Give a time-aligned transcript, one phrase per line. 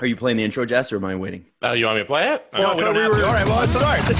[0.00, 1.44] Are you playing the intro, Jess, or am I waiting?
[1.60, 2.46] Oh, you want me to play it?
[2.54, 3.26] Well, we don't have to.
[3.26, 4.00] All right, well, let's start.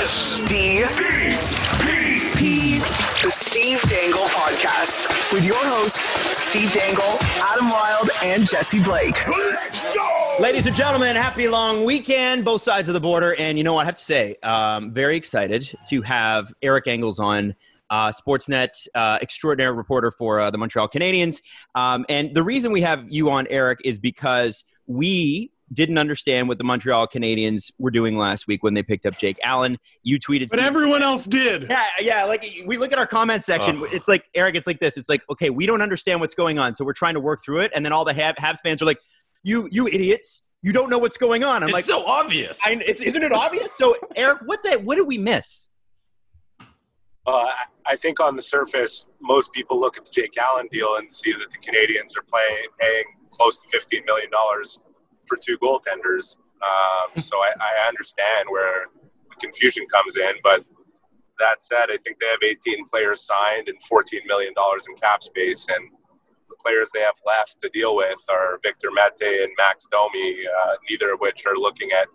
[0.06, 0.88] Steve
[2.36, 2.78] P.
[2.78, 6.00] The Steve Dangle Podcast with your hosts,
[6.38, 9.26] Steve Dangle, Adam Wylde, and Jesse Blake.
[9.28, 10.36] Let's go!
[10.40, 13.34] Ladies and gentlemen, happy long weekend, both sides of the border.
[13.34, 13.82] And you know what?
[13.82, 17.54] I have to say, um, very excited to have Eric Engels on.
[17.90, 21.40] Uh, Sportsnet uh, extraordinary reporter for uh, the Montreal Canadiens.
[21.74, 26.58] Um, and the reason we have you on, Eric, is because we didn't understand what
[26.58, 29.78] the Montreal Canadiens were doing last week when they picked up Jake Allen.
[30.02, 31.66] You tweeted, but everyone else did.
[31.70, 32.24] Yeah, yeah.
[32.24, 33.88] Like we look at our comment section, Ugh.
[33.92, 34.56] it's like Eric.
[34.56, 34.96] It's like this.
[34.96, 37.60] It's like okay, we don't understand what's going on, so we're trying to work through
[37.60, 37.72] it.
[37.74, 39.00] And then all the Habs fans are like,
[39.42, 40.44] "You, you idiots!
[40.62, 42.58] You don't know what's going on." I'm it's like, so obvious.
[42.64, 43.72] I, isn't it obvious?
[43.76, 45.68] So, Eric, what the what did we miss?
[47.30, 47.46] Uh,
[47.86, 51.32] I think on the surface, most people look at the Jake Allen deal and see
[51.32, 54.28] that the Canadiens are playing, paying close to $15 million
[55.26, 56.38] for two goaltenders.
[56.60, 58.86] Um, so I, I, understand where
[59.28, 60.32] the confusion comes in.
[60.42, 60.64] But
[61.38, 64.52] that said, I think they have 18 players signed and $14 million
[64.88, 65.68] in cap space.
[65.68, 65.88] And
[66.48, 70.74] the players they have left to deal with are Victor Mete and Max Domi, uh,
[70.90, 72.08] neither of which are looking at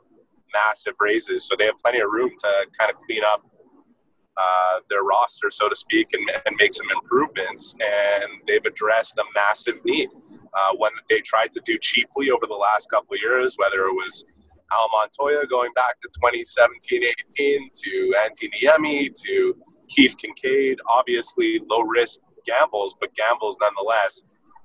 [0.53, 1.47] massive raises.
[1.47, 3.43] So they have plenty of room to kind of clean up
[4.37, 7.73] uh, their roster, so to speak, and, and, make some improvements.
[7.79, 10.09] And they've addressed a massive need,
[10.53, 13.93] uh, that they tried to do cheaply over the last couple of years, whether it
[13.93, 14.25] was
[14.71, 19.55] Al Montoya going back to 2017-18 to Antti Niemi to
[19.87, 24.23] Keith Kinkaid, Obviously, low risk gambles, but gambles nonetheless.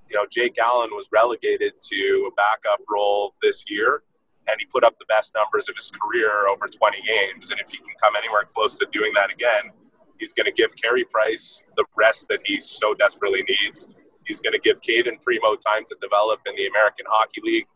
[0.08, 4.02] You know, Jake Allen was relegated to a backup role this year
[4.50, 7.50] and he put up the best numbers of his career over 20 games.
[7.50, 9.70] And if he can come anywhere close to doing that again,
[10.18, 13.94] he's going to give Carey Price the rest that he so desperately needs.
[14.26, 17.66] He's going to give Cayden Primeau time to develop in the American Hockey League.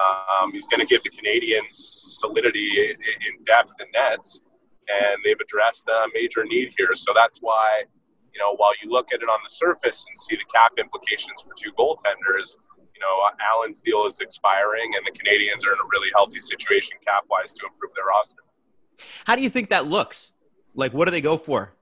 [0.00, 4.40] Um, he's going to give the Canadiens solidity in depth and nets,
[4.88, 6.94] and they've addressed a major need here.
[6.94, 7.84] So that's why,
[8.32, 11.42] you know, while you look at it on the surface and see the cap implications
[11.42, 12.56] for two goaltenders–
[13.00, 16.98] you know, Allen's deal is expiring, and the Canadiens are in a really healthy situation
[17.06, 18.42] cap wise to improve their roster.
[19.24, 20.30] How do you think that looks?
[20.74, 21.72] Like, what do they go for?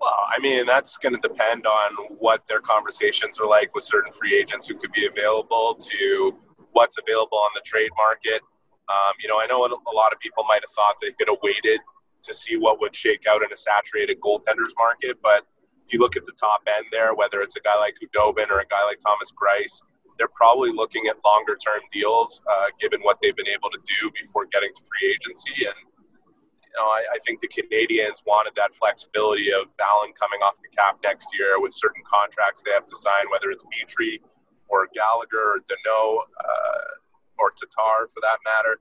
[0.00, 4.12] Well, I mean, that's going to depend on what their conversations are like with certain
[4.12, 6.38] free agents who could be available to
[6.72, 8.42] what's available on the trade market.
[8.88, 11.38] Um, you know, I know a lot of people might have thought they could have
[11.42, 11.80] waited
[12.22, 15.46] to see what would shake out in a saturated goaltenders market, but
[15.92, 18.66] you look at the top end there, whether it's a guy like Khudobin or a
[18.66, 19.82] guy like Thomas Greiss,
[20.18, 24.10] they're probably looking at longer term deals uh, given what they've been able to do
[24.20, 25.66] before getting to free agency.
[25.66, 30.58] And, you know, I, I, think the Canadiens wanted that flexibility of Allen coming off
[30.60, 34.20] the cap next year with certain contracts they have to sign, whether it's Petry
[34.68, 38.80] or Gallagher or Danault uh, or Tatar for that matter.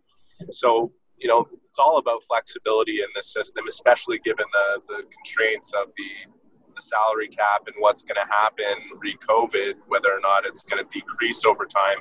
[0.52, 5.74] So, you know, it's all about flexibility in this system, especially given the, the constraints
[5.74, 6.32] of the
[6.76, 10.90] the salary cap and what's going to happen re-COVID, whether or not it's going to
[11.00, 11.98] decrease over time,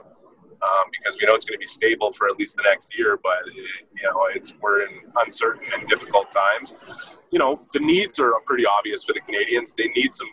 [0.63, 3.19] um, because we know it's going to be stable for at least the next year.
[3.23, 7.19] But it, you know, it's we're in uncertain and difficult times.
[7.31, 9.75] You know, the needs are pretty obvious for the Canadiens.
[9.77, 10.29] They need some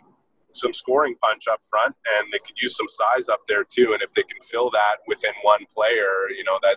[0.54, 3.92] some scoring punch up front, and they could use some size up there too.
[3.92, 6.76] And if they can fill that within one player, you know that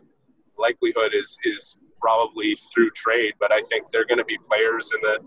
[0.57, 3.33] likelihood is is probably through trade.
[3.39, 5.19] But I think they're going to be players in the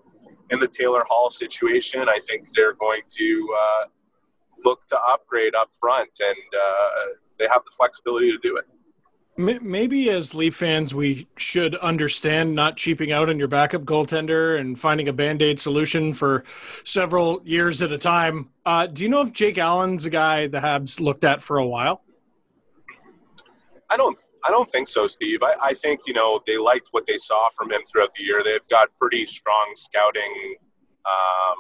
[0.51, 3.85] in the Taylor Hall situation, I think they're going to uh,
[4.65, 8.65] look to upgrade up front, and uh, they have the flexibility to do it.
[9.41, 14.79] Maybe as Leaf fans, we should understand not cheaping out on your backup goaltender and
[14.79, 16.43] finding a band aid solution for
[16.83, 18.49] several years at a time.
[18.67, 21.67] Uh, do you know if Jake Allen's a guy the Habs looked at for a
[21.67, 22.03] while?
[23.89, 25.43] I don't I don't think so, Steve.
[25.43, 28.43] I, I, think you know they liked what they saw from him throughout the year.
[28.43, 30.57] They've got pretty strong scouting
[31.05, 31.57] um,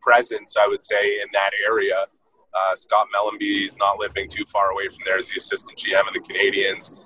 [0.00, 2.06] presence, I would say, in that area.
[2.54, 6.08] Uh, Scott Mellanby is not living too far away from there as the assistant GM
[6.08, 6.98] of the Canadiens.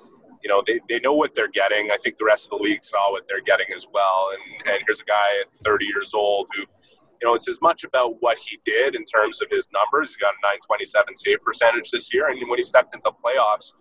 [0.44, 1.90] You know, they, they know what they're getting.
[1.90, 4.30] I think the rest of the league saw what they're getting as well.
[4.32, 6.62] And, and here's a guy at 30 years old who
[7.22, 10.16] you know, it's as much about what he did in terms of his numbers.
[10.16, 12.28] He got a 927 save percentage this year.
[12.28, 13.74] And when he stepped into the playoffs,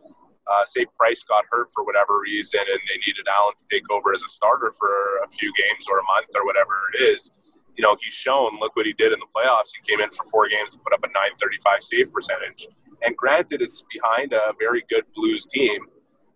[0.52, 4.14] uh, say Price got hurt for whatever reason and they needed Allen to take over
[4.14, 4.90] as a starter for
[5.24, 7.32] a few games or a month or whatever it is,
[7.78, 9.72] you know, he's shown, look what he did in the playoffs.
[9.76, 12.68] He came in for four games and put up a 935 save percentage.
[13.04, 15.82] And granted, it's behind a very good Blues team,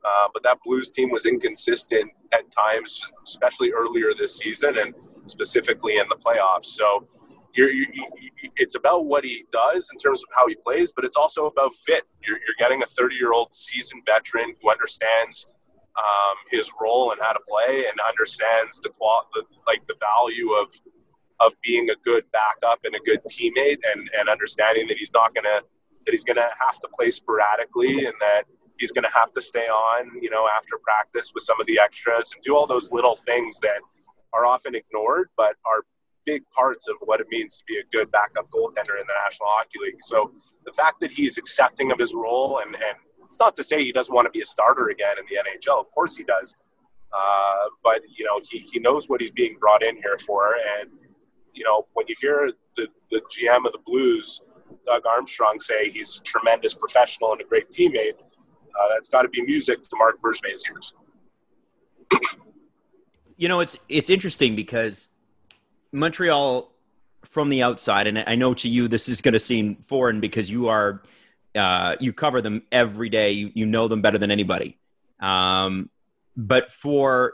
[0.04, 4.94] uh, but that Blues team was inconsistent at times, especially earlier this season and
[5.26, 6.66] specifically in the playoffs.
[6.66, 7.08] So,
[7.56, 7.86] you're, you,
[8.58, 11.74] it's about what he does in terms of how he plays, but it's also about
[11.74, 12.04] fit.
[12.26, 15.54] You're, you're getting a 30 year old seasoned veteran who understands
[15.98, 20.52] um, his role and how to play, and understands the qual the, like the value
[20.52, 20.72] of
[21.42, 25.34] of being a good backup and a good teammate, and and understanding that he's not
[25.34, 25.62] gonna
[26.06, 28.44] that he's gonna have to play sporadically, and that
[28.78, 32.34] he's gonna have to stay on, you know, after practice with some of the extras
[32.34, 33.80] and do all those little things that
[34.34, 35.84] are often ignored, but are
[36.26, 39.50] big parts of what it means to be a good backup goaltender in the National
[39.50, 40.02] Hockey League.
[40.02, 40.32] So
[40.66, 43.92] the fact that he's accepting of his role, and, and it's not to say he
[43.92, 45.80] doesn't want to be a starter again in the NHL.
[45.80, 46.56] Of course he does.
[47.14, 50.56] Uh, but, you know, he, he knows what he's being brought in here for.
[50.80, 50.90] And,
[51.54, 54.42] you know, when you hear the, the GM of the Blues,
[54.86, 59.30] Doug Armstrong, say he's a tremendous professional and a great teammate, uh, that's got to
[59.30, 60.94] be music to Marc Bergevin's ears.
[63.38, 65.10] you know, it's it's interesting because
[65.96, 66.72] Montreal
[67.24, 70.50] from the outside, and I know to you this is going to seem foreign because
[70.50, 71.02] you are
[71.56, 73.32] uh, you cover them every day.
[73.32, 74.78] You, you know them better than anybody.
[75.22, 75.90] Um,
[76.36, 77.34] but for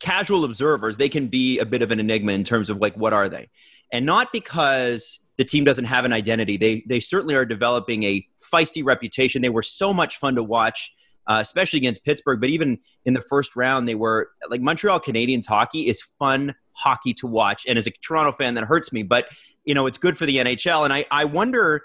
[0.00, 3.12] casual observers, they can be a bit of an enigma in terms of like what
[3.12, 3.48] are they,
[3.92, 6.56] and not because the team doesn't have an identity.
[6.56, 9.40] They they certainly are developing a feisty reputation.
[9.40, 10.92] They were so much fun to watch
[11.30, 12.40] uh, especially against Pittsburgh.
[12.40, 17.14] But even in the first round, they were like Montreal Canadiens hockey is fun hockey
[17.14, 17.64] to watch.
[17.66, 19.26] And as a Toronto fan, that hurts me, but
[19.64, 20.84] you know, it's good for the NHL.
[20.84, 21.84] And I, I wonder,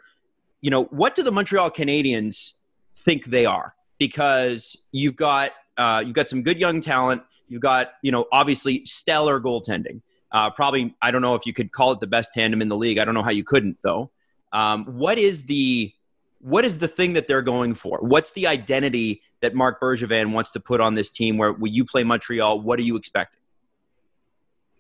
[0.62, 2.54] you know, what do the Montreal Canadiens
[2.98, 3.76] think they are?
[4.00, 7.24] Because you've got, uh, you've got some good young talent.
[7.48, 10.02] You've got, you know, obviously stellar goaltending.
[10.32, 12.78] Uh, probably, I don't know if you could call it the best tandem in the
[12.78, 12.98] league.
[12.98, 14.10] I don't know how you couldn't, though.
[14.52, 15.94] Um, what is the
[16.40, 17.98] what is the thing that they're going for?
[18.02, 21.38] What's the identity that Marc Bergevin wants to put on this team?
[21.38, 23.42] Where when you play Montreal, what are you expecting?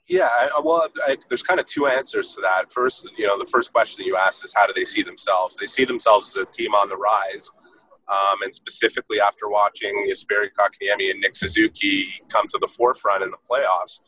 [0.08, 0.30] Yeah,
[0.64, 2.72] well, I, there's kind of two answers to that.
[2.72, 5.58] First, you know, the first question you asked is how do they see themselves?
[5.58, 7.50] They see themselves as a team on the rise.
[8.08, 13.32] Um, and specifically after watching Jesperi Kotkaniemi and Nick Suzuki come to the forefront in
[13.32, 14.00] the playoffs,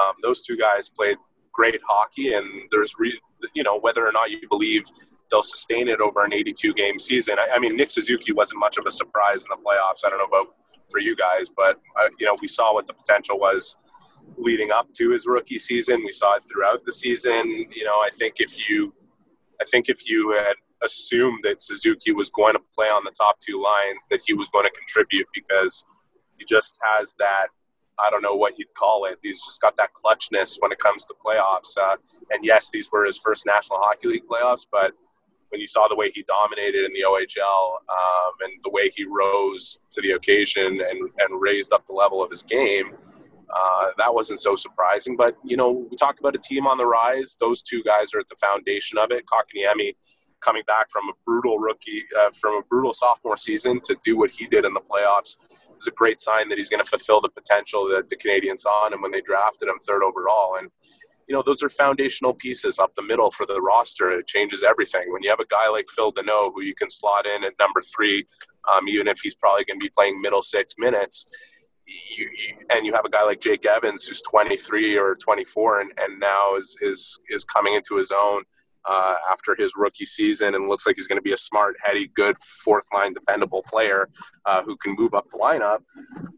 [0.00, 1.18] um, those two guys played
[1.52, 3.20] great hockey, and there's, re-
[3.54, 4.84] you know, whether or not you believe
[5.30, 7.38] they'll sustain it over an 82 game season.
[7.38, 10.06] I, I, mean, Nick Suzuki wasn't much of a surprise in the playoffs.
[10.06, 10.54] I don't know about
[10.90, 13.76] for you guys, but uh, you know, we saw what the potential was
[14.36, 16.02] leading up to his rookie season.
[16.04, 17.66] We saw it throughout the season.
[17.70, 18.92] You know, I think if you,
[19.60, 23.38] I think if you had assumed that Suzuki was going to play on the top
[23.40, 25.84] two lines, that he was going to contribute because
[26.36, 27.46] he just has that
[27.98, 29.18] I don't know what you'd call it.
[29.22, 31.76] He's just got that clutchness when it comes to playoffs.
[31.80, 31.96] Uh,
[32.30, 34.92] and yes, these were his first National Hockey League playoffs, but
[35.50, 39.04] when you saw the way he dominated in the OHL um, and the way he
[39.04, 42.96] rose to the occasion and, and raised up the level of his game,
[43.54, 45.16] uh, that wasn't so surprising.
[45.16, 47.36] But, you know, we talk about a team on the rise.
[47.38, 49.24] Those two guys are at the foundation of it.
[49.26, 49.92] Kotkaniemi
[50.40, 54.30] coming back from a brutal rookie, uh, from a brutal sophomore season to do what
[54.30, 55.36] he did in the playoffs
[55.78, 58.86] is a great sign that he's going to fulfill the potential that the Canadiens saw
[58.86, 60.56] in him when they drafted him third overall.
[60.58, 60.70] And
[61.28, 64.10] you know, those are foundational pieces up the middle for the roster.
[64.10, 65.10] It changes everything.
[65.10, 67.80] When you have a guy like Phil Danault, who you can slot in at number
[67.80, 68.26] three,
[68.72, 71.26] um, even if he's probably going to be playing middle six minutes,
[71.86, 72.30] you,
[72.70, 76.56] and you have a guy like Jake Evans, who's 23 or 24, and, and now
[76.56, 78.42] is, is is coming into his own
[78.86, 82.10] uh, after his rookie season and looks like he's going to be a smart, heady,
[82.14, 84.08] good fourth line, dependable player
[84.44, 85.80] uh, who can move up the lineup.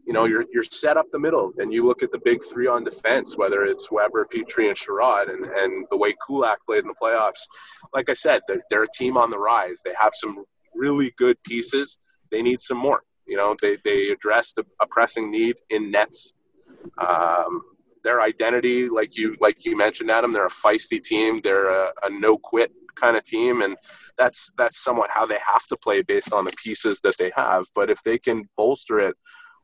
[0.05, 2.67] You know, you're, you're set up the middle and you look at the big three
[2.67, 6.87] on defense, whether it's Weber, Petry, and Chiarot, and, and the way Kulak played in
[6.87, 7.47] the playoffs.
[7.93, 9.81] Like I said, they're, they're a team on the rise.
[9.83, 11.99] They have some really good pieces.
[12.31, 13.03] They need some more.
[13.27, 16.33] You know, they, they addressed a, a pressing need in nets.
[16.97, 17.61] Um,
[18.03, 21.41] their identity, like you like you mentioned, Adam, they're a feisty team.
[21.43, 23.75] They're a, a no quit kind of team, and
[24.17, 27.65] that's that's somewhat how they have to play based on the pieces that they have.
[27.75, 29.15] But if they can bolster it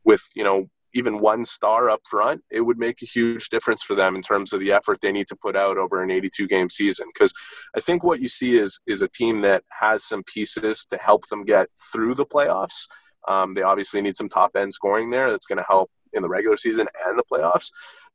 [0.04, 3.94] with you know even one star up front, it would make a huge difference for
[3.94, 6.70] them in terms of the effort they need to put out over an 82 game
[6.70, 7.08] season.
[7.12, 7.34] Because
[7.76, 11.26] I think what you see is is a team that has some pieces to help
[11.28, 12.88] them get through the playoffs.
[13.28, 16.28] Um, they obviously need some top end scoring there that's going to help in the
[16.28, 17.70] regular season and the playoffs.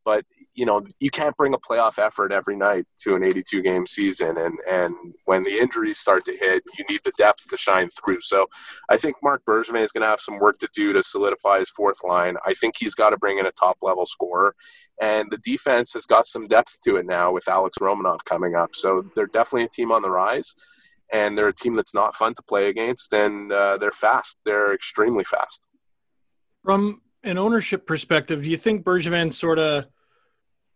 [0.06, 0.26] But
[0.56, 4.38] you know you can't bring a playoff effort every night to an 82 game season
[4.38, 8.22] and and when the injuries start to hit you need the depth to shine through.
[8.22, 8.48] So
[8.90, 11.70] i think Marc bergevin is going to have some work to do to solidify his
[11.70, 12.38] fourth line.
[12.46, 14.56] I think he's got to bring in a top level scorer
[15.02, 18.76] and the defense has got some depth to it now with alex romanov coming up.
[18.76, 20.56] So they're definitely a team on the rise
[21.12, 24.74] and they're a team that's not fun to play against and uh, they're fast they're
[24.74, 25.64] extremely fast
[26.64, 29.86] from an ownership perspective, do you think Bergevin sort of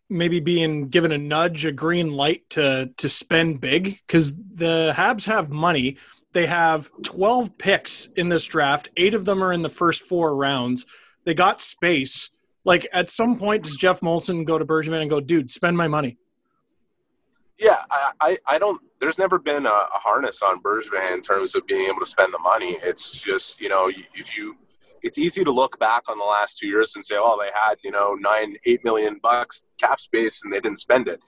[0.10, 5.26] maybe being given a nudge, a green light to to spend big because the Habs
[5.26, 5.98] have money.
[6.34, 8.90] They have 12 picks in this draft.
[8.98, 10.86] Eight of them are in the first four rounds.
[11.26, 12.30] They got space.
[12.66, 15.88] Like at some point, does Jeff Molson go to Bergevin and go, dude, spend my
[15.88, 16.18] money?
[17.60, 18.82] Yeah, I, I, I don't.
[19.00, 22.34] There's never been a, a, harness on Bergevin in terms of being able to spend
[22.34, 22.78] the money.
[22.82, 24.58] It's just you know if you,
[25.04, 27.76] it's easy to look back on the last two years and say, oh, they had
[27.84, 31.20] you know nine, eight million bucks cap space and they didn't spend it.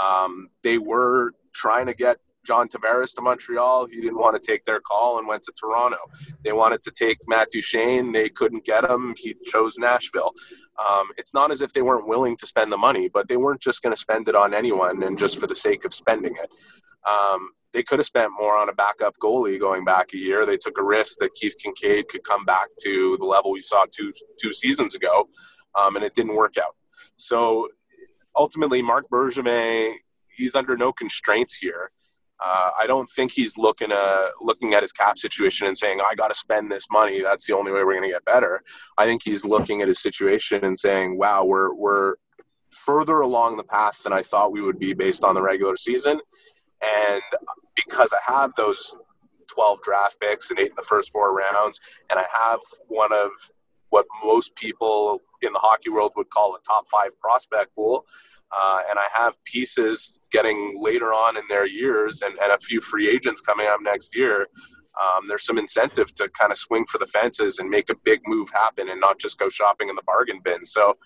[0.00, 3.88] Um, they were trying to get John Tavares to Montreal.
[3.88, 5.98] He didn't want to take their call and went to Toronto.
[6.42, 8.10] They wanted to take Matt Duchene.
[8.10, 9.14] They couldn't get him.
[9.18, 10.32] He chose Nashville.
[10.78, 13.60] Um, it's not as if they weren't willing to spend the money, but they weren't
[13.60, 16.50] just going to spend it on anyone and just for the sake of spending it.
[17.06, 20.46] Um, they could have spent more on a backup goalie going back a year.
[20.46, 23.84] They took a risk that Keith Kinkaid could come back to the level we saw
[23.90, 25.28] two two seasons ago,
[25.78, 26.74] um, and it didn't work out.
[27.16, 27.68] So
[28.34, 29.96] ultimately, Marc Bergevin
[30.38, 31.90] he's under no constraints here.
[32.44, 36.14] Uh, I don't think he's looking uh, looking at his cap situation and saying, "I
[36.14, 37.20] got to spend this money.
[37.20, 38.62] That's the only way we're going to get better."
[38.96, 42.14] I think he's looking at his situation and saying, "Wow, we're we're
[42.70, 46.20] further along the path than I thought we would be based on the regular season."
[46.80, 47.22] And
[47.74, 48.94] because I have those
[49.48, 51.80] 12 draft picks and eight in the first four rounds,
[52.10, 53.30] and I have one of
[53.90, 58.04] what most people in the hockey world would call a top five prospect pool.
[58.56, 62.80] Uh, and I have pieces getting later on in their years and, and a few
[62.80, 64.46] free agents coming up next year.
[65.00, 68.20] Um, there's some incentive to kind of swing for the fences and make a big
[68.26, 70.64] move happen and not just go shopping in the bargain bin.
[70.64, 70.96] So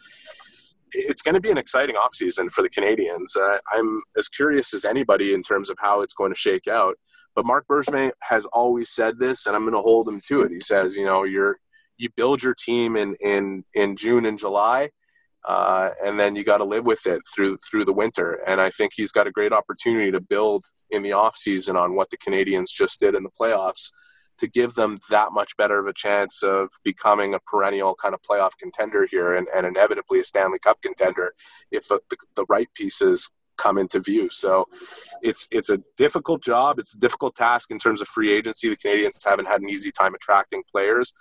[0.92, 3.36] it's going to be an exciting offseason for the Canadiens.
[3.36, 6.96] Uh, I'm as curious as anybody in terms of how it's going to shake out.
[7.34, 10.52] But Marc Bergevin has always said this, and I'm going to hold him to it.
[10.52, 11.58] He says, you know, you're
[12.02, 14.90] you build your team in in in June and July,
[15.46, 18.42] uh, and then you got to live with it through through the winter.
[18.46, 21.94] And I think he's got a great opportunity to build in the off season on
[21.94, 23.90] what the Canadiens just did in the playoffs
[24.38, 28.20] to give them that much better of a chance of becoming a perennial kind of
[28.22, 31.32] playoff contender here and, and inevitably a Stanley Cup contender
[31.70, 32.00] if the,
[32.34, 34.28] the, right pieces come into view.
[34.30, 34.66] So
[35.22, 36.78] it's it's a difficult job.
[36.78, 38.68] It's a difficult task in terms of free agency.
[38.68, 41.12] The Canadiens haven't had an easy time attracting players.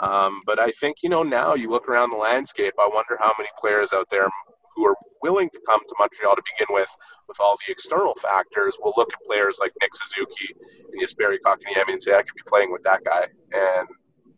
[0.00, 3.32] Um, but I think, you know, now you look around the landscape, I wonder how
[3.38, 4.28] many players out there
[4.76, 6.94] who are willing to come to Montreal to begin with,
[7.26, 10.54] with all the external factors, will look at players like Nick Suzuki
[10.92, 13.26] and Jesperi Kotkaniemi and say, I could be playing with that guy.
[13.52, 13.88] And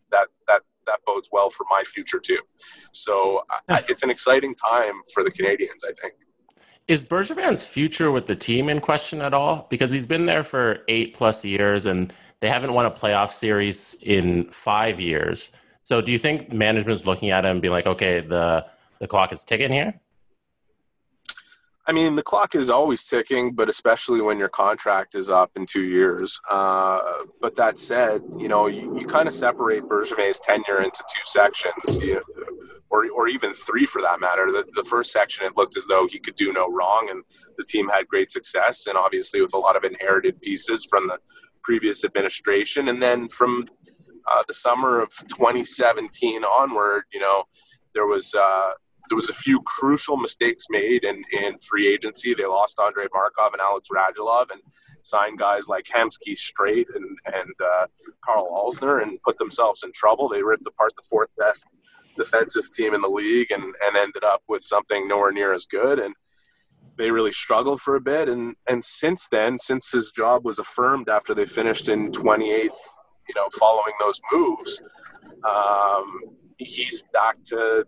[0.09, 2.39] that, that, that bodes well for my future too.
[2.91, 6.15] So I, it's an exciting time for the Canadiens, I think.
[6.91, 9.67] Is Bergevin's future with the team in question at all?
[9.69, 13.95] Because he's been there for eight plus years and– they haven't won a playoff series
[14.01, 15.51] in five years.
[15.83, 18.65] So do you think management's looking at him and being like, okay, the
[18.99, 19.99] the clock is ticking here?
[21.87, 25.65] I mean, the clock is always ticking, but especially when your contract is up in
[25.65, 26.39] two years.
[26.49, 26.99] Uh,
[27.41, 31.97] but that said, you know, you, you kind of separate Bergevin's tenure into two sections,
[32.03, 32.21] you,
[32.89, 34.47] or, or even three for that matter.
[34.47, 37.23] The, the first section, it looked as though he could do no wrong, and
[37.57, 41.19] the team had great success, and obviously with a lot of inherited pieces from the
[41.63, 42.89] previous administration.
[42.89, 43.67] And then from
[44.29, 47.43] uh, the summer of 2017 onward, you know,
[47.93, 48.71] there was uh,
[49.09, 52.33] there was a few crucial mistakes made in, in free agency.
[52.33, 54.61] They lost Andrei Markov and Alex Radulov and
[55.01, 57.87] signed guys like Hemsky Streit and, and uh,
[58.23, 60.29] Karl Alzner and put themselves in trouble.
[60.29, 61.65] They ripped apart the fourth best
[62.23, 65.99] defensive team in the league and, and ended up with something nowhere near as good.
[65.99, 66.13] And
[66.97, 68.29] they really struggled for a bit.
[68.29, 72.69] And, and since then, since his job was affirmed after they finished in 28th,
[73.27, 74.81] you know, following those moves,
[75.49, 76.21] um,
[76.57, 77.85] he's back to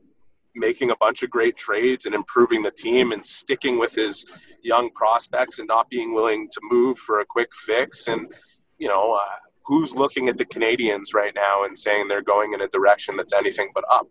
[0.56, 4.25] making a bunch of great trades and improving the team and sticking with his
[4.63, 8.08] young prospects and not being willing to move for a quick fix.
[8.08, 8.32] And,
[8.78, 9.36] you know, uh,
[9.66, 13.34] who's looking at the Canadiens right now and saying they're going in a direction that's
[13.34, 14.08] anything but up?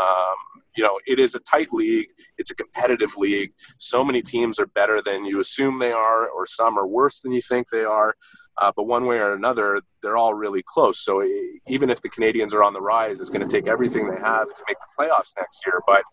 [0.00, 0.34] Um,
[0.76, 2.08] you know, it is a tight league.
[2.38, 3.52] It's a competitive league.
[3.78, 7.32] So many teams are better than you assume they are, or some are worse than
[7.32, 8.14] you think they are.
[8.58, 11.04] Uh, but one way or another, they're all really close.
[11.04, 11.26] So
[11.66, 14.48] even if the Canadiens are on the rise, it's going to take everything they have
[14.54, 15.80] to make the playoffs next year.
[15.86, 16.04] But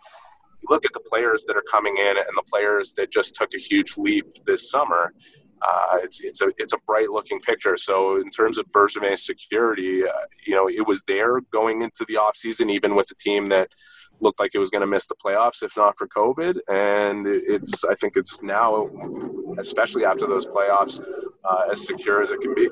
[0.62, 3.53] you look at the players that are coming in and the players that just took
[3.53, 5.13] a huge leap this summer.
[5.61, 7.77] Uh, it's it's a it's a bright looking picture.
[7.77, 10.11] So in terms of Bergevin's security, uh,
[10.45, 13.69] you know, it was there going into the offseason, even with a team that
[14.21, 16.59] looked like it was going to miss the playoffs if not for COVID.
[16.69, 18.89] And it's I think it's now,
[19.57, 21.01] especially after those playoffs,
[21.43, 22.69] uh, as secure as it can be.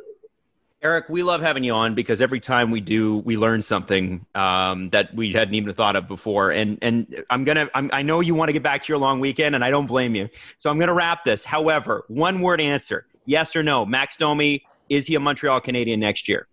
[0.84, 4.92] Eric, we love having you on because every time we do, we learn something um,
[4.92, 6.52] that we hadn't even thought of before.
[6.52, 9.20] And and I'm gonna, I'm, I know you want to get back to your long
[9.20, 10.30] weekend, and I don't blame you.
[10.60, 11.44] So I'm gonna wrap this.
[11.44, 13.88] However, one word answer: yes or no.
[13.88, 16.48] Max Domi is he a Montreal Canadian next year?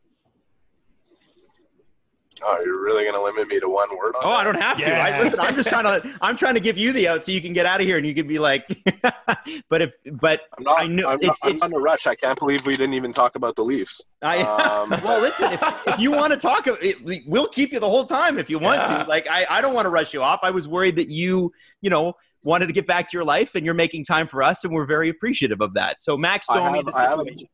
[2.47, 4.15] Oh, you're really going to limit me to one word?
[4.21, 4.37] oh, that?
[4.41, 4.95] I don't have to.
[4.95, 6.19] I, listen, I'm just trying to.
[6.21, 8.07] I'm trying to give you the out so you can get out of here and
[8.07, 8.67] you can be like.
[9.71, 10.81] but if, but I'm not.
[10.81, 12.07] I know I'm, it's, not, I'm it's not in a rush.
[12.07, 14.03] I can't believe we didn't even talk about the Leafs.
[14.23, 14.43] I,
[14.75, 18.05] Um, well, listen, if, if you want to talk, it, we'll keep you the whole
[18.05, 19.05] time if you want Yeah.
[19.05, 19.09] to.
[19.09, 20.41] Like, I, I don't want to rush you off.
[20.43, 23.65] I was worried that you, you know, wanted to get back to your life and
[23.65, 26.01] you're making time for us, and we're very appreciative of that.
[26.01, 27.49] So, Max I Domi, have- the I have- situation.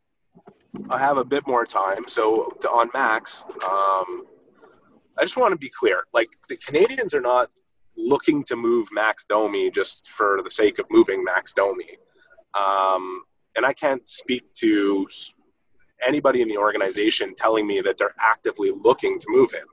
[0.88, 2.06] I have a bit more time.
[2.06, 4.24] So to, on Max, um,
[5.20, 6.04] I just want to be clear.
[6.14, 7.50] Like the Canadiens are not
[7.96, 11.98] looking to move Max Domi just for the sake of moving Max Domi.
[12.58, 13.24] Um,
[13.54, 15.06] and I can't speak to
[16.06, 19.66] anybody in the organization telling me that they're actively looking to move him.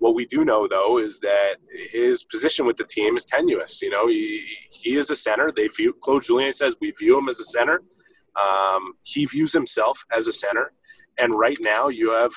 [0.00, 1.56] What we do know, though, is that
[1.92, 3.82] his position with the team is tenuous.
[3.82, 5.52] You know, he, he is a center.
[5.52, 7.82] They view Claude Julien says we view him as a center.
[8.40, 10.72] Um, he views himself as a center,
[11.18, 12.32] and right now you have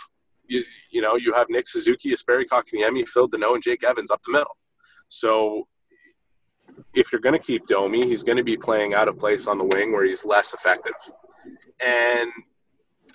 [0.54, 4.22] you, you know you have Nick Suzuki, Jesperi Kotkaniemi, Phil Danault, and Jake Evans up
[4.24, 4.58] the middle.
[5.08, 5.68] So
[6.94, 9.58] if you're going to keep Domi, he's going to be playing out of place on
[9.58, 10.96] the wing where he's less effective,
[11.86, 12.32] and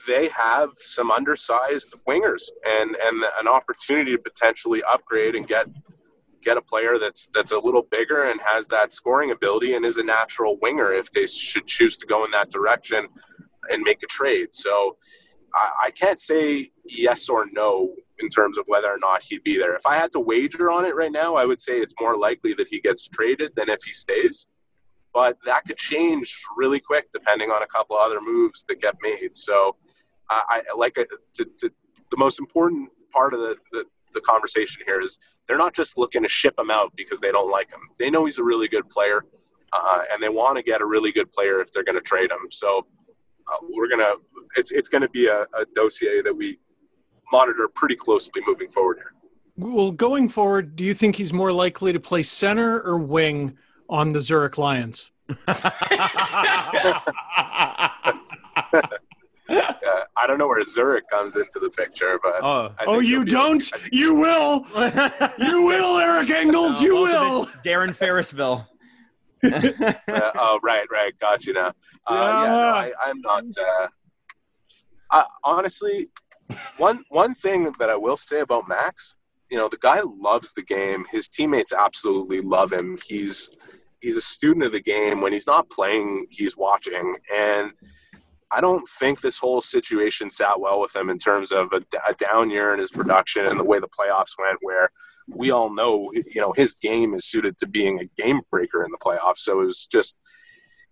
[0.07, 5.67] they have some undersized wingers and and an opportunity to potentially upgrade and get
[6.43, 9.97] get a player that's that's a little bigger and has that scoring ability and is
[9.97, 13.07] a natural winger if they should choose to go in that direction
[13.71, 14.49] and make a trade.
[14.53, 14.97] So
[15.55, 19.59] I, I can't say yes or no in terms of whether or not he'd be
[19.59, 19.75] there.
[19.75, 22.53] If I had to wager on it right now, I would say it's more likely
[22.55, 24.49] that he gets traded than if he stays.
[25.15, 29.37] But that could change really quick depending on a couple other moves that get made.
[29.37, 29.77] So
[30.31, 31.71] I, I like uh, to, to,
[32.11, 36.23] the most important part of the, the, the conversation here is they're not just looking
[36.23, 37.81] to ship him out because they don't like him.
[37.99, 39.25] They know he's a really good player,
[39.73, 42.31] uh, and they want to get a really good player if they're going to trade
[42.31, 42.51] him.
[42.51, 42.87] So
[43.63, 44.13] we're gonna
[44.57, 46.59] it's it's going to be a, a dossier that we
[47.33, 49.13] monitor pretty closely moving forward here.
[49.57, 53.57] Well, going forward, do you think he's more likely to play center or wing
[53.89, 55.11] on the Zurich Lions?
[59.51, 63.25] Uh, I don't know where Zurich comes into the picture, but oh, Oh, you he'll
[63.25, 63.71] be- don't?
[63.91, 64.67] You will.
[65.39, 66.83] You will, Eric Engels.
[66.83, 67.47] You will.
[67.65, 68.67] Darren Ferrisville.
[69.43, 71.17] Uh, oh, right, right.
[71.19, 71.73] Got you now.
[72.07, 72.73] Uh, yeah, no, Yeah.
[72.75, 73.45] I, I'm not.
[73.45, 73.89] Uh,
[75.11, 76.09] I, honestly,
[76.77, 79.17] one one thing that I will say about Max,
[79.51, 81.05] you know, the guy loves the game.
[81.11, 82.99] His teammates absolutely love him.
[83.07, 83.51] He's
[84.01, 85.21] he's a student of the game.
[85.21, 87.73] When he's not playing, he's watching, and
[88.51, 92.15] I don't think this whole situation sat well with him in terms of a, a
[92.15, 94.91] down year in his production and the way the playoffs went, where
[95.29, 98.91] we all know, you know, his game is suited to being a game breaker in
[98.91, 99.39] the playoffs.
[99.39, 100.17] So it was just,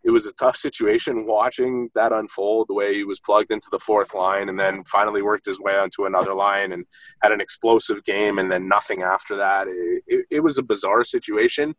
[0.04, 3.80] it was a tough situation watching that unfold the way he was plugged into the
[3.80, 6.84] fourth line and then finally worked his way onto another line and
[7.22, 9.66] had an explosive game and then nothing after that.
[9.66, 11.74] It, it, it was a bizarre situation.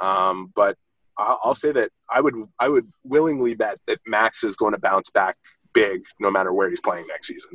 [0.00, 0.76] Um, but
[1.18, 4.80] I'll I'll say that I would I would willingly bet that Max is going to
[4.80, 5.36] bounce back
[5.72, 7.52] big no matter where he's playing next season.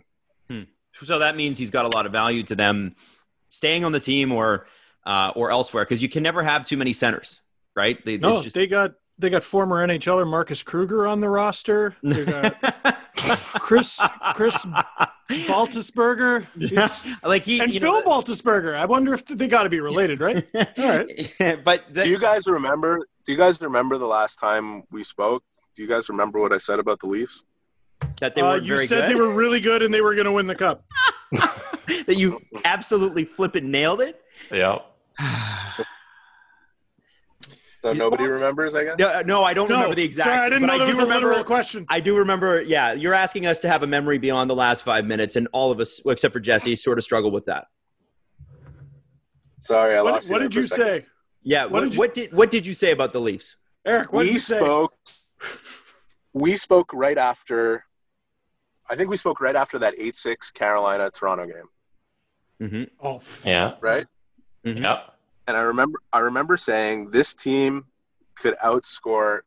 [1.02, 2.96] So that means he's got a lot of value to them
[3.50, 4.68] staying on the team or
[5.06, 7.42] uh, or elsewhere because you can never have too many centers,
[7.76, 8.04] right?
[8.06, 11.96] They, No, just- they got they got former NHLer Marcus Kruger on the roster.
[12.04, 12.54] They got
[13.60, 14.00] Chris
[14.34, 14.66] Chris
[15.30, 16.90] Baltisberger Yeah.
[17.24, 18.76] like he and you Phil know, Baltisberger.
[18.76, 20.44] I wonder if they got to be related, right?
[20.56, 21.64] All right.
[21.64, 23.00] but the, Do you guys remember?
[23.26, 25.44] Do you guys remember the last time we spoke?
[25.76, 27.44] Do you guys remember what I said about the Leafs?
[28.20, 29.10] That they Uh, weren't you said good.
[29.10, 30.84] they were really good and they were going to win the cup.
[31.32, 34.22] that you absolutely flip flippin' nailed it.
[34.52, 34.80] Yeah.
[37.82, 38.96] So nobody remembers, I guess.
[38.98, 40.28] No, uh, no, I don't No, remember the exact.
[40.28, 41.86] Sorry, I didn't but know that do was a remember, literal question.
[41.88, 42.64] I do remember.
[42.64, 45.72] Yeah, you're asking us to have a memory beyond the last five minutes, and all
[45.72, 47.66] of us, except for Jesse, sort of struggle with that.
[49.60, 50.50] Sorry, I What, lost what you.
[50.50, 51.02] did you for a second.
[51.02, 51.08] say,
[51.44, 51.66] Yeah.
[51.66, 53.56] What What, did you- what did what did you say about the Leafs?
[53.86, 54.12] Eric?
[54.12, 54.58] What did we you say?
[54.58, 54.92] spoke.
[56.36, 57.86] We spoke right after.
[58.90, 61.70] I think we spoke right after that eight six Carolina Toronto game,
[62.62, 62.84] Mm-hmm.
[63.08, 63.76] Oh, Yeah.
[63.80, 64.06] right?
[64.66, 64.82] Mhm.
[64.84, 65.14] Yep.
[65.48, 67.86] And I remember, I remember saying this team
[68.36, 69.40] could outscore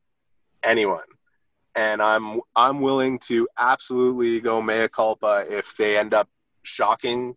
[0.63, 1.05] anyone,
[1.75, 6.29] and I'm I'm willing to absolutely go mea culpa if they end up
[6.63, 7.37] shocking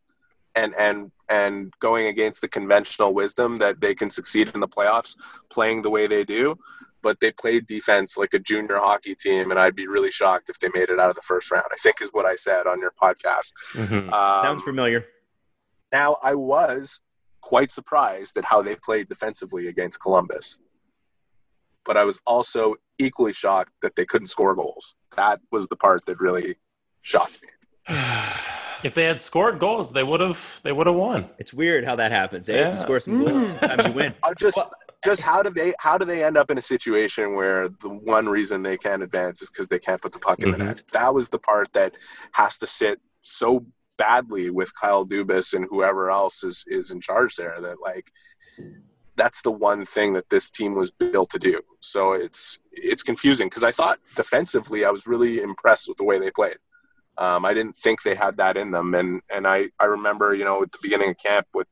[0.56, 5.18] and and and going against the conventional wisdom that they can succeed in the playoffs
[5.50, 6.56] playing the way they do.
[7.02, 10.60] But they played defense like a junior hockey team, and I'd be really shocked if
[10.60, 11.66] they made it out of the first round.
[11.72, 13.54] I think is what I said on your podcast.
[13.76, 14.12] Mhm.
[14.14, 15.06] Um, Sounds familiar.
[15.92, 17.02] now, I was
[17.42, 20.60] quite surprised at how they played defensively against Columbus,
[21.84, 24.96] but I was also equally shocked that they couldn't score goals.
[25.16, 26.58] That was the part that really
[27.02, 27.96] shocked me.
[28.84, 31.30] If they had scored goals, they would have they would have won.
[31.38, 32.50] It's weird how that happens.
[32.50, 32.56] Eh?
[32.60, 32.72] Yeah.
[32.72, 34.16] You score some goals, sometimes you win.
[34.24, 37.70] Uh, just just how do they how do they end up in a situation where
[37.70, 40.58] the one reason they can't advance is because they can't put the puck in the
[40.58, 40.66] Mhm.
[40.66, 40.84] net?
[40.94, 41.96] That was the part that
[42.34, 43.66] has to sit so
[43.98, 47.60] badly with Kyle Dubas and whoever else is is in charge there.
[47.62, 48.12] That like
[49.16, 51.62] that's the one thing that this team was built to do.
[51.82, 56.18] So it's it's confusing because I thought defensively I was really impressed with the way
[56.20, 56.58] they played.
[57.18, 60.46] Um, I didn't think they had that in them, and and I I remember you
[60.46, 61.68] know at the beginning of camp with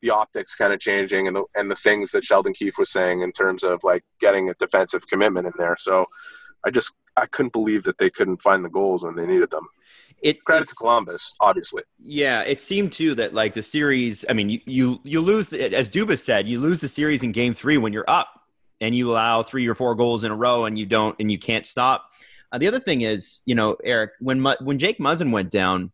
[0.00, 3.22] the optics kind of changing and the and the things that Sheldon Keefe was saying
[3.22, 5.76] in terms of like getting a defensive commitment in there.
[5.78, 6.06] So
[6.64, 9.66] I just I couldn't believe that they couldn't find the goals when they needed them.
[10.22, 11.82] It, Credit to Columbus, obviously.
[11.98, 14.24] Yeah, it seemed too that like the series.
[14.28, 17.32] I mean, you you, you lose the, as Dubas said, you lose the series in
[17.32, 18.28] Game Three when you're up,
[18.80, 21.38] and you allow three or four goals in a row, and you don't, and you
[21.38, 22.06] can't stop.
[22.50, 25.92] Uh, the other thing is, you know, Eric, when when Jake Muzzin went down,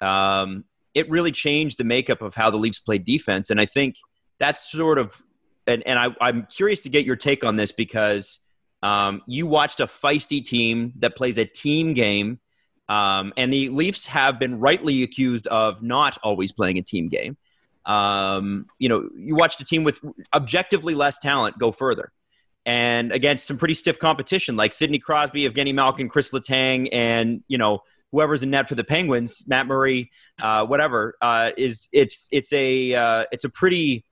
[0.00, 3.96] um, it really changed the makeup of how the Leafs played defense, and I think
[4.38, 5.20] that's sort of,
[5.66, 8.40] and and I, I'm curious to get your take on this because
[8.82, 12.40] um, you watched a feisty team that plays a team game.
[12.88, 17.36] Um, and the Leafs have been rightly accused of not always playing a team game.
[17.84, 20.00] Um, you know, you watched a team with
[20.34, 22.12] objectively less talent go further.
[22.64, 27.58] And against some pretty stiff competition like Sidney Crosby, Evgeny Malkin, Chris Letang, and, you
[27.58, 27.80] know,
[28.12, 32.94] whoever's in net for the Penguins, Matt Murray, uh, whatever, uh, is it's it's a
[32.94, 34.04] uh, it's a pretty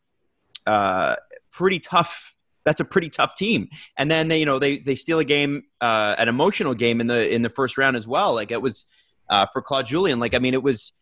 [0.67, 1.17] uh,
[1.51, 3.69] pretty tough that's a pretty tough team.
[3.97, 7.07] And then they, you know, they they steal a game, uh, an emotional game in
[7.07, 8.35] the in the first round as well.
[8.35, 8.87] Like it was
[9.31, 10.19] uh, for Claude Julien.
[10.19, 10.93] Like I mean, it was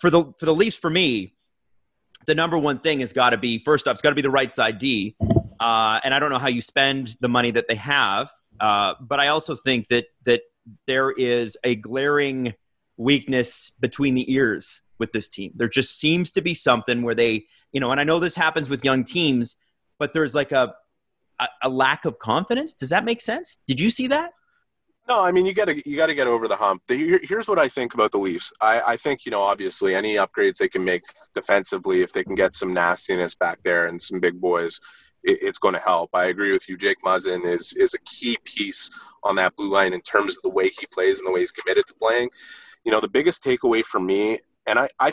[0.00, 0.76] for the for the Leafs.
[0.76, 1.34] For me,
[2.26, 4.30] the number one thing has got to be first off, it's got to be the
[4.30, 5.14] right side D.
[5.60, 9.20] Uh, and I don't know how you spend the money that they have, uh, but
[9.20, 10.40] I also think that that
[10.86, 12.54] there is a glaring
[12.96, 15.52] weakness between the ears with this team.
[15.54, 18.68] There just seems to be something where they, you know, and I know this happens
[18.68, 19.56] with young teams
[19.98, 20.74] but there's like a,
[21.40, 22.72] a a lack of confidence.
[22.72, 23.60] Does that make sense?
[23.66, 24.30] Did you see that?
[25.08, 26.82] No, I mean you got to you got to get over the hump.
[26.86, 28.52] The, here's what I think about the Leafs.
[28.60, 31.02] I, I think you know obviously any upgrades they can make
[31.34, 34.80] defensively, if they can get some nastiness back there and some big boys,
[35.24, 36.10] it, it's going to help.
[36.14, 36.76] I agree with you.
[36.76, 38.90] Jake Muzzin is is a key piece
[39.22, 41.52] on that blue line in terms of the way he plays and the way he's
[41.52, 42.30] committed to playing.
[42.84, 45.12] You know, the biggest takeaway for me, and I I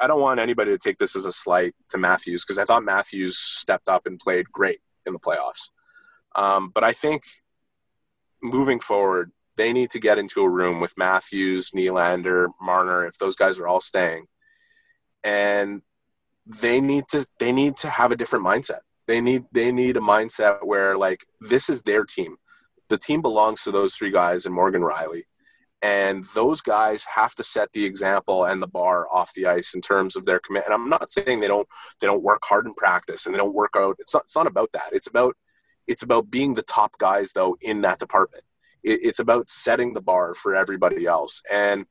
[0.00, 2.84] I don't want anybody to take this as a slight to Matthews because I thought
[2.84, 5.70] Matthews stepped up and played great in the playoffs.
[6.34, 7.22] Um, but I think
[8.42, 13.36] moving forward, they need to get into a room with Matthews, Nylander, Marner, if those
[13.36, 14.26] guys are all staying,
[15.22, 15.82] and
[16.46, 18.80] they need to they need to have a different mindset.
[19.06, 22.36] They need they need a mindset where like this is their team.
[22.88, 25.22] The team belongs to those three guys and Morgan Rielly.
[25.82, 29.80] And those guys have to set the example and the bar off the ice in
[29.80, 30.64] terms of their commit.
[30.64, 31.66] And I'm not saying they don't
[32.00, 33.96] they don't work hard in practice and they don't work out.
[33.98, 34.90] It's not, it's not about that.
[34.92, 35.34] It's about
[35.88, 38.44] it's about being the top guys though in that department.
[38.84, 41.42] It, it's about setting the bar for everybody else.
[41.52, 41.86] And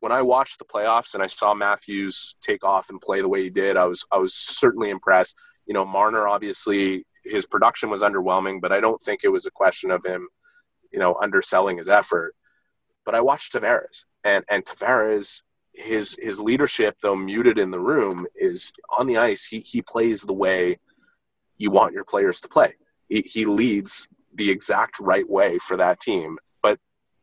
[0.00, 3.42] when I watched the playoffs and I saw Matthews take off and play the way
[3.42, 5.38] he did, I was I was certainly impressed.
[5.66, 9.50] You know, Marner obviously his production was underwhelming, but I don't think it was a
[9.50, 10.28] question of him,
[10.92, 12.34] you know, underselling his effort.
[13.04, 18.26] But I watched Tavares, and and Tavares, his his leadership, though muted in the room,
[18.34, 19.46] is on the ice.
[19.46, 20.78] He he plays the way
[21.56, 22.74] you want your players to play.
[23.08, 26.38] He, he leads the exact right way for that team.
[26.62, 26.78] But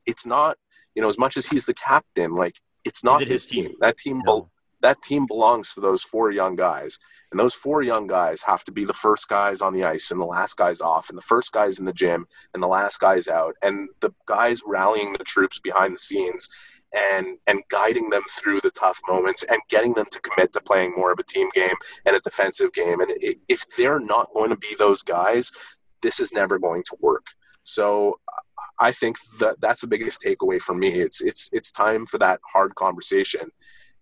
[0.05, 0.57] it's not,
[0.95, 3.65] you know, as much as he's the captain, like it's not it his his team.
[3.67, 3.75] team?
[3.79, 4.49] That team, No.
[4.81, 6.99] That team belongs to those four young guys,
[7.31, 10.19] and those four young guys have to be the first guys on the ice and
[10.19, 13.27] the last guys off, and the first guys in the gym and the last guys
[13.27, 16.49] out, and the guys rallying the troops behind the scenes
[16.93, 20.93] and and guiding them through the tough moments and getting them to commit to playing
[20.95, 22.99] more of a team game and a defensive game.
[22.99, 23.11] And
[23.47, 25.51] if they're not going to be those guys,
[26.01, 27.27] this is never going to work.
[27.63, 28.19] So
[28.79, 30.89] I think that that's the biggest takeaway for me.
[30.89, 33.51] It's it's it's time for that hard conversation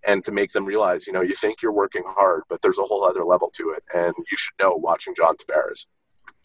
[0.07, 2.83] and to make them realize, you know, you think you're working hard, but there's a
[2.83, 5.85] whole other level to it, and you should know watching John Tavares.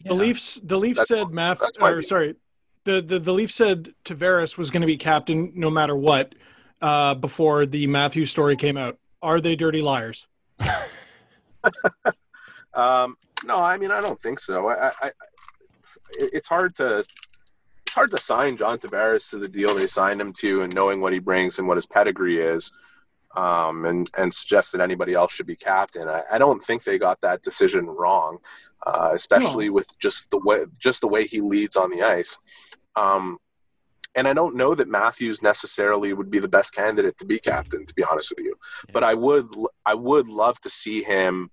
[0.03, 2.35] The Leafs, the Leafs That's- said Math, or sorry,
[2.83, 6.35] the, the the Leafs said Tavares was going to be captain no matter what
[6.81, 8.97] uh, before the Matthew story came out.
[9.21, 10.27] Are they dirty liars?
[12.73, 13.15] Um,
[13.45, 14.67] no, I mean I don't think so.
[14.67, 15.07] I, I,
[16.19, 20.19] it- it's hard to it's hard to sign John Tavares to the deal they signed
[20.19, 22.73] him to, and knowing what he brings and what his pedigree is,
[23.35, 26.07] um, and and suggest that anybody else should be captain.
[26.07, 28.37] I, I don't think they got that decision wrong,
[28.85, 32.39] uh, especially with just the way just the way he leads on the ice.
[32.95, 33.37] Um,
[34.15, 37.85] and I don't know that Matthews necessarily would be the best candidate to be captain,
[37.85, 38.55] to be honest with you.
[38.93, 39.47] But I would
[39.85, 41.49] I would love to see him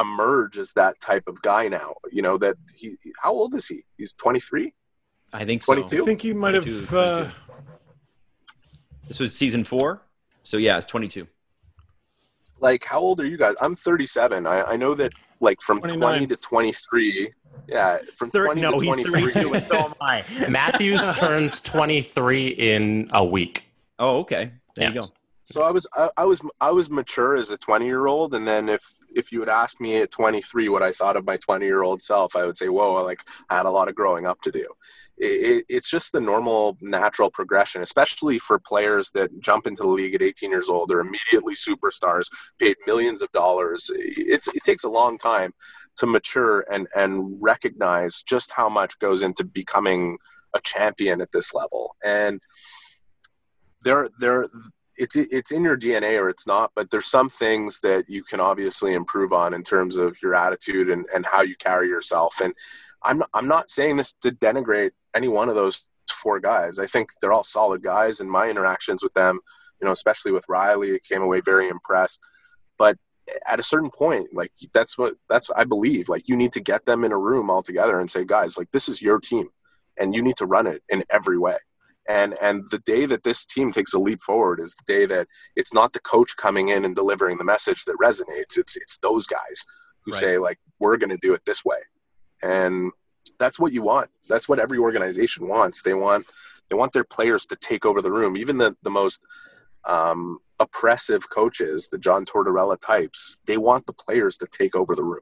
[0.00, 1.94] emerge as that type of guy now.
[2.10, 3.84] You know that he how old is he?
[3.96, 4.72] He's 23.
[5.32, 5.74] I think so.
[5.74, 6.02] 22?
[6.02, 6.92] I think he might have.
[6.92, 7.32] Uh, 22.
[9.08, 10.02] This was season four,
[10.48, 11.28] so yeah, it's 22.
[12.58, 13.54] Like how old are you guys?
[13.60, 14.46] I'm 37.
[14.46, 17.30] I, I know that like from 20 to 23.
[17.68, 20.24] Yeah, from 20 no, to he's 32, and so am I.
[20.48, 23.66] Matthews turns 23 in a week.
[23.98, 24.52] Oh, okay.
[24.76, 25.06] There you go.
[25.50, 28.46] So I was I, I was I was mature as a 20 year old, and
[28.46, 28.84] then if
[29.14, 32.02] if you would ask me at 23 what I thought of my 20 year old
[32.02, 34.66] self, I would say, "Whoa, like I had a lot of growing up to do."
[35.16, 39.88] It, it, it's just the normal, natural progression, especially for players that jump into the
[39.88, 40.90] league at 18 years old.
[40.90, 42.30] They're immediately superstars,
[42.60, 43.90] paid millions of dollars.
[43.94, 45.54] It's it takes a long time
[45.96, 50.18] to mature and and recognize just how much goes into becoming
[50.54, 52.42] a champion at this level, and
[53.82, 54.46] there there
[54.98, 58.40] it's it's in your DNA or it's not, but there's some things that you can
[58.40, 62.40] obviously improve on in terms of your attitude and, and how you carry yourself.
[62.42, 62.52] And
[63.04, 66.78] I'm not, I'm not saying this to denigrate any one of those four guys.
[66.78, 69.38] I think they're all solid guys, and my interactions with them,
[69.80, 72.20] you know, especially with Rielly, came away very impressed.
[72.76, 72.96] But
[73.46, 76.08] at a certain point, like that's what that's I believe.
[76.08, 78.72] Like you need to get them in a room all together and say, guys, like
[78.72, 79.48] this is your team,
[79.96, 81.56] and you need to run it in every way
[82.08, 85.28] and and the day that this team takes a leap forward is the day that
[85.54, 88.56] it's not the coach coming in and delivering the message that resonates.
[88.58, 89.66] It's it's those guys
[90.04, 90.20] who Right.
[90.20, 91.78] say like we're going to do it this way.
[92.42, 92.92] And
[93.38, 94.10] that's what you want.
[94.28, 95.82] That's what every organization wants.
[95.82, 96.26] They want
[96.70, 98.36] they want their players to take over the room.
[98.36, 99.22] Even the the most
[99.84, 105.04] um, oppressive coaches the john tortorella types they want the players to take over the
[105.04, 105.20] room.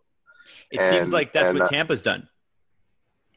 [0.70, 2.28] It seems like that's and, what uh, Tampa's done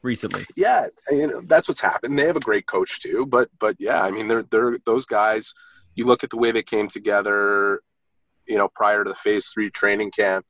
[0.02, 0.46] recently.
[0.56, 2.18] yeah, you know, that's what's happened.
[2.18, 5.54] They have a great coach too, but but yeah, I mean, they're they're those guys.
[5.94, 7.82] You look at the way they came together,
[8.46, 10.46] you know, prior to the phase three training camp,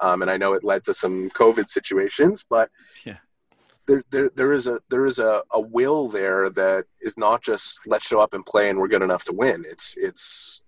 [0.00, 2.70] um, and I know it led to some COVID situations, but
[3.04, 3.18] Yeah.
[3.86, 7.86] there there, there is a there is a, a will there that is not just
[7.86, 9.64] let's show up and play and we're good enough to win.
[9.68, 10.62] It's it's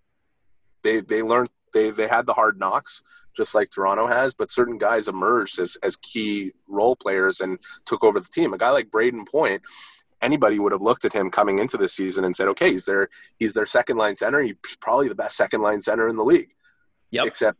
[0.82, 3.02] they they learned they they had the hard knocks
[3.36, 8.04] just like Toronto has, but certain guys emerged as as key role players and took
[8.04, 8.52] over the team.
[8.52, 9.62] A guy like Brayden Point,
[10.20, 13.08] anybody would have looked at him coming into this season and said, "Okay, he's their
[13.38, 14.40] he's their second line center.
[14.40, 16.50] He's probably the best second line center in the league."
[17.10, 17.26] Yep.
[17.26, 17.58] Except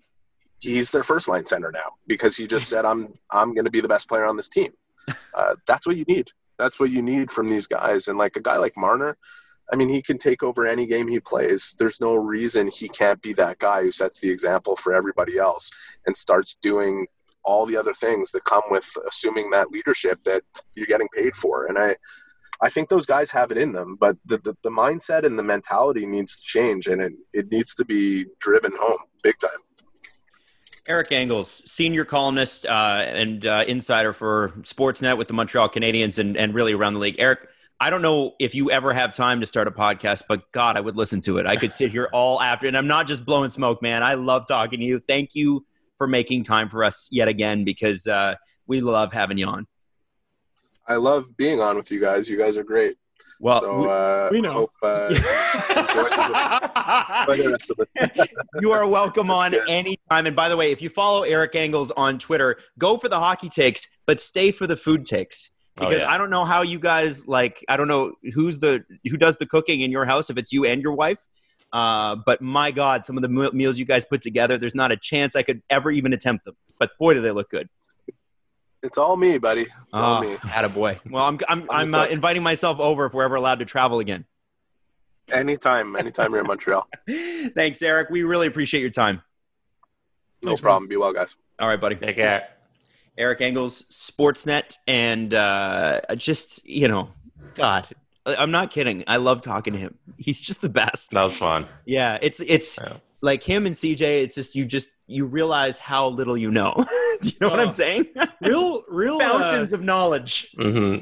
[0.59, 3.81] he's their first line center now because he just said, "I'm I'm going to be
[3.81, 4.73] the best player on this team."
[5.35, 6.29] Uh, that's what you need.
[6.59, 8.07] That's what you need from these guys.
[8.07, 9.17] And like a guy like Marner,
[9.73, 11.75] I mean, he can take over any game he plays.
[11.79, 15.71] There's no reason he can't be that guy who sets the example for everybody else
[16.07, 17.07] and starts doing
[17.43, 20.43] all the other things that come with assuming that leadership that
[20.75, 21.67] you're getting paid for.
[21.67, 21.97] And I,
[22.61, 25.43] I think those guys have it in them, but the, the, the mindset and the
[25.43, 29.51] mentality needs to change and it, it needs to be driven home big time.
[30.87, 36.37] Eric Engels, senior columnist uh, and uh, insider for Sportsnet with the Montreal Canadiens and,
[36.37, 37.17] and really around the league.
[37.19, 37.49] Eric,
[37.83, 40.81] I don't know if you ever have time to start a podcast, but God, I
[40.81, 41.47] would listen to it.
[41.47, 44.05] I could sit here all after, and I'm not just blowing smoke, man.
[44.05, 45.03] I love talking to you.
[45.09, 45.67] Thank you
[45.99, 48.37] for making time for us yet again because uh,
[48.69, 49.67] we love having you on.
[50.87, 52.31] I love being on with you guys.
[52.31, 52.99] You guys are great.
[53.41, 54.53] Well, so uh, we know.
[54.53, 56.05] Hope, uh, enjoy
[57.33, 58.31] enjoy the rest of it.
[58.61, 59.69] you are welcome That's on good.
[59.69, 60.29] anytime.
[60.29, 63.49] And by the way, if you follow Eric Engels on Twitter, go for the hockey
[63.49, 65.51] takes, but stay for the food takes.
[65.79, 66.11] Oh, Because yeah.
[66.11, 67.65] I don't know how you guys like.
[67.69, 70.29] I don't know who's the who does the cooking in your house.
[70.29, 71.21] If it's you and your wife,
[71.73, 74.97] uh, but my God, some of the meals you guys put together, there's not a
[74.97, 76.57] chance I could ever even attempt them.
[76.79, 77.69] But boy, do they look good.
[78.83, 79.63] It's all me, buddy.
[79.63, 80.37] It's all me.
[80.43, 80.99] Had a boy.
[81.09, 84.27] Well, I'm I'm, I'm uh, inviting myself over if we're ever allowed to travel again.
[85.31, 86.87] Anytime, anytime you're in Montreal.
[87.55, 88.11] Thanks, Eric.
[88.11, 89.23] We really appreciate your time.
[90.43, 90.65] No Thanks, man.
[90.65, 90.89] problem.
[90.89, 91.37] Be well, guys.
[91.61, 91.95] All right, buddy.
[91.95, 92.49] Take care.
[93.19, 97.11] Eric Engels, Sportsnet, and uh, just you know,
[97.55, 97.87] God,
[98.27, 99.05] I- I'm not kidding.
[99.07, 99.99] I love talking to him.
[100.17, 101.11] He's just the best.
[101.13, 101.67] That was fun.
[101.85, 102.95] Yeah, it's it's Yeah.
[103.21, 104.01] like him and CJ.
[104.23, 106.75] It's just you just you realize how little you know.
[107.23, 107.65] Do you know what Oh.
[107.65, 108.07] I'm saying?
[108.41, 110.51] real, real uh, of knowledge.
[110.57, 110.99] hmm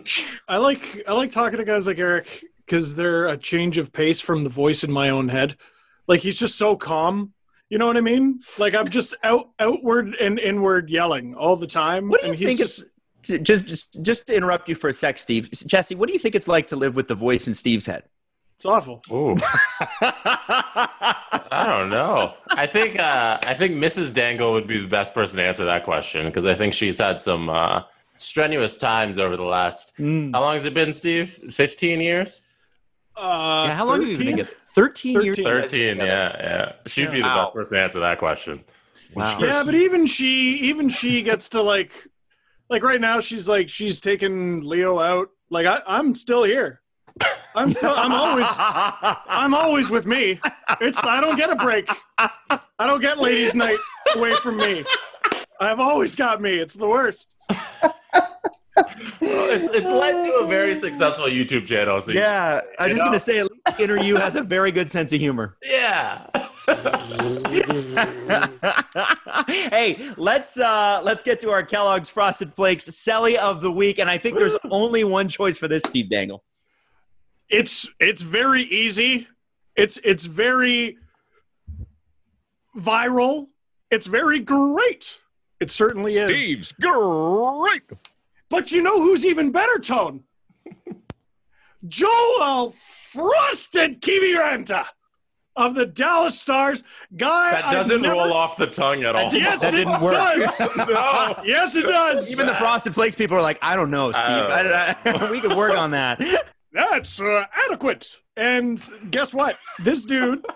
[0.49, 4.20] I like I like talking to guys like Eric because they're a change of pace
[4.20, 5.57] from the voice in my own head.
[6.09, 7.33] Like he's just so calm.
[7.71, 8.41] You know what I mean?
[8.59, 12.09] Like I'm just out outward and inward yelling all the time.
[12.09, 12.91] What do you and he's think just, is
[13.23, 15.49] j- just, just, just to interrupt you for a sec, Steve.
[15.53, 18.03] Jesse, what do you think it's like to live with the voice in Steve's head?
[18.57, 19.01] It's awful.
[19.11, 19.37] Ooh.
[20.03, 22.35] I don't know.
[22.51, 24.13] I think uh, I think Mrs.
[24.13, 27.21] Dangle would be the best person to answer that question because I think she's had
[27.21, 27.85] some uh,
[28.19, 29.97] strenuous times over the last.
[29.97, 30.35] Mm.
[30.35, 31.39] How long has it been, Steve?
[31.51, 32.43] Fifteen years.
[33.17, 35.15] Uh, yeah, how long have you been 13?
[35.21, 35.35] together?
[35.35, 35.71] 13, years.
[35.71, 35.97] 13.
[35.99, 36.05] Yeah,
[36.39, 36.73] yeah.
[36.87, 37.43] She'd be the Wow.
[37.45, 38.65] best person to answer that question.
[39.15, 39.39] Wow.
[39.41, 41.93] Yeah, but even she, even she gets to like,
[42.69, 45.31] like right now, she's like, she's taking Leo out.
[45.51, 46.81] Like I, I'm still here.
[47.57, 50.41] I'm still, I'm always, I'm always with me.
[50.81, 51.89] It's, I don't get a break.
[52.17, 52.31] I
[52.87, 53.79] don't get ladies' night
[54.15, 54.85] away from me.
[55.61, 56.55] I've always got me.
[56.59, 57.35] It's the worst.
[57.51, 57.93] Well,
[59.51, 62.01] it's, it's led to a very successful YouTube channel.
[62.01, 63.11] So you- Yeah, I'm You just know?
[63.11, 65.57] going to say, at least Inner You has a very good sense of humor.
[65.62, 66.27] yeah.
[69.49, 74.09] hey, let's uh let's get to our Kellogg's Frosted Flakes Selly of the week, and
[74.09, 76.44] I think there's only one choice for this, Steve Dangle.
[77.49, 79.27] It's, it's very easy.
[79.75, 80.99] It's, it's very
[82.77, 83.49] viral.
[83.90, 85.18] It's very great.
[85.59, 86.31] It certainly is.
[86.31, 87.83] Steve's great.
[88.49, 90.23] But you know who's even better, Tone?
[91.88, 94.85] Joel Frosted Kiviranta
[95.57, 96.83] of the Dallas Stars.
[97.16, 99.33] Guy That doesn't never- roll off the tongue at all.
[99.35, 100.14] Yes, That it didn't work.
[100.14, 100.61] does.
[100.77, 101.35] no.
[101.45, 102.31] yes, it does.
[102.31, 104.25] Even the Frosted Flakes people are like, I don't know, Steve.
[104.25, 106.23] I, I- we could work on that.
[106.73, 108.16] That's uh, adequate.
[108.37, 109.59] And guess what?
[109.81, 110.47] This dude,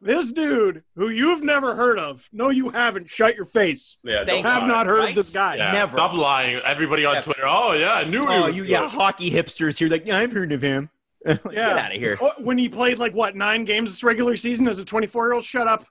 [0.00, 2.28] this dude who you've never heard of.
[2.32, 3.08] No, you haven't.
[3.10, 3.98] Shut your face.
[4.02, 4.68] Yeah, Thank don't Have lie.
[4.68, 5.08] not heard Right?
[5.10, 5.56] of this guy.
[5.56, 5.92] Yeah, Never.
[5.96, 6.56] Stop lying.
[6.64, 7.20] Everybody on Yeah.
[7.20, 7.42] Twitter.
[7.46, 8.70] Oh yeah, I knew Oh, was you good.
[8.70, 9.88] yeah, hockey hipsters here.
[9.88, 10.90] Like, yeah, I've heard of him.
[11.26, 11.68] Like, Yeah.
[11.74, 12.16] Get out of here.
[12.20, 15.32] Oh, When he played like what nine games this regular season as a 24 year
[15.34, 15.84] old, shut up.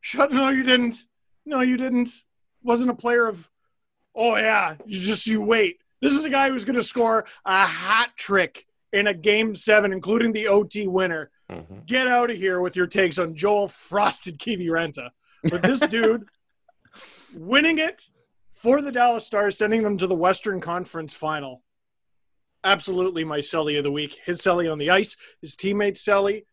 [0.00, 0.32] Shut.
[0.32, 1.04] No, you didn't.
[1.44, 2.10] No, you didn't.
[2.62, 3.50] Wasn't a player of.
[4.14, 5.80] Oh yeah, you just you wait.
[6.00, 9.92] This is a guy who's going to score a hat trick in a game seven,
[9.92, 11.30] including the OT winner.
[11.50, 11.86] Mhm.
[11.86, 15.10] Get out of here with your takes on Joel Frosted Kiviranta.
[15.44, 16.24] But this dude
[17.34, 18.08] winning it
[18.54, 21.62] for the Dallas Stars, sending them to the Western Conference final.
[22.64, 24.18] Absolutely my Selly of the week.
[24.24, 26.44] His Selly on the ice, his teammate Selly,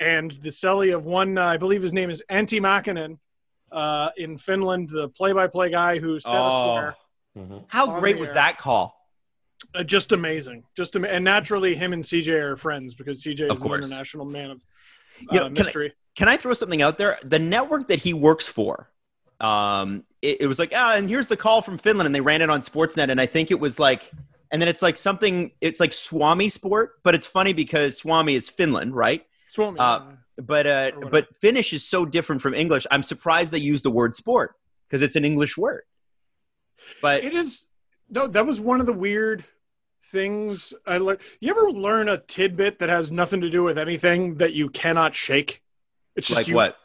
[0.00, 3.18] and the Selly of one, uh, I believe his name is Antti Makinen
[3.70, 6.96] uh, in Finland, the play by play guy who said a swear.
[7.38, 7.64] Mhm.
[7.68, 9.01] How great was that call?
[9.74, 10.64] Uh, just amazing.
[10.76, 14.24] Just am- And naturally, him and CJ are friends because CJ Of is an international
[14.24, 14.62] man of
[15.20, 15.92] You uh, know, can I- mystery.
[16.14, 17.18] Can I throw something out there?
[17.24, 18.90] The network that he works for,
[19.40, 22.42] um, it, it was like, ah, and here's the call from Finland, and they ran
[22.42, 24.10] it on Sportsnet, and I think it was like,
[24.50, 28.50] and then it's like something, it's like Swami Sport, but it's funny because Swami is
[28.50, 29.24] Finland, right?
[29.50, 32.86] Swami, uh, uh, But uh, but Finnish is so different from English.
[32.90, 34.54] I'm surprised they use the word sport
[34.86, 35.84] because it's an English word.
[37.00, 37.64] But It is.
[38.12, 39.44] No, that was one of the weird
[40.04, 41.20] things I learned.
[41.40, 45.14] You ever learn a tidbit that has nothing to do with anything that you cannot
[45.14, 45.62] shake?
[46.14, 46.76] It's just like you, what?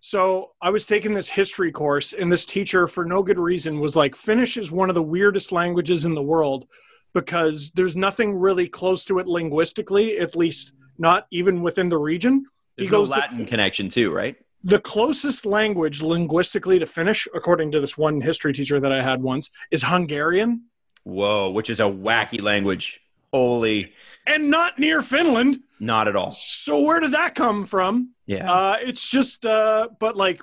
[0.00, 3.96] So I was taking this history course, and this teacher, for no good reason, was
[3.96, 6.66] like, "Finnish is one of the weirdest languages in the world
[7.14, 12.44] because there's nothing really close to it linguistically, at least not even within the region."
[12.76, 14.36] There's he no goes the- Latin connection too, right?
[14.62, 19.22] The closest language linguistically to Finnish, according to this one history teacher that I had
[19.22, 20.64] once, is Hungarian,
[21.04, 23.00] Whoa, which is a wacky language.
[23.32, 23.92] Holy,
[24.26, 25.60] and not near Finland.
[25.78, 26.30] not at all.
[26.32, 28.10] So where did that come from?
[28.26, 28.52] Yeah.
[28.52, 30.42] Uh, it's just, uh, but like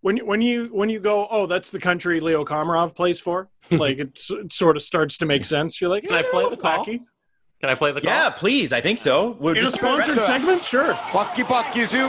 [0.00, 3.48] when you- when you when you go, oh, that's the country Leo Komarov plays for.
[3.70, 5.80] like it's, it sort of starts to make sense.
[5.80, 6.84] You're like, Can I eh, play the call?
[6.84, 7.00] wacky.
[7.60, 8.10] Can I play the call?
[8.12, 8.72] yeah, please.
[8.72, 9.36] I think so.
[9.40, 10.94] We're In a just sponsored segment, sure.
[10.94, 12.08] Pakki pakki sy-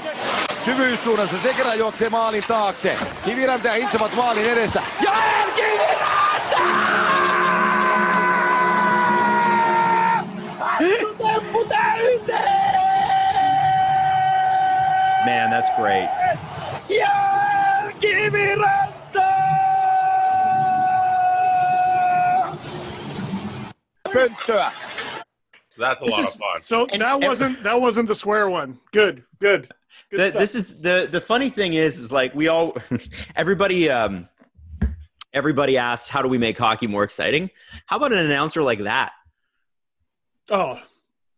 [0.70, 1.38] syvyyssuunnassa.
[1.38, 2.98] Sekerä juoksee maalin taakse.
[3.26, 4.84] Kiviranta ja Hintsavat maalin edessä.
[5.02, 6.60] Ja El Kiviranta!
[11.18, 12.80] Temppu täyteen!
[15.26, 16.10] Man, that's great.
[16.90, 17.12] Ja
[17.84, 19.22] El Kiviranta!
[24.14, 24.72] Pönttöä.
[25.80, 26.62] That's a This lot is- of fun.
[26.62, 28.80] So And- that and- wasn't that wasn't the swear one.
[28.92, 29.72] Good, good.
[30.12, 32.76] good The, this is the the funny thing is is like we all
[33.36, 34.28] everybody um
[35.34, 37.50] everybody asks how do we make hockey more exciting?
[37.86, 39.12] How about an announcer like that?
[40.52, 40.80] oh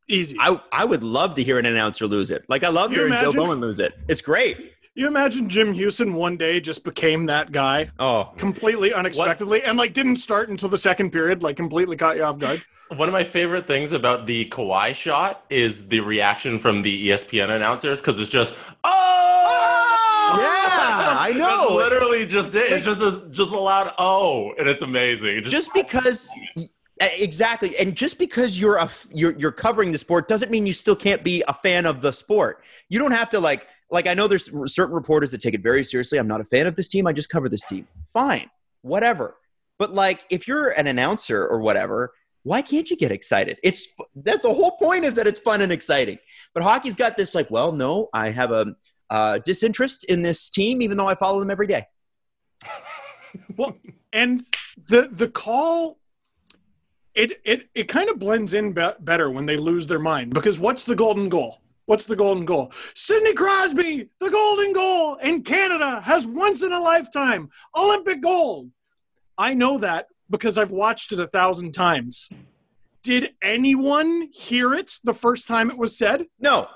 [0.08, 0.36] easy.
[0.40, 2.44] I I would love to hear an announcer lose it.
[2.50, 3.40] Like I love You hearing Joe imagine?
[3.40, 3.94] Bowen lose it.
[4.10, 4.74] It's great.
[4.94, 9.94] You imagine Jim Hughson one day just became that guy Oh, completely unexpectedly and like
[9.94, 12.62] didn't start until the second period, like completely caught you off guard.
[12.90, 17.56] One of my favorite things about the Kawhi shot is the reaction from the ESPN
[17.56, 20.34] announcers because it's just, oh!
[20.34, 20.40] oh!
[20.42, 21.16] yeah.
[21.18, 21.74] I That's know.
[21.74, 22.70] literally just it.
[22.70, 25.38] It's just a, just a loud oh, and it's amazing.
[25.38, 26.30] It just because
[27.00, 30.96] exactly and just because you're a you're you're covering the sport doesn't mean you still
[30.96, 34.28] can't be a fan of the sport you don't have to like like i know
[34.28, 36.18] there's certain reporters that take it very seriously.
[36.18, 37.08] I'm not a fan of this team.
[37.08, 37.88] I just cover this team.
[38.14, 38.50] Fine.
[38.82, 39.36] Whatever.
[39.78, 42.14] But like if you're an announcer or whatever
[42.44, 43.60] why can't you get excited?
[43.62, 46.18] It's that the whole point is that it's fun and exciting.
[46.56, 48.76] But hockey's got this like well no i have a
[49.10, 51.86] uh, disinterest in this team even though i follow them every day.
[53.56, 53.78] Well,
[54.12, 54.42] and
[54.88, 56.00] the the call,
[57.16, 60.34] it it it kind of blends in be- better when they lose their mind.
[60.34, 61.62] Because what's the golden goal?
[61.86, 62.72] What's the golden goal?
[62.96, 68.70] Sidney Crosby, the golden goal in Canada has once in a lifetime Olympic gold.
[69.38, 72.30] I know that because I've watched it a thousand times.
[73.04, 76.26] Did anyone hear it the first time it was said?
[76.40, 76.68] no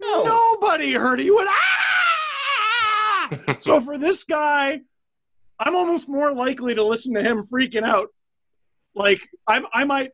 [0.00, 1.26] no Nobody heard it.
[1.26, 3.56] You went, ah!
[3.60, 4.80] so for this guy,
[5.58, 8.08] I'm almost more likely to listen to him freaking out.
[8.94, 10.10] Like I, I might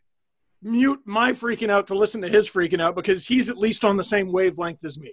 [0.63, 3.97] mute my freaking out to listen to his freaking out because he's at least on
[3.97, 5.13] the same wavelength as me.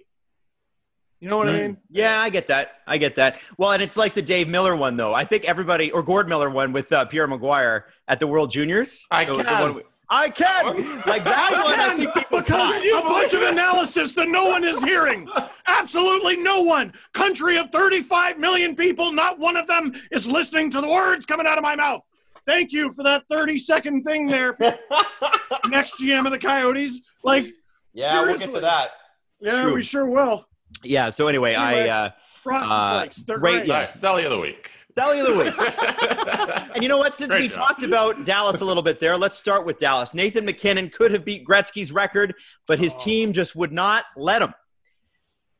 [1.20, 1.78] You know what I mean?
[1.90, 2.76] Yeah, I get that.
[2.86, 3.40] I get that.
[3.56, 5.12] Well, and it's like the Dave Miller one, though.
[5.14, 9.04] I think everybody, or Gord Miller one with uh, Pierre McGuire at the World Juniors.
[9.10, 9.60] I The- the can.
[9.60, 10.64] one we- I can.
[11.04, 12.46] Like that one, I think people because
[12.80, 13.04] caught.
[13.04, 15.28] a bunch of analysis that no one is hearing.
[15.66, 16.94] Absolutely no one.
[17.12, 21.46] Country of 35 million people, not one of them is listening to the words coming
[21.46, 22.02] out of my mouth.
[22.48, 24.56] Thank you for that 30 second thing there.
[25.68, 27.02] Next GM of the Coyotes.
[27.22, 27.44] Like,
[27.92, 28.92] Yeah, we'll get to that.
[29.38, 29.74] yeah, True.
[29.74, 30.48] we sure will.
[30.82, 31.10] Yeah.
[31.10, 32.10] So anyway, Anyway, I uh,
[32.42, 33.16] Frosty Uh, Flakes.
[33.24, 33.68] They're great, great.
[33.68, 33.74] yeah.
[33.74, 34.70] All right, Selly of the week.
[34.96, 36.64] Selly of the week.
[36.74, 37.14] And you know what?
[37.14, 37.66] Since Great we job.
[37.68, 40.14] talked about Dallas a little bit there, let's start with Dallas.
[40.14, 42.34] Nathan MacKinnon could have beat Gretzky's record,
[42.66, 44.54] but his team just would not let him.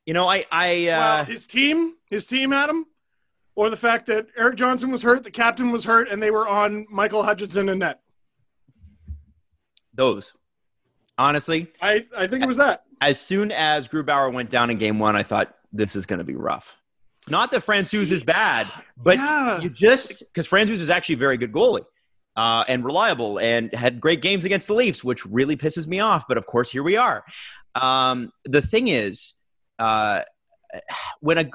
[0.06, 2.86] You know, I, I, well, uh, his team, his team, Adam,
[3.58, 6.46] or the fact that Erik Johnson was hurt, the captain was hurt, and they were
[6.46, 7.98] on Michael Hutchinson and net.
[9.94, 10.32] those.
[11.18, 12.84] Honestly, I, I think it was that.
[13.00, 16.24] as soon as Grubauer went down in game one, I thought this is going to
[16.24, 16.76] be rough.
[17.28, 19.60] Not that Francouz is bad, but Yeah.
[19.60, 21.84] you just because Francouz is actually a very good goalie
[22.36, 26.26] uh, and reliable and had great games against the Leafs, which really pisses me off.
[26.28, 27.24] But of course, here we are.
[27.74, 29.32] Um, the thing is,
[29.80, 30.22] uh,
[31.18, 31.50] when a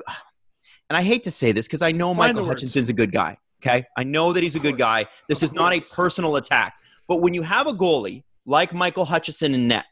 [0.93, 2.47] and I hate to say this because I know Find Michael.
[2.47, 3.39] Hutchinson's a good guy.
[3.63, 5.07] Okay, I know that he's a good guy.
[5.27, 6.75] This is not a personal attack,
[7.07, 9.85] but when you have a goalie like Michael Hutchinson in net,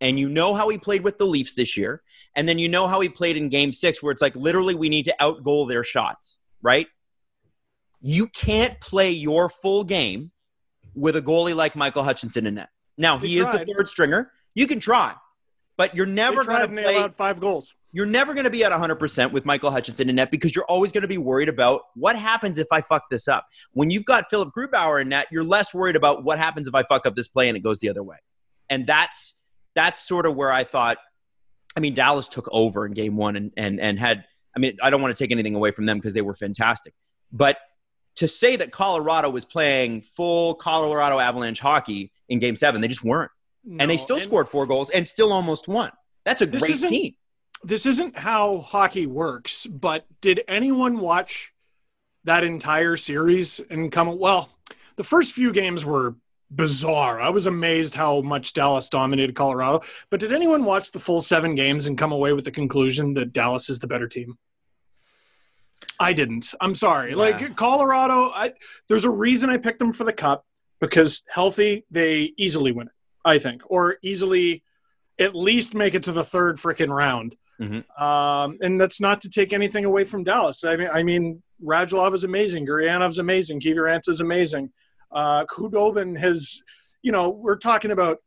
[0.00, 2.02] and you know how he played with the Leafs this year,
[2.34, 4.88] and then you know how he played in game six, where it's like literally we
[4.88, 6.88] need to outgoal their shots, right?
[8.00, 10.32] You can't play your full game
[10.96, 12.70] with a goalie like Michael Hutchinson in net.
[12.98, 14.32] Now, he is the third stringer.
[14.56, 15.14] You can try,
[15.76, 16.96] but you're never going to play.
[16.96, 17.72] allowed five goals.
[17.92, 20.92] You're never going to be at 100% with Michael Hutchinson in net because you're always
[20.92, 23.46] going to be worried about what happens if I fuck this up.
[23.72, 26.84] When you've got Philip Grubauer in net, you're less worried about what happens if I
[26.84, 28.16] fuck up this play and it goes the other way.
[28.68, 29.42] And that's
[29.74, 30.98] that's sort of where I thought.
[31.76, 34.24] I mean, Dallas took over in game one and and and had.
[34.56, 36.92] I mean, I don't want to take anything away from them because they were fantastic,
[37.32, 37.56] but
[38.16, 43.04] to say that Colorado was playing full Colorado Avalanche hockey in game seven, they just
[43.04, 43.30] weren't.
[43.64, 45.90] and they No, still scored four goals and still almost won.
[46.24, 47.14] That's a This great team.
[47.62, 51.52] This isn't how hockey works, but did anyone watch
[52.24, 54.18] that entire series and come?
[54.18, 54.50] Well,
[54.96, 56.16] the first few games were
[56.50, 57.20] bizarre.
[57.20, 59.82] I was amazed how much Dallas dominated Colorado.
[60.10, 63.32] But did anyone watch the full seven games and come away with the conclusion that
[63.32, 64.36] Dallas is the better team?
[65.98, 66.54] I didn't.
[66.60, 67.10] I'm sorry.
[67.10, 67.16] Yeah.
[67.16, 68.52] Like Colorado, I,
[68.88, 70.44] there's a reason I picked them for the cup
[70.80, 72.92] because healthy, they easily win it,
[73.24, 74.62] I think, or easily
[75.18, 77.36] at least make it to the third freaking round.
[77.60, 78.00] Mhm.
[78.00, 80.64] Um, and that's not to take anything away from Dallas.
[80.64, 82.66] I mean, I mean, Radulov is amazing.
[82.66, 83.60] Guryanov's amazing.
[83.60, 84.70] Kiviranta is amazing.
[85.12, 86.62] Uh, Khudobin has,
[87.02, 88.18] you know, we're talking about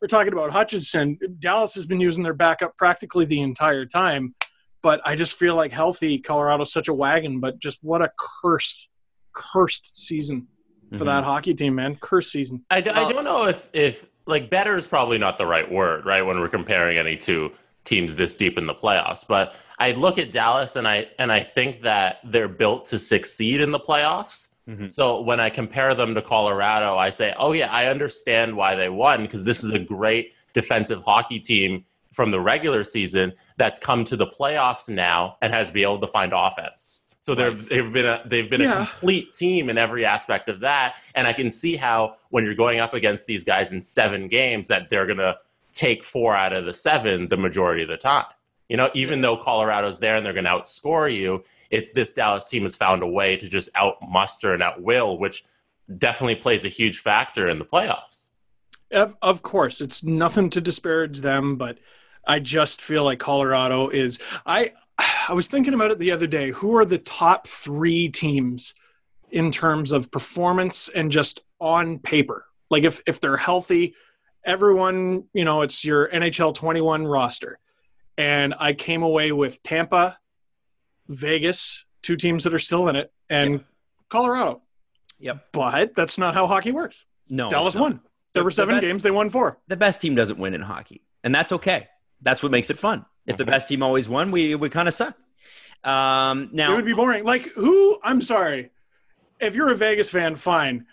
[0.00, 1.16] we're talking about Hutchinson.
[1.38, 4.34] Dallas has been using their backup practically the entire time,
[4.82, 7.38] but I just feel like healthy Colorado's such a wagon.
[7.38, 8.88] But just what a cursed,
[9.32, 10.48] cursed season
[10.90, 11.06] for Mhm.
[11.06, 11.96] that hockey team, man.
[12.00, 12.64] Cursed season.
[12.68, 15.70] I, d- I Well- don't know if, if like better is probably not the right
[15.70, 16.22] word, right?
[16.22, 17.52] When we're comparing any two
[17.84, 21.40] teams this deep in the playoffs, but I look at Dallas and I and I
[21.40, 24.48] think that they're built to succeed in the playoffs.
[24.68, 24.92] Mhm.
[24.92, 28.88] So when I compare them to Colorado, I say, oh yeah, I understand why they
[28.88, 34.04] won because this is a great defensive hockey team from the regular season that's come
[34.04, 36.90] to the playoffs now and has been able to find offense.
[37.20, 41.26] So they've been a, they've been a complete team in every aspect of that, and
[41.26, 44.90] I can see how when you're going up against these guys in seven games that
[44.90, 45.36] they're gonna
[45.72, 48.26] take four out of the seven the majority of the time.
[48.68, 52.48] You know, even though Colorado's there and they're going to outscore you, it's this Dallas
[52.48, 55.44] team has found a way to just outmuster and outwill, which
[55.98, 58.30] definitely plays a huge factor in the playoffs.
[58.90, 61.78] Of, of course, it's nothing to disparage them, but
[62.26, 64.18] I just feel like Colorado is.
[64.46, 64.72] I
[65.28, 66.50] I was thinking about it the other day.
[66.50, 68.74] Who are the top three teams
[69.30, 72.46] in terms of performance and just on paper?
[72.70, 73.94] Like if if they're healthy,
[74.44, 77.58] everyone you know it's your NHL 21 roster,
[78.18, 80.18] and I came away with Tampa,
[81.08, 83.64] Vegas, two teams that are still in it, and Yep.
[84.08, 84.62] Colorado.
[85.20, 85.46] Yep.
[85.52, 87.04] But that's not how hockey works.
[87.28, 88.00] No, Dallas won.
[88.34, 89.02] There The- were the seven best- games.
[89.02, 89.58] They won four.
[89.68, 91.88] The best team doesn't win in hockey, and that's okay.
[92.20, 93.04] That's what makes it fun.
[93.26, 93.48] If the Mhm.
[93.48, 95.16] best team always won, we would kind of suck.
[95.84, 97.24] Um, it would be boring.
[97.24, 97.98] Like who?
[98.02, 98.70] I'm sorry.
[99.40, 100.86] If you're a Vegas fan, fine.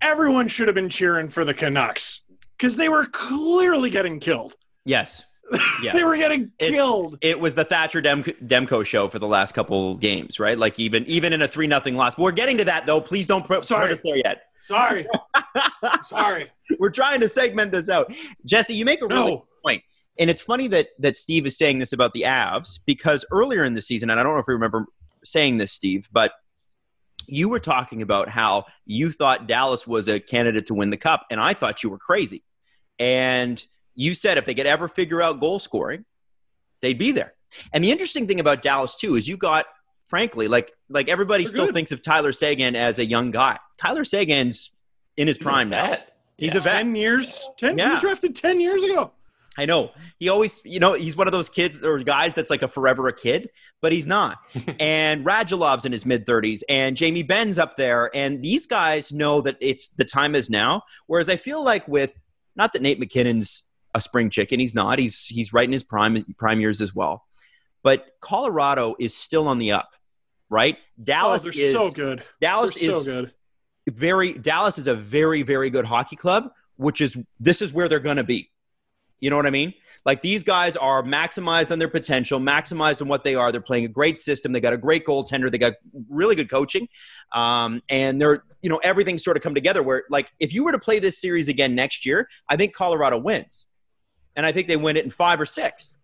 [0.00, 2.20] Everyone should have been cheering for the Canucks
[2.56, 4.54] because they were clearly getting killed.
[4.84, 5.22] yes,
[5.82, 5.92] yeah.
[5.92, 7.18] They were getting It's- killed.
[7.20, 10.58] it was the Thatcher Dem- Demko show for the last couple games, right?
[10.58, 12.18] Like even even in a three nothing loss.
[12.18, 13.00] We're getting to that though.
[13.00, 13.82] Please don't put, Sorry.
[13.86, 14.42] put us there yet.
[14.64, 15.06] Sorry.
[16.08, 16.50] sorry.
[16.80, 18.12] We're trying to segment this out.
[18.44, 19.46] Jesse, you make a really No.
[19.64, 19.82] point.
[20.18, 23.74] And it's funny that that Steve is saying this about the Avs because earlier in
[23.74, 24.86] the season, and I don't know if you remember
[25.24, 26.32] saying this, Steve, but
[27.28, 31.24] you were talking about how you thought Dallas was a candidate to win the cup,
[31.30, 32.42] and I thought you were crazy.
[32.98, 36.04] And you said if they could ever figure out goal scoring,
[36.80, 37.34] they'd be there.
[37.72, 39.66] And the interesting thing about Dallas too is you got,
[40.06, 41.74] frankly, like like everybody They're still good.
[41.74, 43.58] thinks of Tyler Seguin as a young guy.
[43.78, 44.70] Tyler Seguin's
[45.16, 45.96] in his He's prime now.
[46.36, 46.58] He's Yeah.
[46.58, 46.72] a vet.
[46.72, 47.48] Ten years.
[47.58, 47.78] Ten.
[47.78, 47.92] He Yeah.
[47.92, 49.12] was drafted ten years ago.
[49.58, 49.92] I know.
[50.18, 53.08] He always, you know, he's one of those kids or guys that's like a forever
[53.08, 53.48] a kid,
[53.80, 54.36] but he's not.
[54.80, 59.40] and Radulov's in his mid 30s, and Jamie Benn's up there, and these guys know
[59.40, 60.82] that it's the time is now.
[61.06, 62.14] Whereas I feel like with
[62.56, 64.98] not that Nate MacKinnon's a spring chicken, he's not.
[64.98, 67.24] He's he's right in his prime prime years as well.
[67.82, 69.90] But Colorado is still on the up,
[70.50, 70.76] right?
[71.02, 72.22] Dallas oh, is so good.
[72.40, 73.32] Dallas they're is so good.
[73.86, 78.00] very Dallas is a very very good hockey club, which is this is where they're
[78.00, 78.50] going to be.
[79.20, 79.72] You know what I mean?
[80.04, 83.50] Like these guys are maximized on their potential, maximized on what they are.
[83.50, 84.52] They're playing a great system.
[84.52, 85.50] They got a great goaltender.
[85.50, 85.74] They got
[86.08, 86.88] really good coaching,
[87.32, 89.82] um, and they're you know everything's sort of come together.
[89.82, 93.18] Where like if you were to play this series again next year, I think Colorado
[93.18, 93.66] wins,
[94.34, 95.94] and I think they win it in five or six.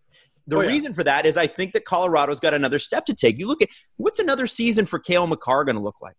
[0.47, 0.67] The Oh, yeah.
[0.67, 3.39] reason for that is I think that Colorado's got another step to take.
[3.39, 6.15] You look at what's another season for Cale Makar going to look like?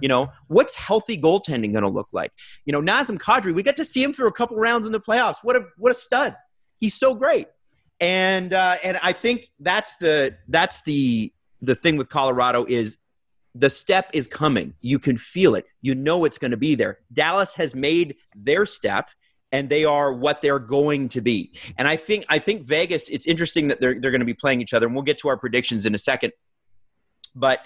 [0.00, 2.30] You know, what's healthy goaltending going to look like?
[2.66, 5.00] You know, Nazem Kadri, we got to see him through a couple rounds in the
[5.00, 5.36] playoffs.
[5.42, 6.36] What a what a stud!
[6.78, 7.48] He's so great,
[8.00, 12.98] and uh, and I think that's the that's the the thing with Colorado is
[13.54, 14.74] the step is coming.
[14.80, 15.66] You can feel it.
[15.80, 16.98] You know it's going to be there.
[17.12, 19.10] Dallas has made their step,
[19.52, 21.56] and they are what they're going to be.
[21.78, 23.08] And I think I think Vegas.
[23.08, 25.28] It's interesting that they're they're going to be playing each other, and we'll get to
[25.28, 26.32] our predictions in a second.
[27.34, 27.60] But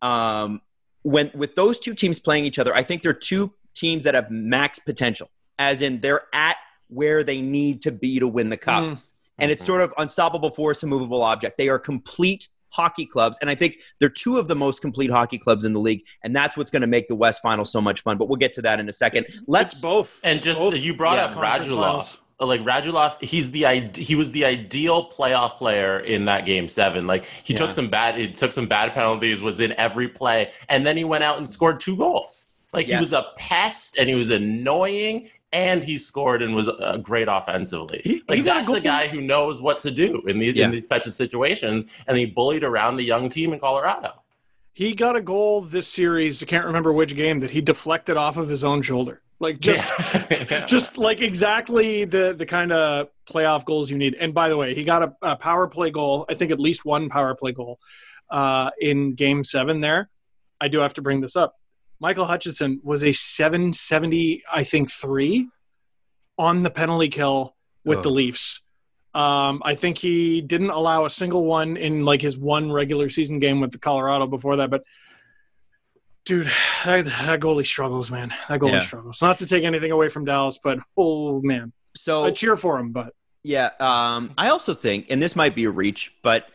[0.00, 0.60] um,
[1.02, 4.30] when with those two teams playing each other, I think they're two teams that have
[4.30, 6.56] max potential, as in they're at
[6.88, 8.84] where they need to be to win the cup.
[8.84, 9.02] Mm.
[9.38, 11.58] And it's sort of unstoppable force, immovable object.
[11.58, 15.38] They are complete hockey clubs, and I think they're two of the most complete hockey
[15.38, 18.02] clubs in the league, and that's what's going to make the West Final so much
[18.02, 18.18] fun.
[18.18, 19.26] But we'll get to that in a second.
[19.46, 20.20] Let's It's both.
[20.24, 22.18] And just Both you brought yeah, up Radulov.
[22.40, 26.66] Uh, like Radulov, he's the ide- he was the ideal playoff player in that game
[26.66, 27.06] seven.
[27.06, 30.84] Like he took some bad he took some bad penalties, was in every play, and
[30.84, 32.48] then he went out and scored two goals.
[32.72, 36.96] Like he was a pest and he was annoying, and he scored and was uh,
[37.02, 38.00] great offensively.
[38.04, 40.54] He- like he got a that's a guy who knows what to do in these
[40.54, 40.64] Yeah.
[40.66, 44.12] in these types of situations, and he bullied around the young team in Colorado.
[44.74, 46.42] He got a goal this series.
[46.42, 49.20] I can't remember which game that he deflected off of his own shoulder.
[49.38, 49.92] Like just,
[50.40, 50.64] Yeah.
[50.66, 54.14] just like exactly the the kind of playoff goals you need.
[54.14, 56.24] And by the way, he got a, a power play goal.
[56.30, 57.78] I think at least one power play goal
[58.30, 59.80] uh, in Game Seven.
[59.80, 60.08] There,
[60.60, 61.54] I do have to bring this up.
[62.02, 65.48] Michael Hutchinson was a 770, I think, three
[66.36, 68.02] on the penalty kill with Oh.
[68.02, 68.60] the Leafs.
[69.14, 73.38] Um, I think he didn't allow a single one in like his one regular season
[73.38, 74.68] game with the Colorado before that.
[74.70, 74.82] But
[76.24, 76.50] dude,
[76.84, 78.34] that, that goalie struggles, man.
[78.48, 78.80] That goalie Yeah.
[78.80, 79.22] struggles.
[79.22, 82.90] Not to take anything away from Dallas, but oh man, so I cheer for him.
[82.90, 86.48] But Yeah, um, I also think, and this might be a reach, but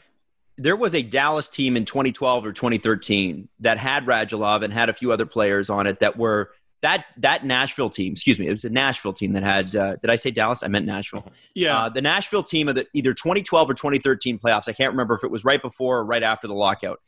[0.57, 4.93] there was a Dallas team in 2012 or 2013 that had Radulov and had a
[4.93, 6.51] few other players on it that were
[6.81, 8.13] that that Nashville team.
[8.13, 9.75] Excuse me, it was a Nashville team that had.
[9.75, 10.63] Uh, did I say Dallas?
[10.63, 11.25] I meant Nashville.
[11.55, 14.67] yeah, Uh, the Nashville team of the either 2012 or 2013 playoffs.
[14.67, 17.01] I can't remember if it was right before or right after the lockout.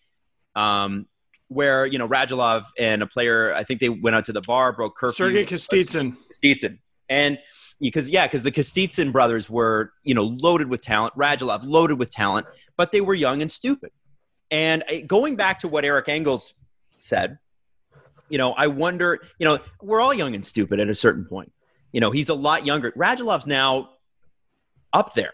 [0.56, 1.08] Um,
[1.48, 4.72] where you know Radulov and a player, I think they went out to the bar,
[4.74, 5.26] broke curfew.
[5.26, 6.16] Sergei Kostitsyn.
[6.34, 6.80] Stietzen.
[7.08, 7.40] And
[7.80, 12.12] because yeah, because the Kostitsyn brothers were you know loaded with talent, Radulov loaded with
[12.12, 13.92] talent, but they were young and stupid.
[14.52, 16.54] And uh, going back to what Eric Engels
[17.00, 17.38] said,
[18.30, 21.52] you know, I wonder, you know, we're all young and stupid at a certain point.
[21.92, 22.92] You know, he's a lot younger.
[22.92, 23.90] Radulov's now
[24.94, 25.34] up there.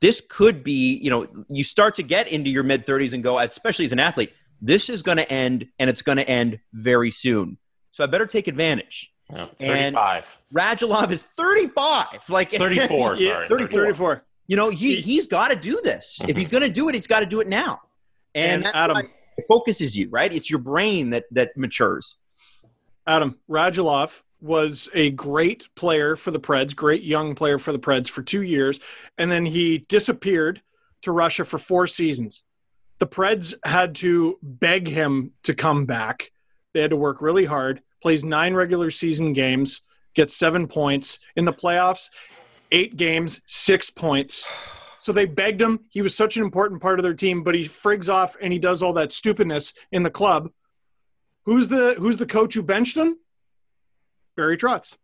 [0.00, 3.38] This could be, you know, you start to get into your mid 30s and go,
[3.38, 7.10] especially as an athlete, this is going to end and it's going to end very
[7.10, 7.58] soon.
[7.92, 9.12] So I better take advantage.
[9.32, 10.38] Yeah, 35.
[10.50, 12.28] And Radulov is 35.
[12.28, 13.48] Like 34, sorry.
[13.48, 13.84] 34.
[13.84, 14.24] 34.
[14.46, 16.20] You know, he, he's got to do this.
[16.26, 16.52] If he's mhm.
[16.52, 17.82] going to do it, he's got to do it now.
[18.34, 20.32] And, And Adam- it focuses you, right?
[20.32, 22.16] It's your brain that, that matures.
[23.06, 28.08] Adam Radulov was a great player for the Preds, great young player for the Preds
[28.08, 28.80] for two years,
[29.16, 30.62] and then he disappeared
[31.02, 32.44] to Russia for four seasons.
[32.98, 36.30] The Preds had to beg him to come back.
[36.74, 37.82] They had to work really hard.
[38.02, 39.80] Plays nine regular season games,
[40.14, 42.08] gets seven points in the playoffs.
[42.70, 44.48] Eight games, six points.
[44.98, 45.80] So they begged him.
[45.90, 48.58] He was such an important part of their team, but he frigs off and he
[48.58, 50.50] does all that stupidness in the club.
[51.46, 53.16] Who's the Who's the coach who benched him?
[54.36, 54.96] Barry Trotz.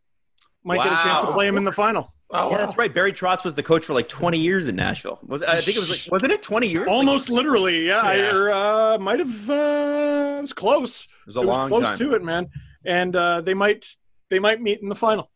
[0.62, 2.12] Might get a chance to play him in the final.
[2.30, 2.58] Oh, Yeah, wow.
[2.58, 2.92] that's right.
[2.92, 5.18] Barry Trotz was the coach for like 20 years in Nashville.
[5.26, 6.86] Was I think it was like, wasn't it 20 years?
[6.86, 8.00] Like, Almost literally, yeah.
[8.00, 8.30] I, Yeah.
[8.34, 9.50] or, uh, might have.
[9.50, 11.04] Uh, it was close.
[11.04, 11.98] it was a it was long close time.
[11.98, 12.48] to it, man.
[12.84, 13.96] And uh, they might
[14.30, 15.30] they might meet in the final.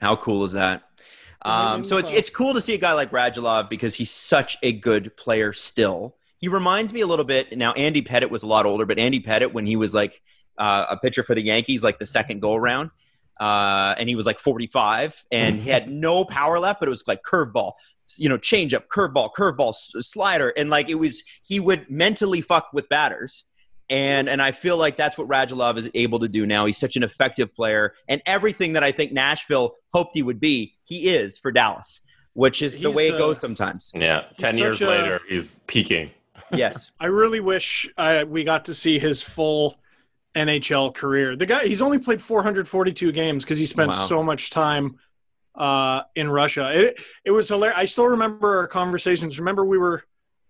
[0.00, 0.82] How cool is that?
[1.42, 4.72] Um, so it's it's cool to see a guy like Radulov because he's such a
[4.72, 6.16] good player still.
[6.38, 7.56] He reminds me a little bit.
[7.56, 10.22] Now Andy Pettitte was a lot older, but Andy Pettitte when he was like
[10.58, 12.90] uh, a pitcher for the Yankees, like the second go around,
[13.38, 17.06] uh, and he was like 45 and he had no power left, but it was
[17.06, 17.72] like curveball,
[18.16, 22.88] you know, changeup, curveball, curveball, slider, and like it was he would mentally fuck with
[22.88, 23.44] batters.
[23.88, 26.66] And and I feel like that's what Radulov is able to do now.
[26.66, 30.74] He's such an effective player, and everything that I think Nashville hoped he would be,
[30.84, 32.00] he is for Dallas,
[32.32, 33.92] which is the He's, way it uh, goes sometimes.
[33.94, 36.10] Yeah, 10 years a- later, he's peaking.
[36.52, 39.76] yes, I really wish uh, we got to see his full
[40.36, 41.36] NHL career.
[41.36, 44.06] The guy, he's only played 442 games because he spent Wow.
[44.06, 44.96] so much time
[45.54, 46.70] uh, in Russia.
[46.88, 47.78] It, it was hilarious.
[47.78, 49.38] I still remember our conversations.
[49.38, 50.02] Remember, we were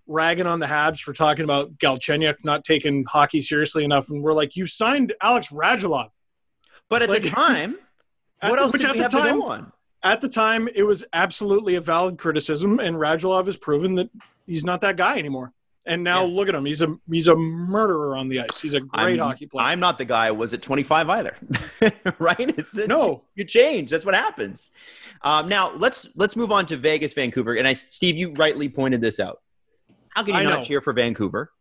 [0.07, 4.35] ragging on the Habs for talking about Galchenyuk not taking hockey seriously enough, and we're
[4.35, 6.11] like, "You signed Alex Radulov."
[6.89, 7.79] but at Like- the time,
[8.41, 9.73] At what the- else did at we the have time, to go on?
[10.03, 14.09] At the time, it was absolutely a valid criticism, and Radulov has proven that
[14.47, 15.53] he's not that guy anymore.
[15.89, 16.35] And now Yeah.
[16.35, 18.61] look at him; he's a he's a murderer on the ice.
[18.61, 19.67] He's a great I'm, hockey player.
[19.67, 21.37] I'm not the guy I was at 25 either,
[22.19, 22.41] right?
[22.59, 23.23] It's, it's No.
[23.37, 23.91] you change.
[23.91, 24.71] That's what happens.
[25.23, 29.01] Um, now let's let's move on to Vegas, Vancouver, and I, Steve, you rightly pointed
[29.01, 29.41] this out.
[30.17, 30.65] How can you I not know.
[30.65, 31.53] cheer for Vancouver?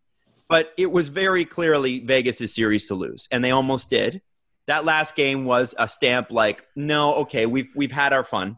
[0.47, 4.21] But it was very clearly Vegas' series to lose, and they almost did.
[4.67, 8.57] That last game was a stamp like, no, okay, we've we've had our fun,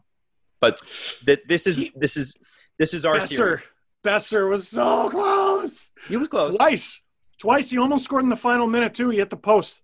[0.60, 0.80] but
[1.26, 2.34] th- this is this is
[2.78, 3.60] this is our series.
[3.60, 3.62] Boeser,
[4.04, 5.90] Boeser was so close.
[6.08, 6.56] He was close.
[6.56, 7.00] Twice,
[7.38, 7.70] twice.
[7.70, 9.08] He almost scored in the final minute too.
[9.10, 9.82] He hit the post.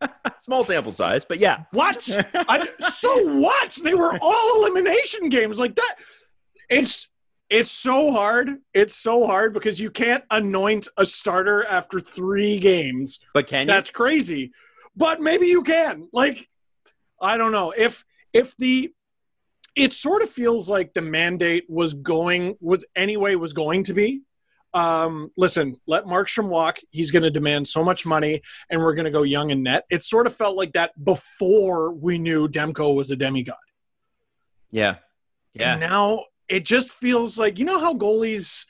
[0.40, 1.64] Small sample size, but yeah.
[1.70, 2.06] What?
[2.34, 3.78] I, so what?
[3.82, 5.94] They were all elimination games like that.
[6.68, 7.08] It's
[7.50, 8.58] it's so hard.
[8.72, 13.20] It's so hard because you can't anoint a starter after three games.
[13.32, 13.72] But can you?
[13.72, 14.52] That's crazy.
[14.96, 16.08] But maybe you can.
[16.12, 16.48] Like,
[17.20, 17.72] I don't know.
[17.76, 18.92] If if the
[19.76, 24.22] it sort of feels like the mandate was going was anyway was going to be
[24.74, 26.78] um, listen, let Markstrom walk.
[26.90, 29.84] He's going to demand so much money, and we're going to go young and net.
[29.88, 33.56] It sort of felt like that before we knew Demko was a demigod.
[34.70, 34.96] yeah.
[35.54, 35.74] Yeah.
[35.74, 38.66] And now it just feels like you know how goalies,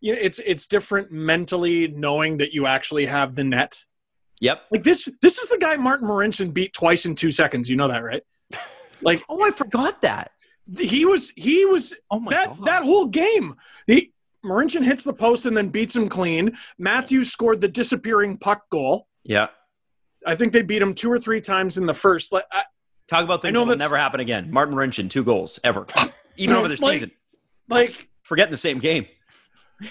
[0.00, 3.84] you know, it's it's different mentally knowing that you actually have the net.
[4.40, 4.62] Yep.
[4.70, 7.70] Like this, this is the guy Martin Marincin beat twice in two seconds.
[7.70, 8.22] You know that, right?
[9.02, 10.30] Like Oh, I forgot that.
[10.78, 12.66] he was, he was Oh my that god.
[12.66, 13.54] that whole game.
[13.86, 14.12] He
[14.44, 16.56] Marincin hits the post and then beats him clean.
[16.78, 19.08] Matthews scored the disappearing puck goal.
[19.24, 19.48] yeah.
[20.26, 22.32] I think they beat him two or three times in the first.
[22.32, 22.64] Like, I,
[23.08, 24.50] Talk about things know that will never happen again.
[24.50, 25.86] Martin Rinchin, two goals ever,
[26.36, 27.10] even over the Like- season.
[27.68, 29.06] like Forgetting the same game.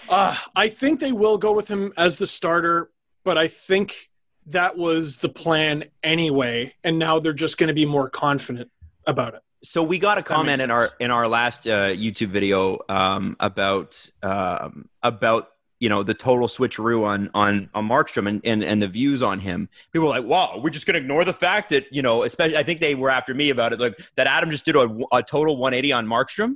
[0.10, 2.90] Uh, I think they will go with him as the starter,
[3.24, 4.10] but I think
[4.48, 8.72] that was the plan anyway, and now they're just going to be more confident
[9.06, 9.42] about it.
[9.64, 14.10] So we got a comment in our in our last uh, YouTube video um, about
[14.24, 15.50] um, about
[15.84, 19.42] you know the total switcheroo on on on Markstrom and, and and the views on
[19.42, 19.68] him.
[19.92, 22.56] People were like, "Wow, we're just going to ignore the fact that you know." Especially,
[22.56, 25.22] I think they were after me about it, like that Adam just did a, a
[25.22, 26.56] total 180 on Markstrom,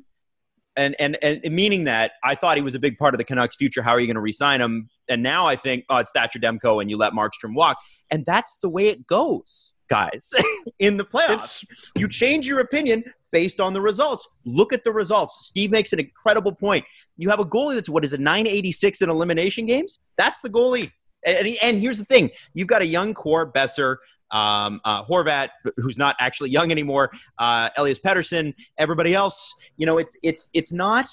[0.77, 3.57] and and and meaning that I thought he was a big part of the Canucks'
[3.57, 3.81] future.
[3.81, 4.87] How are you going to resign him?
[5.09, 8.59] And now I think, oh, it's Thatcher Demko, and you let Markstrom walk, and that's
[8.59, 10.31] the way it goes, guys.
[10.79, 14.27] in the playoffs, It's you change your opinion based on the results.
[14.45, 15.45] Look at the results.
[15.45, 16.85] Steve makes an incredible point.
[17.17, 19.99] You have a goalie that's what is it, 986 in elimination games?
[20.15, 20.91] That's the goalie.
[21.25, 23.97] And, and here's the thing: you've got a young core, Boeser,
[24.31, 29.53] um, uh, Horvat, who's not actually young anymore, uh, Elias Pettersson, everybody else.
[29.77, 31.07] You know, it's it's it's not.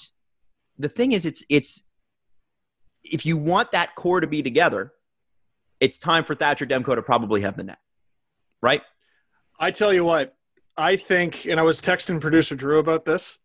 [0.77, 1.83] The thing is, it's it's
[3.03, 4.93] if you want that core to be together,
[5.79, 7.79] it's time for Thatcher Demko to probably have the net,
[8.61, 8.81] right?
[9.59, 10.35] I tell you what,
[10.77, 13.37] I think, and I was texting producer Drew about this.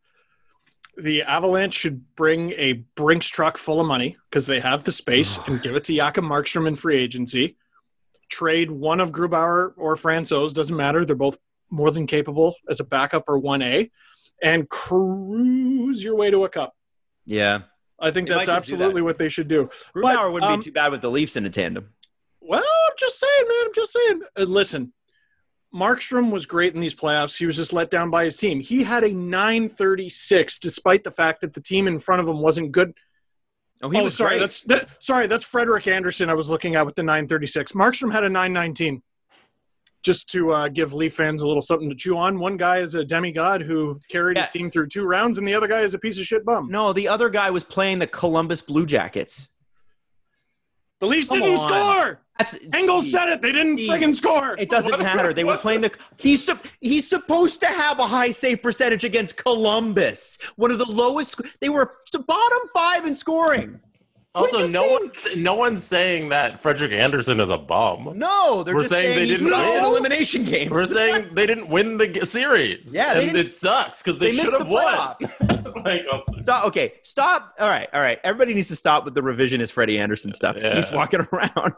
[0.96, 5.38] The Avalanche should bring a Brinks truck full of money because they have the space
[5.46, 7.56] and give it to Jacob Markstrom in free agency.
[8.28, 11.04] Trade one of Grubauer or Francouz, doesn't matter.
[11.04, 11.38] They're both
[11.70, 13.90] more than capable as a backup or 1A,
[14.42, 16.74] and cruise your way to a cup.
[17.24, 17.60] Yeah,
[17.98, 19.70] I think They that's might just do absolutely what they should do.
[19.94, 21.90] Grubauer wouldn't um, be too bad with the Leafs in a tandem.
[22.40, 23.66] Well, I'm just saying, man.
[23.66, 24.22] I'm just saying.
[24.36, 24.92] Uh, listen,
[25.74, 27.36] Markstrom was great in these playoffs.
[27.38, 28.60] He was just let down by his team.
[28.60, 32.72] He had a 936, despite the fact that the team in front of him wasn't
[32.72, 32.92] good.
[33.82, 34.30] Oh, he oh, was sorry.
[34.32, 34.40] great.
[34.40, 35.26] That's that, sorry.
[35.26, 36.28] That's Frederik Andersen.
[36.28, 37.72] I was looking at with the 936.
[37.72, 39.02] Markstrom had a 919.
[40.02, 42.38] Just to uh, give Leaf fans a little something to chew on.
[42.38, 44.44] One guy is a demigod who carried Yeah.
[44.44, 46.70] his team through two rounds, and the other guy is a piece of shit bum.
[46.70, 49.48] No, the other guy was playing the Columbus Blue Jackets.
[51.00, 51.68] The Leafs Come didn't on.
[51.68, 52.20] score.
[52.40, 53.42] That's Engel said it.
[53.42, 54.54] They didn't Steve, friggin' score.
[54.58, 55.32] It doesn't What- matter.
[55.32, 55.90] They were playing the.
[56.16, 56.48] He's
[56.80, 61.40] he's supposed to have a high save percentage against Columbus, one of the lowest.
[61.60, 61.92] They were
[62.26, 63.80] bottom five in scoring.
[64.32, 65.00] Also, no think?
[65.00, 68.12] one's no one's saying that Frederik Andersen is a bum.
[68.14, 69.84] No, they're We're just saying saying, they he's didn't not in win.
[69.84, 70.70] elimination games.
[70.70, 72.94] We're saying they didn't win the series.
[72.94, 74.84] Yeah, they and didn't- it sucks because they, they missed should the have won.
[74.86, 75.56] playoffs.
[75.84, 76.66] Like, oh, Stop.
[76.66, 77.54] Okay, stop.
[77.58, 78.18] All right, all right.
[78.22, 80.56] Everybody needs to stop with the revisionist Freddie Andersen stuff.
[80.60, 80.70] Yeah.
[80.70, 81.72] Steve's walking around.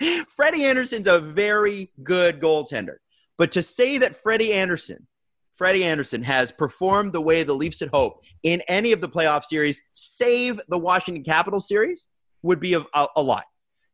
[0.28, 2.96] Freddie Andersen's a very good goaltender,
[3.36, 5.06] but to say that Freddie Andersen,
[5.54, 9.44] Freddie Andersen has performed the way the Leafs had hoped in any of the playoff
[9.44, 12.06] series, save the Washington Capitals series,
[12.42, 13.44] would be a, a, a lot.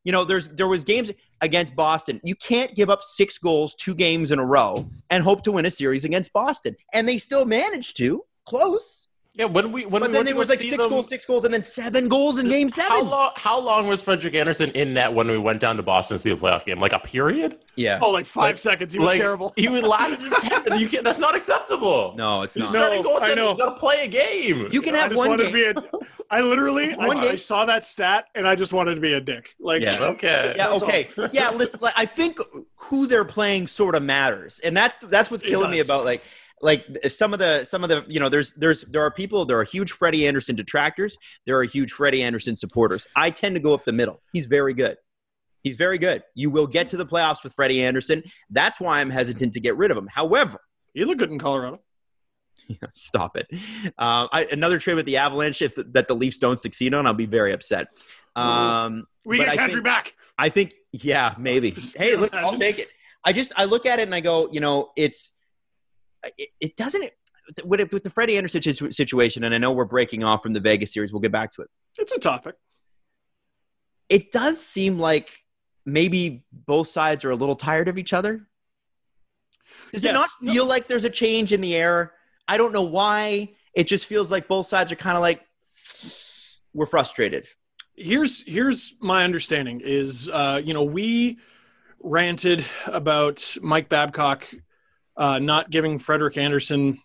[0.05, 2.21] You know, there's there was games against Boston.
[2.25, 5.67] You can't give up six goals two games in a row and hope to win
[5.67, 9.09] a series against Boston, and they still managed to close.
[9.35, 10.91] Yeah, when we when But we then went there to was go like six them,
[10.91, 12.91] goals, six goals, and then seven goals in game Seven.
[12.91, 13.11] How seven.
[13.11, 13.31] long?
[13.37, 16.29] How long was Frederik Andersen in net when we went down to Boston to see
[16.31, 16.79] the playoff game?
[16.81, 17.59] Like a period?
[17.75, 17.99] Yeah.
[18.03, 18.93] Oh, like five Like- seconds.
[18.93, 19.55] He was like, terrible.
[19.57, 20.79] He would last ten.
[20.79, 21.03] You can't.
[21.05, 22.15] that's not acceptable.
[22.17, 22.67] No, it's not.
[22.67, 23.23] No, starting goaltender.
[23.23, 23.49] I know.
[23.51, 24.69] He's got to play a game.
[24.71, 25.75] You can I have just one wanted game.
[25.75, 25.99] to be a.
[26.31, 27.33] I literally, I, game.
[27.33, 29.51] I saw that stat and I just wanted to be a dick.
[29.61, 29.99] Like, Yeah.
[30.01, 30.55] okay.
[30.59, 31.09] yeah, okay.
[31.33, 31.81] yeah, listen.
[31.83, 32.39] Like, I think
[32.77, 36.23] who they're playing sort of matters, and that's that's what's It killing me about like
[36.63, 39.59] like some of the some of the you know there's there's there are people there
[39.59, 41.19] are huge Freddie Andersen detractors.
[41.45, 43.09] There are huge Freddie Andersen supporters.
[43.17, 44.23] I tend to go up the middle.
[44.33, 44.97] He's very good.
[45.63, 46.23] He's very good.
[46.35, 48.23] You will get to the playoffs with Freddie Andersen.
[48.51, 50.09] That's why I'm hesitant to get rid of him.
[50.09, 50.59] However,
[50.95, 51.81] he looked good in Colorado.
[52.95, 53.47] Stop it.
[53.99, 57.07] Um, I, another trade with the Avalanche if the, that the Leafs don't succeed on,
[57.07, 57.89] I'll be very upset.
[58.35, 60.15] Um, We get I country think- back.
[60.39, 61.71] I think, yeah, maybe.
[61.97, 62.89] hey, listen, I'll take it.
[63.25, 65.31] I just I look at it and I go, you know, it's
[66.39, 67.11] it, it doesn't
[67.65, 68.63] with, with the Freddie Andersen
[68.93, 71.13] situation, and I know we're breaking off from the Vegas series.
[71.13, 71.71] We'll get back to it.
[71.99, 72.55] It's a topic.
[74.09, 75.31] It does seem like
[75.85, 78.47] maybe both sides are a little tired of each other.
[79.93, 82.13] Does it not feel like there's a change in the air?
[82.47, 83.55] I don't know why.
[83.75, 85.43] It just feels like both sides are kind of like
[86.75, 87.49] we're frustrated.
[87.97, 91.39] here's here's my understanding is uh, you know we
[92.01, 94.47] ranted about Mike Babcock
[95.17, 97.01] uh, not giving Frederik Andersen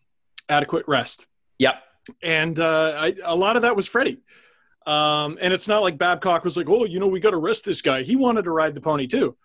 [0.49, 1.27] adequate rest,
[1.59, 1.75] Yep.
[2.23, 4.19] and uh, I, a lot of that was Freddie.
[4.85, 7.65] Um, and it's not like Babcock was like, oh, you know, we got to rest
[7.65, 8.03] this guy.
[8.03, 9.35] He wanted to ride the pony too,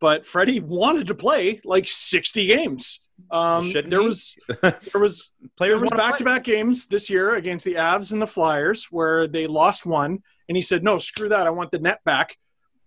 [0.00, 3.00] but Freddie wanted to play like sixty games.
[3.30, 4.06] Um, there he?
[4.06, 5.96] was there was Players there was wanna play.
[5.98, 10.56] back-to-back games this year against the Avs and the Flyers where they lost one, and
[10.56, 11.46] he said, "No, screw that.
[11.46, 12.36] I want the net back."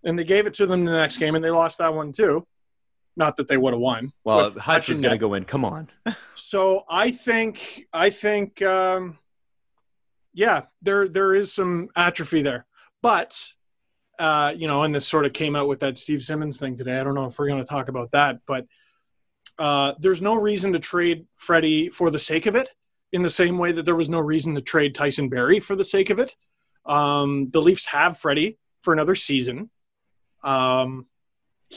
[0.03, 2.45] And they gave it to them the next game, and they lost that one too.
[3.17, 4.13] Not that they would have won.
[4.23, 5.45] Well, Hutch is going to go in.
[5.45, 5.89] Come on.
[6.35, 9.17] So I think I think um,
[10.33, 12.65] yeah, there there is some atrophy there,
[13.01, 13.41] but
[14.19, 16.99] uh, you know, and this sort of came out with that Steve Simmons thing today.
[16.99, 18.65] I don't know if we're going to talk about that, but
[19.57, 22.69] uh, there's no reason to trade Freddie for the sake of it.
[23.13, 25.85] In the same way that there was no reason to trade Tyson Barrie for the
[25.85, 26.35] sake of it.
[26.85, 29.69] Um, the Leafs have Freddie for another season.
[30.43, 31.07] Um,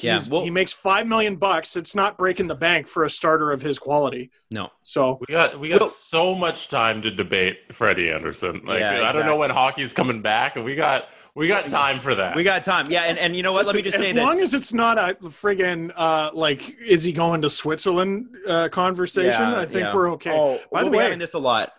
[0.02, 1.76] Yeah, well- he makes five million bucks.
[1.76, 4.30] It's not breaking the bank for a starter of his quality.
[4.50, 4.70] No.
[4.82, 8.62] So We got we got Well- so much time to debate Freddie Andersen.
[8.64, 11.98] Like Yeah, I don't know when hockey's coming back, and we got we got time
[11.98, 12.36] for that.
[12.36, 12.88] We got time.
[12.90, 13.66] Yeah, and, and you know what?
[13.66, 17.02] Let me just say as say long as it's not a friggin' uh, like is
[17.02, 19.94] he going to Switzerland uh, conversation, Yeah, I think yeah.
[19.94, 20.30] we're okay.
[20.32, 21.72] Oh, By we'll the be way, having this a lot.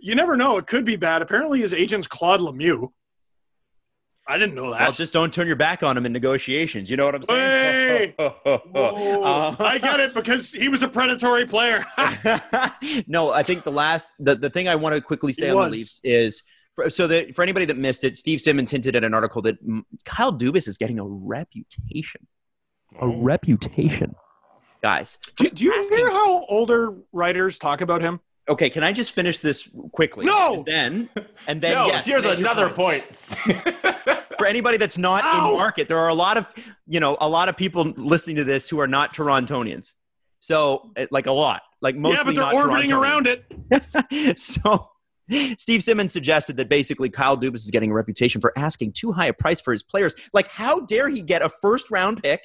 [0.00, 1.22] you never know; it could be bad.
[1.22, 2.90] Apparently, his agent's Claude Lemieux.
[4.28, 4.80] I didn't know that.
[4.80, 6.90] Well, just don't turn your back on him in negotiations.
[6.90, 8.14] You know what I'm saying?
[8.18, 11.84] Whoa, Uh, I get it because he was a predatory player.
[13.06, 15.56] no, I think the last the, the thing I want to quickly say He on
[15.56, 15.70] was.
[15.70, 16.42] the Leafs is
[16.74, 19.58] for, so that for anybody that missed it, Steve Simmons hinted at an article that
[20.04, 22.26] Kyle Dubas is getting a reputation.
[23.00, 24.14] A reputation,
[24.82, 25.18] guys.
[25.36, 28.20] do, do you Asking- hear how older writers talk about him?
[28.48, 30.24] Okay, can I just finish this quickly?
[30.24, 30.54] No!
[30.54, 31.10] And then,
[31.48, 33.04] and then no, yes, here's then another point.
[34.38, 35.50] for anybody that's not Ow!
[35.50, 36.52] in market, there are a lot of
[36.86, 39.92] you know a lot of people listening to this who are not Torontonians.
[40.40, 44.38] So eh, like a lot, like mostly yeah, but they're orbiting around it.
[44.38, 44.90] so
[45.58, 49.26] Steve Simmons suggested that basically Kyle Dubas is getting a reputation for asking too high
[49.26, 50.14] a price for his players.
[50.32, 52.42] Like, how dare he get a first round pick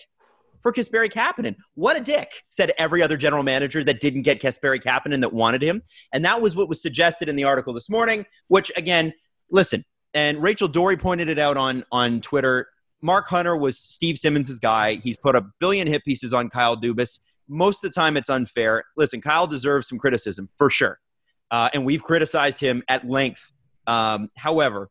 [0.61, 1.55] for Kasperi Kapanen?
[1.75, 5.61] What a dick, said every other general manager that didn't get Kasperi Kapanen that wanted
[5.61, 5.81] him.
[6.13, 9.13] And that was what was suggested in the article this morning, which again,
[9.49, 9.83] listen,
[10.13, 12.67] and Rachel Doerrie pointed it out on, on Twitter.
[13.01, 14.95] Mark Hunter was Steve Simmons' guy.
[14.95, 17.19] He's put a billion hit pieces on Kyle Dubas.
[17.47, 18.83] Most of the time, it's unfair.
[18.95, 20.99] Listen, Kyle deserves some criticism for sure
[21.51, 23.51] uh, and we've criticized him at length.
[23.85, 24.89] Um, however,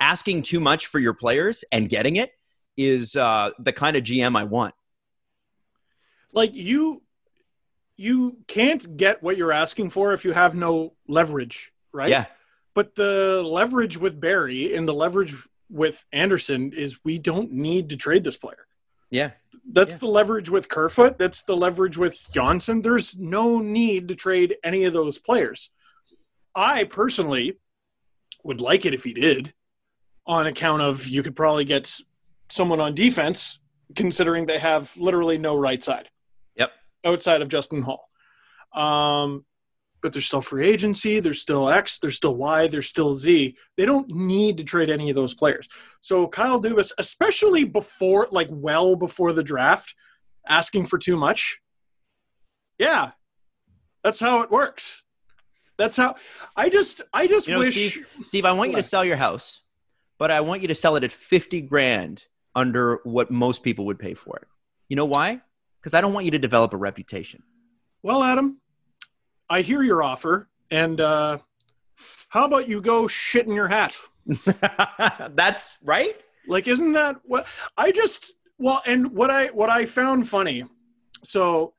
[0.00, 2.30] asking too much for your players and getting it
[2.78, 4.74] is uh, the kind of GM I want.
[6.32, 7.02] like you
[7.96, 12.10] you can't get what you're asking for if you have no leverage right?
[12.10, 12.26] Yeah,
[12.74, 15.34] but the leverage with barrie and the leverage
[15.68, 18.66] with andersen is we don't need to trade this player.
[19.10, 19.30] Yeah,
[19.72, 19.98] that's Yeah.
[19.98, 21.18] the leverage with kerfoot.
[21.18, 22.82] That's the leverage with johnson.
[22.82, 25.70] There's no need to trade any of those players.
[26.54, 27.58] I personally
[28.44, 29.52] would like it if he did
[30.26, 31.98] on account of you could probably get
[32.50, 33.58] someone on defense
[33.96, 36.08] considering they have literally no right side
[36.56, 36.70] Yep.
[37.04, 38.02] outside of Justin Holl.
[38.74, 39.44] Um,
[40.02, 43.56] but there's still free agency, there's still X, there's still Y, there's still Z.
[43.76, 45.68] They don't need to trade any of those players.
[46.00, 49.94] So Kyle Dubas, especially before, like well before the draft,
[50.46, 51.58] asking for too much.
[52.78, 53.10] Yeah,
[54.04, 55.02] that's how it works.
[55.78, 56.14] That's how
[56.56, 59.16] I just I just You know, wish Steve, Steve, I want you to sell your
[59.16, 59.62] house,
[60.18, 62.24] but I want you to sell it at 50 grand
[62.54, 64.48] under what most people would pay for it.
[64.88, 65.40] You know why?
[65.80, 67.42] Because I don't want you to develop a reputation.
[68.02, 68.60] Well, Adam,
[69.50, 71.38] I hear your offer, and uh,
[72.28, 73.96] how about you go shit in your hat?
[75.34, 76.14] That's right.
[76.46, 77.46] Like, isn't that what
[77.76, 78.82] I just well?
[78.86, 80.64] And what I what I found funny,
[81.22, 81.74] so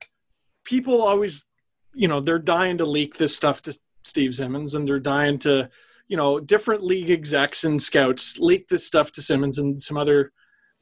[0.64, 1.46] people always,
[1.94, 5.70] you know, they're dying to leak this stuff to Steve Simmons, and they're dying to,
[6.08, 10.32] you know, different league execs and scouts leak this stuff to Simmons and some other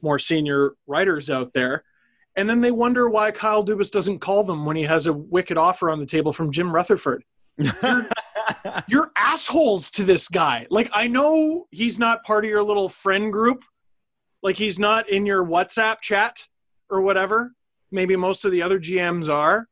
[0.02, 1.84] more senior writers out there.
[2.36, 5.56] And then they wonder why Kyle Dubas doesn't call them when he has a wicked
[5.56, 7.24] offer on the table from Jim Rutherford.
[7.56, 8.08] you're,
[8.88, 10.66] you're assholes to this guy.
[10.70, 13.64] Like I know he's not part of your little friend group.
[14.42, 16.46] Like he's not in your WhatsApp chat
[16.88, 17.52] or whatever.
[17.90, 19.66] Maybe most of the other GMs are.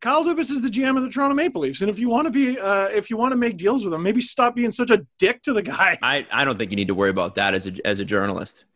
[0.00, 2.30] Kyle Dubas is the GM of the Toronto Maple Leafs, and if you want to
[2.30, 5.04] be, uh, if you want to make deals with him, maybe stop being such a
[5.18, 5.98] dick to the guy.
[6.02, 8.66] I, I don't think you need to worry about that as a as a journalist.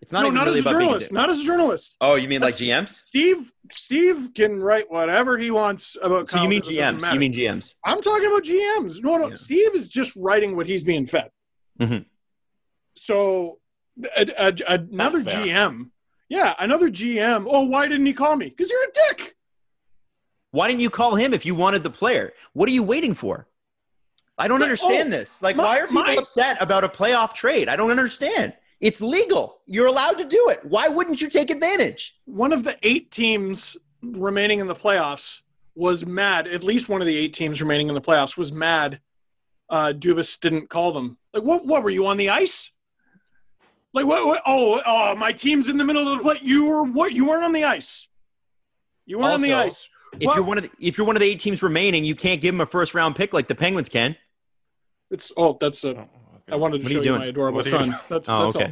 [0.00, 1.12] It's not no, not really as a journalist.
[1.12, 1.96] Not as a journalist.
[2.00, 2.90] Oh, you mean like GMs?
[3.06, 6.28] Steve Steve can write whatever he wants about.
[6.28, 7.12] So you mean Dubas, it doesn't GMs?
[7.14, 7.74] You mean GMs?
[7.84, 9.02] I'm talking about GMs.
[9.02, 9.28] No, no.
[9.30, 9.36] Yeah.
[9.36, 11.30] Steve is just writing what he's being fed.
[11.80, 12.04] Mhm.
[12.96, 13.60] So
[14.16, 15.90] a, a- another GM,
[16.28, 17.46] yeah, another GM.
[17.48, 18.50] Oh, why didn't he call me?
[18.50, 19.36] Because you're a dick.
[20.50, 22.32] Why didn't you call him if you wanted the player?
[22.52, 23.48] What are you waiting for?
[24.36, 25.40] I don't Like, understand oh, this.
[25.42, 27.68] Like, my- why are people my- upset about a playoff trade?
[27.68, 28.52] I don't understand.
[28.80, 29.60] It's legal.
[29.66, 30.64] You're allowed to do it.
[30.64, 32.16] Why wouldn't you take advantage?
[32.24, 35.40] One of the eight teams remaining in the playoffs
[35.74, 36.46] was mad.
[36.46, 39.00] At least one of the eight teams remaining in the playoffs was mad.
[39.70, 41.16] Uh, Dubas didn't call them.
[41.32, 41.64] Like, what?
[41.66, 42.70] What were you on the ice?
[43.92, 44.26] Like, what?
[44.26, 46.38] what oh, oh, my team's in the middle of the play.
[46.42, 47.12] You were what?
[47.12, 48.08] You weren't on the ice.
[49.06, 49.88] You weren't on the ice.
[50.20, 50.36] If What?
[50.36, 52.54] you're one of the, if you're one of the eight teams remaining, you can't give
[52.54, 54.16] them a first round pick like the Penguins can.
[55.10, 56.06] It's oh, that's a.
[56.50, 58.00] I wanted to What show you you, my adorable What are you- son.
[58.10, 58.66] That's, Oh, that's okay.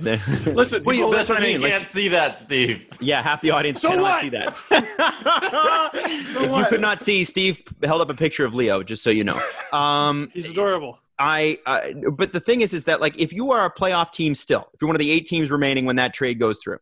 [0.46, 0.52] all.
[0.54, 1.60] Listen, What you- People that's what I listening mean.
[1.62, 2.86] Like, can't see that, Steve.
[3.00, 4.20] yeah, half the audience So cannot what?
[4.20, 4.54] see that.
[5.94, 9.24] if you could not see, Steve held up a picture of Leo, just so you
[9.24, 9.40] know.
[9.72, 10.98] Um, he's adorable.
[11.18, 14.34] I, uh, but the thing is, is that like if you are a playoff team
[14.34, 16.78] still, if you're one of the eight teams remaining when that trade goes through,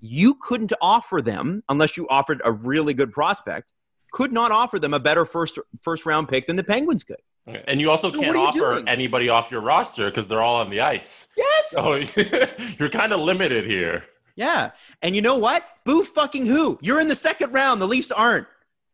[0.00, 3.72] you couldn't offer them unless you offered a really good prospect.
[4.12, 7.16] Could not offer them a better first first round pick than the Penguins could.
[7.46, 8.88] And you also So can't what are you offer doing?
[8.88, 11.26] anybody off your roster because they're all on the ice.
[11.36, 11.70] Yes.
[11.70, 11.96] So
[12.78, 14.04] you're kind of limited here.
[14.36, 14.70] Yeah.
[15.02, 15.64] And you know what?
[15.84, 16.78] Boo fucking who?
[16.80, 17.82] You're in the second round.
[17.82, 18.46] The Leafs aren't.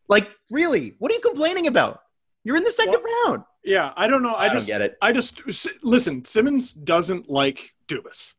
[0.09, 0.95] Like, really?
[0.99, 2.03] What are you complaining about?
[2.45, 3.43] You're in the second round.
[3.65, 4.35] Yeah, I don't know.
[4.35, 4.97] I, I don't just get it.
[5.03, 5.43] I just
[5.83, 6.25] listen.
[6.25, 8.35] Simmons doesn't like Dubas.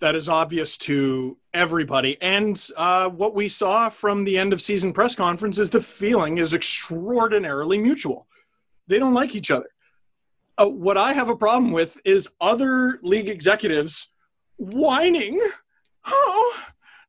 [0.00, 2.20] That is obvious to everybody.
[2.20, 6.38] And uh, what we saw from the end of season press conference is the feeling
[6.38, 8.26] is extraordinarily mutual.
[8.86, 9.68] They don't like each other.
[10.56, 14.08] Uh, what I have a problem with is other league executives
[14.56, 15.40] whining,
[16.06, 16.56] oh,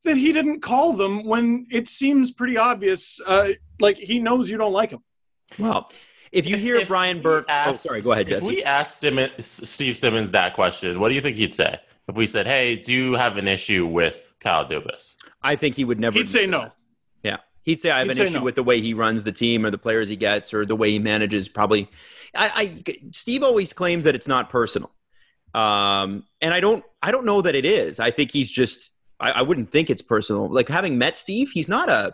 [0.04, 3.20] that he didn't call them when it seems pretty obvious.
[3.26, 3.50] Uh,
[3.80, 5.04] like he knows you don't like him.
[5.60, 5.92] Well,
[6.32, 8.48] if you hear if Brian Burke, asked- oh, sorry, go ahead, If Jesse.
[8.48, 11.80] we asked Simmons, Steve Simmons that question, what do you think he'd say?
[12.08, 15.84] If we said, "Hey, do you have an issue with Kyle Dubas?" I think he
[15.86, 16.18] would never.
[16.18, 16.72] He'd say admit no.
[17.66, 18.44] He'd say I have He'd an issue no.
[18.44, 20.92] with the way he runs the team or the players he gets or the way
[20.92, 21.48] he manages.
[21.48, 21.90] Probably,
[22.34, 24.92] I, I Steve always claims that it's not personal,
[25.54, 26.84] um, and I don't.
[27.02, 28.00] I don't know that it is.
[28.00, 28.92] I think he's just.
[29.20, 30.52] I, I wouldn't think it's personal.
[30.52, 32.14] Like having met Steve, he's not a.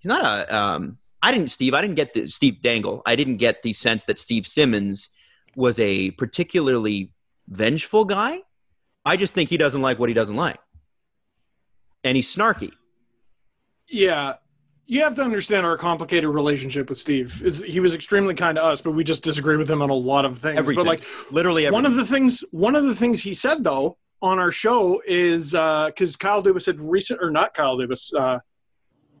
[0.00, 0.54] He's not a.
[0.54, 1.74] Um, I didn't Steve.
[1.74, 3.02] I didn't get the Steve Dangle.
[3.06, 5.10] I didn't get the sense that Steve Simmons
[5.56, 7.12] was a particularly
[7.48, 8.40] vengeful guy.
[9.04, 10.58] I just think he doesn't like what he doesn't like,
[12.04, 12.72] and he's snarky.
[13.88, 14.34] Yeah.
[14.90, 17.42] You have to understand our complicated relationship with Steve.
[17.44, 19.94] Is he was extremely kind to us, but we just disagree with him on a
[19.94, 20.58] lot of things.
[20.58, 20.82] Everything.
[20.82, 21.74] But like Literally everything.
[21.74, 25.50] one of the things one of the things he said though on our show is
[25.52, 28.12] because Kyle Dubas had recent or not Kyle Dubas.
[28.18, 28.38] Uh,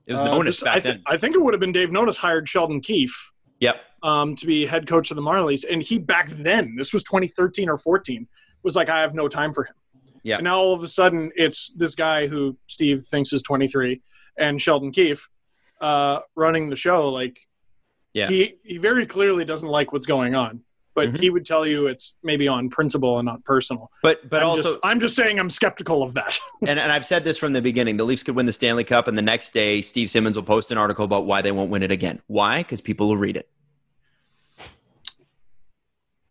[0.06, 1.02] it was uh, this- back I, thi- then.
[1.06, 3.76] I think it would have been Dave Nonis hired Sheldon Keefe Yep.
[4.02, 7.68] um, to be head coach of the Marlies, and he back then this was 2013
[7.68, 8.26] or 14
[8.62, 9.74] was like I have no time for him.
[10.22, 10.36] Yeah.
[10.36, 14.00] And now all of a sudden it's this guy who Steve thinks is 23
[14.38, 15.28] and Sheldon Keefe
[15.80, 17.08] uh, running the show.
[17.10, 17.38] Like,
[18.14, 18.28] Yeah.
[18.28, 20.60] he he very clearly doesn't like what's going on,
[20.94, 21.20] but Mhm.
[21.20, 23.90] he would tell you it's maybe on principle and not personal.
[24.02, 26.38] But but I'm also just, I'm just saying I'm skeptical of that.
[26.66, 29.08] and, and I've said this from the beginning, the Leafs could win the Stanley Cup
[29.08, 31.82] and the next day Steve Simmons will post an article about why they won't win
[31.82, 32.20] it again.
[32.26, 32.58] Why?
[32.62, 33.48] Because people will read it.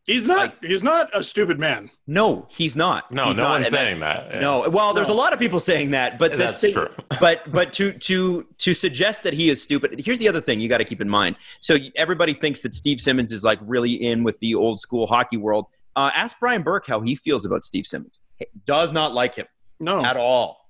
[0.08, 1.91] He's not he's not a stupid man.
[2.08, 3.12] No, he's not.
[3.12, 4.28] No, He's no not, one's and saying that.
[4.32, 4.39] Yeah.
[4.39, 6.89] No, well, there's a lot of people saying that, but That's the- true.
[7.20, 9.99] but but to to to suggest that he is stupid.
[10.03, 11.36] Here's the other thing you got to keep in mind.
[11.60, 15.38] So everybody thinks that Steve Simmons is like really in with the old school hockey
[15.38, 15.68] world.
[15.95, 18.20] Uh, ask Brian Burke how he feels about Steve Simmons.
[18.38, 19.45] He does not like him.
[19.80, 20.68] No, at all.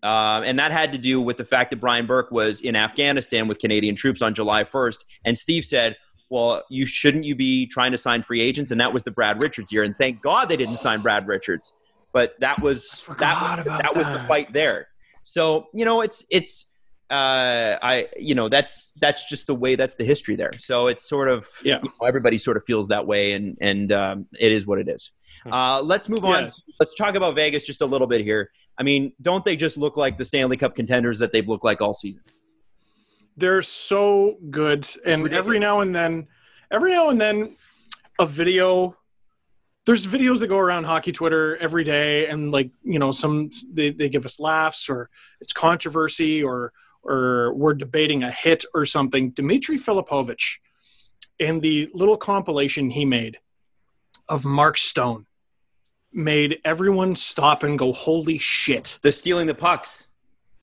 [0.00, 3.48] Um, and that had to do with the fact that Brian Burke was in Afghanistan
[3.48, 5.04] with Canadian troops on July 1st.
[5.24, 5.96] And Steve said,
[6.30, 8.70] well, you shouldn't you be trying to sign free agents?
[8.70, 9.82] And that was the Brad Richards year.
[9.82, 11.72] And thank God they didn't sign Brad Richards.
[12.12, 14.88] But that was that was about that was the fight there.
[15.22, 16.66] So you know, it's it's
[17.10, 20.52] uh, I you know that's that's just the way that's the history there.
[20.58, 21.78] So it's sort of Yeah.
[21.82, 24.88] you know, everybody sort of feels that way, and and um, it is what it
[24.88, 25.10] is.
[25.44, 25.52] Hmm.
[25.52, 26.44] Uh, let's move on.
[26.44, 26.50] Yeah.
[26.80, 28.50] Let's talk about Vegas just a little bit here.
[28.78, 31.80] I mean, don't they just look like the Stanley Cup contenders that they've looked like
[31.80, 32.22] all season?
[33.38, 35.32] They're so good, and ridiculous.
[35.32, 36.26] every now and then,
[36.72, 37.56] every now and then,
[38.18, 38.96] a video.
[39.86, 43.90] There's videos that go around hockey Twitter every day, and like you know, some they,
[43.90, 45.08] they give us laughs, or
[45.40, 46.72] it's controversy, or
[47.04, 49.30] or we're debating a hit or something.
[49.30, 50.56] Dmitry Filipovich,
[51.38, 53.38] in the little compilation he made
[54.28, 55.26] of Mark Stone,
[56.12, 60.08] made everyone stop and go, "Holy shit!" The stealing the pucks.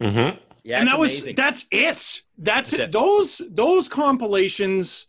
[0.01, 0.37] Mm-hmm.
[0.65, 1.35] Yeah, and that was amazing.
[1.35, 2.23] that's it.
[2.39, 2.91] That's, it.
[2.91, 5.05] Those those compilations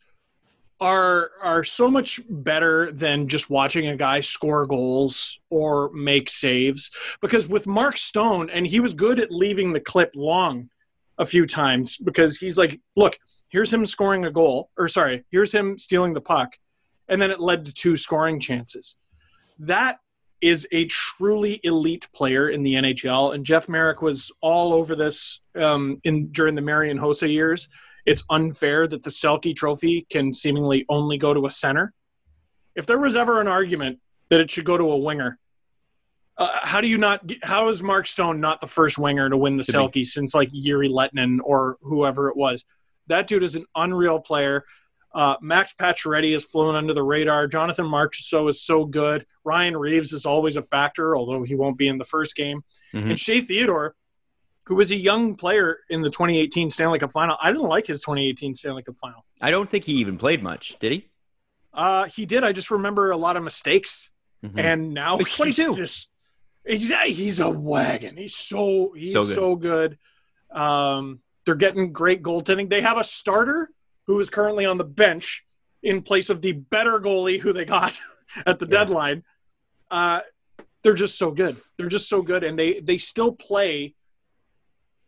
[0.83, 6.91] are are so much better than just watching a guy score goals or make saves
[7.23, 10.69] because with Mark Stone and he was good at leaving the clip long
[11.17, 15.53] a few times because he's like look here's him scoring a goal or sorry here's
[15.53, 16.59] him stealing the puck
[17.09, 18.97] and then it led to two scoring chances
[19.59, 20.01] that
[20.41, 25.41] is a truly elite player in the NHL, and Jeff Marek was all over this
[25.55, 27.69] um, in during the Marian Hossa years.
[28.05, 31.93] It's unfair that the Selke Trophy can seemingly only go to a center.
[32.75, 35.39] If there was ever an argument that it should go to a winger,
[36.39, 37.31] uh, how do you not?
[37.43, 39.65] How is Mark Stone not the first winger to win the.
[39.65, 42.65] Selke since like Jere Lehtinen or whoever it was?
[43.07, 44.65] That dude is an unreal player.
[45.17, 47.47] Uh, Max Pacioretty has flown under the radar.
[47.47, 49.25] Jonathan Marchessault is so good.
[49.45, 52.63] Ryan Reaves is always a factor, although he won't be in the first game.
[52.93, 53.11] Mhm.
[53.11, 53.97] And Shea Theodore,
[54.67, 58.03] who was a young player in the 2018 Stanley Cup final, I didn't like his
[58.03, 59.25] 2018 Stanley Cup final.
[59.41, 61.09] I don't think he even played much, did he?
[61.73, 62.45] Uh, he did.
[62.45, 64.11] I just remember a lot of mistakes,
[64.45, 64.59] Mhm.
[64.59, 65.77] and now He's 22.
[65.77, 66.11] just
[66.67, 68.19] he's, he's a wagon.
[68.19, 69.97] He's so he's So so good.
[70.53, 70.61] good.
[70.61, 72.69] Um, they're getting great goaltending.
[72.69, 73.71] They have a starter
[74.07, 75.45] who is currently on the bench
[75.83, 77.99] in place of the better goalie who they got
[78.47, 78.71] at the Yeah.
[78.71, 79.25] deadline.
[79.91, 80.21] Uh,
[80.83, 81.57] they're just so good.
[81.77, 83.95] They're just so good, and they they still play.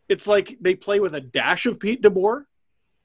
[0.09, 2.43] It's like they play with a dash of Pete DeBoer,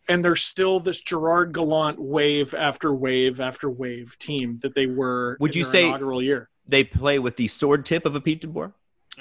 [0.09, 5.37] and they're still this Gerard Gallant wave after wave after wave team that they were.
[5.41, 6.49] Would you say- inaugural year?
[6.67, 8.73] they play with the sword tip of a Pete DeBoer.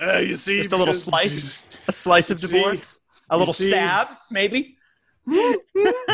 [0.01, 2.47] Uh, you see, Just a little slice, a slice of See?
[2.47, 2.81] DeBoer,
[3.29, 3.67] a little see?
[3.67, 4.77] stab, maybe.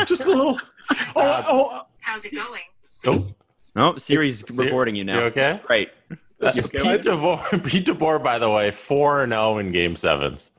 [0.06, 0.58] Just a little.
[1.16, 2.62] Oh, oh, How's it going?
[3.06, 3.26] Oh,
[3.76, 5.18] No, Siri's Ser- recording you now.
[5.20, 5.60] you okay?
[5.64, 5.90] Great.
[6.38, 7.02] this Yeah, is Pete good.
[7.02, 10.50] DeBoer, Pete DeBoer, by the way, four and zero in Game Sevens.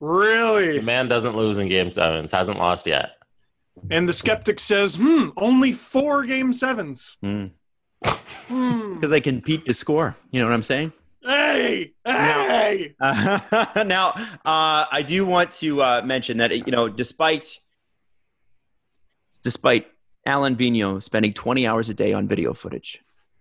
[0.00, 0.80] The Really?
[0.82, 2.30] man doesn't lose in Game Sevens.
[2.32, 3.12] Hasn't lost yet.
[3.90, 7.16] And the skeptic says, "Hmm, only four game sevens.
[7.24, 7.52] Mm.
[8.48, 8.92] Hmm.
[8.94, 10.16] Because they can beat the score.
[10.30, 10.92] You know what I'm saying?
[11.54, 12.94] Hey, hey!
[13.00, 14.08] Uh, now,
[14.44, 17.58] uh, I do want to uh, mention that you know, despite
[19.42, 19.86] despite
[20.26, 23.00] Alan Vigneault spending 20 hours a day on video footage,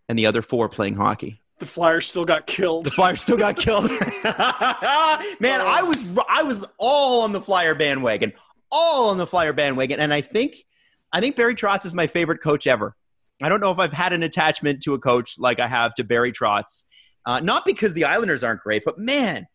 [0.10, 2.86] and the other four playing hockey, The Flyers still got killed.
[2.86, 3.90] the Flyers still got killed.
[3.90, 8.34] Man, I was I was all on the Flyer bandwagon,
[8.72, 10.66] all on the Flyer bandwagon, and I think
[11.12, 12.96] I think Barry Trotz is my favorite coach ever.
[13.42, 16.04] I don't know if I've had an attachment to a coach like I have to
[16.04, 16.84] Barry Trotz.
[17.26, 19.48] Uh, not because the Islanders aren't great, but man,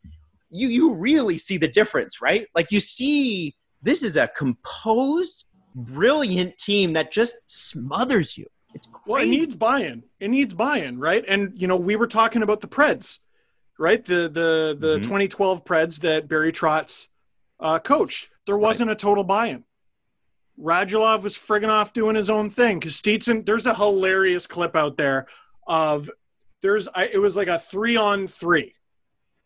[0.51, 2.47] you you really see the difference, right?
[2.55, 5.45] Like you see, this is a composed,
[5.75, 8.47] brilliant team that just smothers you.
[8.75, 9.07] It's great.
[9.07, 10.03] Well, it needs buy-in.
[10.21, 11.25] It needs buy-in, right?
[11.29, 13.19] And you know, we were talking about the Preds,
[13.79, 14.03] right?
[14.05, 15.03] The the the Mhm.
[15.03, 17.09] 2012 Preds that Barry Trotz
[17.61, 18.31] uh, coached.
[18.47, 19.65] There wasn't a total buy-in.
[20.59, 22.81] Radulov was friggin' off doing his own thing.
[22.81, 25.27] Kostitsin, there's a hilarious clip out there
[25.67, 26.11] of
[26.63, 28.75] there's I, it was like a three on three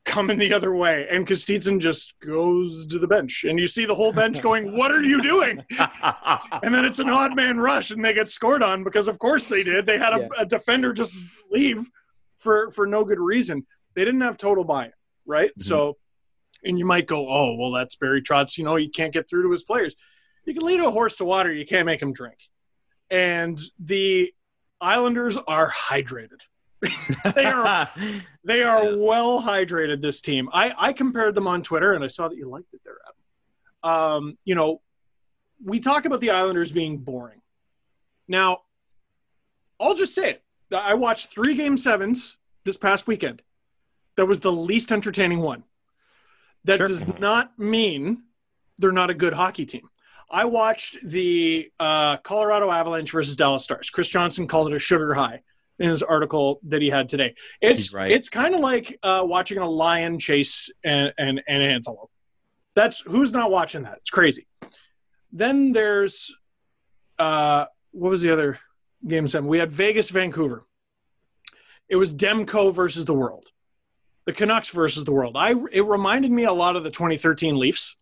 [0.04, 3.94] coming the other way, and Kostitsin just goes to the bench, and you see the
[3.94, 8.04] whole bench going, "What are you doing?" and then it's an odd man rush and
[8.04, 9.86] they get scored on because of course they did.
[9.86, 10.28] They had a, Yeah.
[10.38, 11.14] a defender just
[11.50, 11.88] leave
[12.38, 13.66] for for no good reason.
[13.94, 14.92] They didn't have total buy-in
[15.24, 15.52] right?
[15.56, 15.62] Mhm.
[15.62, 15.96] so
[16.64, 18.58] and you might go oh well that's barry trotz.
[18.58, 19.94] You know you can't get through to his players.
[20.44, 21.52] You can lead a horse to water.
[21.52, 22.38] You can't make him drink.
[23.08, 24.32] And the
[24.80, 26.40] islanders are hydrated
[27.34, 27.88] they are
[28.44, 30.48] they are well hydrated this team.
[30.52, 32.98] I i compared them on twitter and i saw that you liked it there
[33.84, 34.80] um you know
[35.64, 37.40] we talk about the islanders being boring.
[38.26, 38.62] Now
[39.80, 40.42] i'll just say it.
[40.74, 43.42] I watched three game sevens this past weekend.
[44.16, 45.64] That was the least entertaining one.
[46.64, 46.86] That Sure.
[46.86, 48.22] does not mean
[48.78, 49.88] they're not a good hockey team.
[50.30, 53.90] I watched the uh, colorado avalanche versus dallas stars.
[53.90, 55.42] Chris Johnston called it a sugar high
[55.82, 57.34] in his article that he had today.
[57.60, 58.10] It's right.
[58.10, 62.10] it's kind of like uh, watching a lion chase an, an, an antelope.
[62.74, 63.98] That's who's not watching that.
[63.98, 64.46] It's crazy.
[65.32, 66.34] Then there's
[67.18, 68.60] uh, what was the other
[69.06, 69.48] game seven?
[69.48, 70.64] We had Vegas, Vancouver.
[71.88, 73.50] It was Demko versus the World,
[74.24, 75.36] the Canucks versus the World.
[75.36, 77.96] I it reminded me a lot of the 2013 Leafs,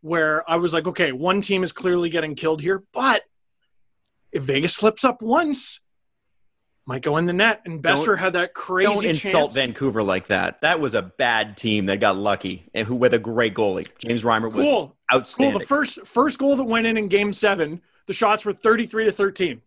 [0.00, 3.20] where I was like, okay, one team is clearly getting killed here, but
[4.32, 5.80] if Vegas slips up once,
[6.88, 7.60] might go in the net.
[7.66, 9.54] And Boeser had that crazy Don't insult chance.
[9.54, 10.62] Vancouver like that.
[10.62, 13.86] That was a bad team that got lucky and who with a great goalie.
[13.98, 14.96] James Reimer was Cool.
[15.10, 15.58] Cool.
[15.58, 19.12] The first first goal that went in in Game Seven, the shots were thirty-three to
[19.12, 19.60] thirteen.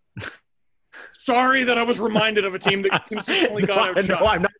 [1.13, 4.21] Sorry that I was reminded of a team that consistently got no, outshot.
[4.21, 4.51] no, I'm not.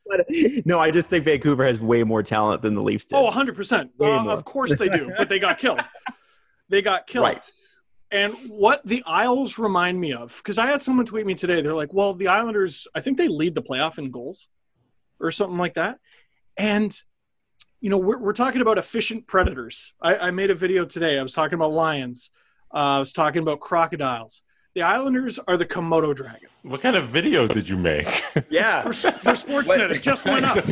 [0.66, 3.16] No, I just think Vancouver has way more talent than the Leafs did.
[3.16, 3.90] Oh, 100%.
[4.00, 5.82] Uh, of course they do, but they got killed.
[6.70, 7.26] They got killed.
[7.26, 7.42] Right.
[8.12, 11.74] And what the Isles remind me of, because I had someone tweet me today, they're
[11.74, 14.48] like, well, the Islanders, I think they lead the playoff in goals
[15.20, 16.00] or something like that.
[16.58, 16.94] And,
[17.80, 19.94] you know, we're, we're talking about efficient predators.
[20.02, 21.18] I, I made a video today.
[21.18, 22.30] I was talking about lions,
[22.74, 24.42] uh, I was talking about crocodiles.
[24.74, 26.48] The Islanders are the Komodo dragon.
[26.64, 28.08] What kind of video did you make?
[28.50, 28.82] yeah.
[28.84, 30.56] For, for Sportsnet, it just went up.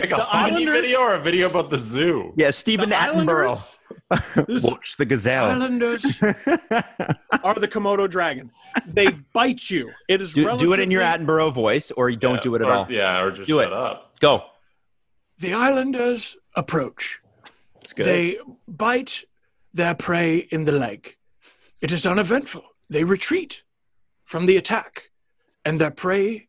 [0.00, 2.32] like a funny Islanders- video or a video about the zoo?
[2.36, 3.50] Yeah, Stephen The Attenborough.
[3.50, 3.76] Islanders, this-
[4.48, 5.46] Watch the gazelle.
[5.46, 8.50] Islanders are the Komodo dragon.
[8.86, 9.90] They bite you.
[10.08, 12.54] It is do, do it in your relatively- Attenborough voice, or you don't Yeah, do
[12.54, 12.86] it at or- all.
[12.90, 13.72] Yeah, or just Do shut it.
[13.72, 14.18] up.
[14.20, 14.42] Go.
[15.38, 17.20] The Islanders approach.
[17.80, 18.06] It's good.
[18.06, 19.24] They bite
[19.74, 21.16] their prey in the leg.
[21.80, 22.64] It is uneventful.
[22.88, 23.62] They retreat
[24.24, 25.10] from the attack,
[25.64, 26.48] and their prey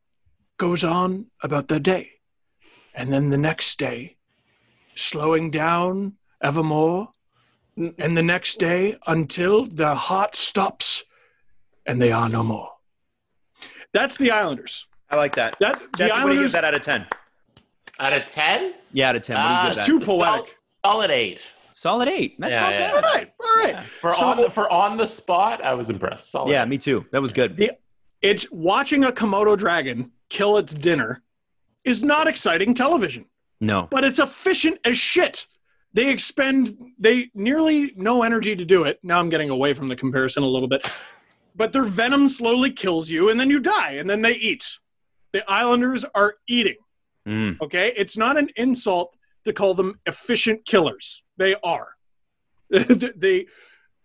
[0.57, 2.11] goes on about their day.
[2.93, 4.17] And then the next day,
[4.95, 7.09] slowing down evermore,
[7.77, 11.03] and the next day until the heart stops
[11.85, 12.69] and they are no more.
[13.91, 14.87] That's the Islanders.
[15.09, 15.55] I like that.
[15.59, 17.05] That's the Jesse, what do you give that out of 10?
[17.99, 18.73] Out of 10?
[18.91, 19.35] Yeah, out of 10.
[19.37, 19.85] What do you Uh, give that?
[19.85, 20.57] too poetic.
[20.85, 21.53] Solid 8.
[21.73, 22.35] Solid 8.
[22.39, 22.79] That's Yeah, not yeah.
[22.91, 22.93] bad.
[22.95, 23.85] All right, all right.
[24.01, 26.31] For, So- on the, for on the spot, I was impressed.
[26.31, 26.69] Solid Yeah, eight.
[26.69, 27.05] me too.
[27.11, 27.55] That was good.
[27.55, 27.71] The,
[28.21, 31.21] it's watching a Komodo dragon kill its dinner
[31.83, 33.25] is not exciting television,
[33.59, 33.87] No.
[33.91, 35.45] but it's efficient as shit.
[35.93, 38.99] They expend they nearly no energy to do it.
[39.03, 40.91] Now I'm getting away from the comparison a little bit.
[41.55, 44.79] But their venom slowly kills you and then you die and then they eat.
[45.33, 46.77] The Islanders are eating.
[47.27, 47.61] Mm.
[47.61, 47.93] Okay?
[47.95, 49.15] It's not an insult
[49.45, 51.23] to call them efficient killers.
[51.37, 51.89] They are.
[52.69, 53.45] they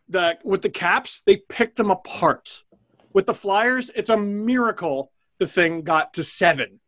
[0.08, 2.64] the with the caps, they pick them apart.
[3.12, 6.80] With the Flyers, it's a miracle the thing got to 7.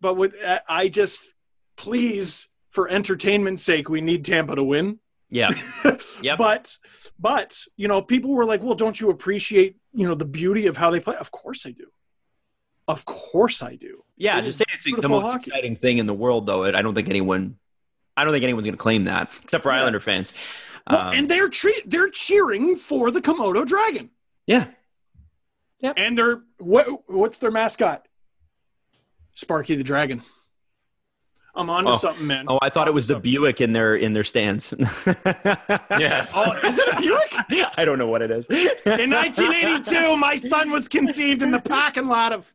[0.00, 0.34] But with
[0.68, 1.32] I just
[1.76, 4.98] please for entertainment's sake, we need Tampa to win.
[5.30, 5.50] Yeah.
[6.20, 6.36] yeah.
[6.36, 6.76] But
[7.18, 10.76] but you know, people were like, "Well, don't you appreciate you know the beauty of
[10.76, 11.86] how they play?" Of course I do.
[12.88, 14.02] Of course I do.
[14.16, 15.46] Yeah, It to say it's the most hockey.
[15.50, 17.56] exciting thing in the world, though, I don't think anyone,
[18.16, 19.78] I don't think anyone's going to claim that, except for Yeah.
[19.78, 20.32] Islander fans.
[20.90, 24.10] Well, Um, and they're tre- they're cheering for the Komodo dragon,
[24.46, 24.66] Yeah.
[25.78, 28.06] yeah, and they're what what's their mascot?
[29.32, 30.22] Sparky the dragon.
[31.54, 31.96] I'm on to Oh.
[31.96, 32.46] something, man.
[32.48, 33.30] Oh, I thought it was the Something.
[33.32, 34.72] Buick in their in their stands.
[35.98, 36.26] Yeah.
[36.34, 37.68] Oh, is it a Buick?
[37.76, 38.46] I don't know what it is.
[38.48, 42.52] In 1982, my son was conceived in the parking lot of.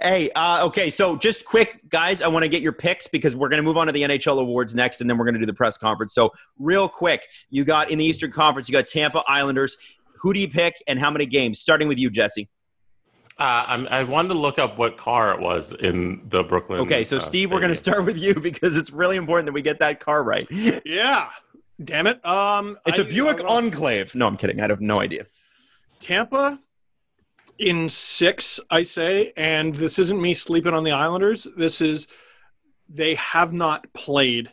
[0.00, 3.48] hey, uh, okay, so just quick, guys, I want to get your picks because we're
[3.48, 5.46] going to move on to the NHL awards next, and then we're going to do
[5.46, 6.12] the press conference.
[6.12, 9.76] So, real quick, you got in the Eastern Conference, you got Tampa Islanders.
[10.22, 11.60] Who do you pick, and how many games?
[11.60, 12.48] Starting with you, Jesse.
[13.38, 16.80] Uh, I'm, I wanted to look up what car it was in the Brooklyn.
[16.80, 19.52] Okay, so uh, Steve, we're going to start with you because it's really important that
[19.52, 20.46] we get that car right.
[20.50, 21.28] Yeah.
[21.82, 22.24] Damn it.
[22.26, 23.56] Um, a I- Buick I don't know.
[23.56, 24.14] Enclave.
[24.16, 24.60] No, I'm kidding.
[24.60, 25.26] I have no idea.
[26.00, 26.58] Tampa
[27.58, 31.46] in six, I say, and this isn't me sleeping on the Islanders.
[31.56, 32.08] This is
[32.88, 34.50] they have not played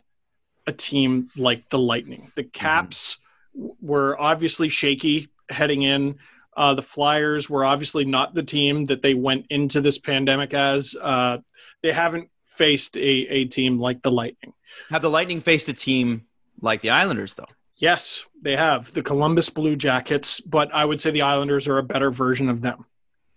[0.66, 2.30] a team like the Lightning.
[2.34, 3.18] The Caps
[3.54, 6.18] w- were obviously shaky heading in.
[6.56, 10.96] Uh, the Flyers were obviously not the team that they went into this pandemic as.
[11.00, 11.38] Uh,
[11.82, 14.52] they haven't faced a, a team like the Lightning.
[14.90, 16.26] Have the Lightning faced a team
[16.60, 17.44] like the Islanders, though?
[17.76, 21.82] Yes, they have the Columbus Blue Jackets, but I would say the Islanders are a
[21.82, 22.86] better version of them.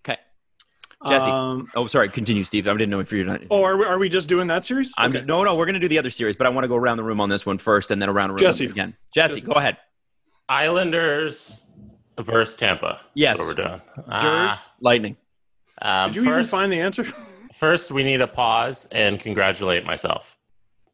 [0.05, 0.17] Okay.
[1.05, 1.29] Jesse.
[1.29, 2.07] Um, Oh, sorry.
[2.07, 2.65] Continue, Steve.
[2.65, 3.41] I didn't know if you're not.
[3.51, 4.93] oh, are we, are we just doing that series?
[4.97, 5.17] I'm Okay.
[5.17, 5.55] just, no, no.
[5.57, 7.19] We're going to do the other series, but I want to go around the room
[7.19, 8.65] on this one first, and then around the room Jesse.
[8.67, 8.95] again.
[9.13, 9.45] Jesse, Jesse.
[9.45, 9.75] go ahead.
[10.47, 11.63] Islanders
[12.23, 13.01] versus Tampa.
[13.13, 13.37] Yes.
[13.37, 13.81] That's what we're doing.
[14.21, 15.17] Durs, Uh, Lightning.
[15.81, 17.05] um, Did you first, even find the answer?
[17.53, 20.37] first, we need a pause and congratulate myself.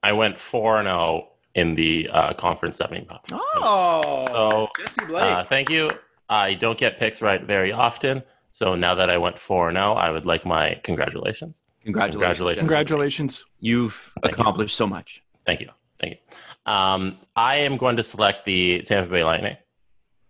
[0.04, 3.06] I went 4 0 in the uh, conference semi.
[3.32, 5.92] Oh, So, Jesse uh, thank you.
[6.30, 8.24] I don't get picks right very often.
[8.52, 11.64] So now that I went 4 0, I would like my congratulations.
[11.84, 12.16] congratulations.
[12.16, 12.60] congratulations.
[12.62, 13.46] Congratulations.
[13.60, 14.42] You've Thank you.
[14.42, 15.24] accomplished so much.
[15.46, 15.70] Thank you.
[16.00, 16.72] Thank you.
[16.72, 19.58] Um, I am going to select the Tampa Bay Lightning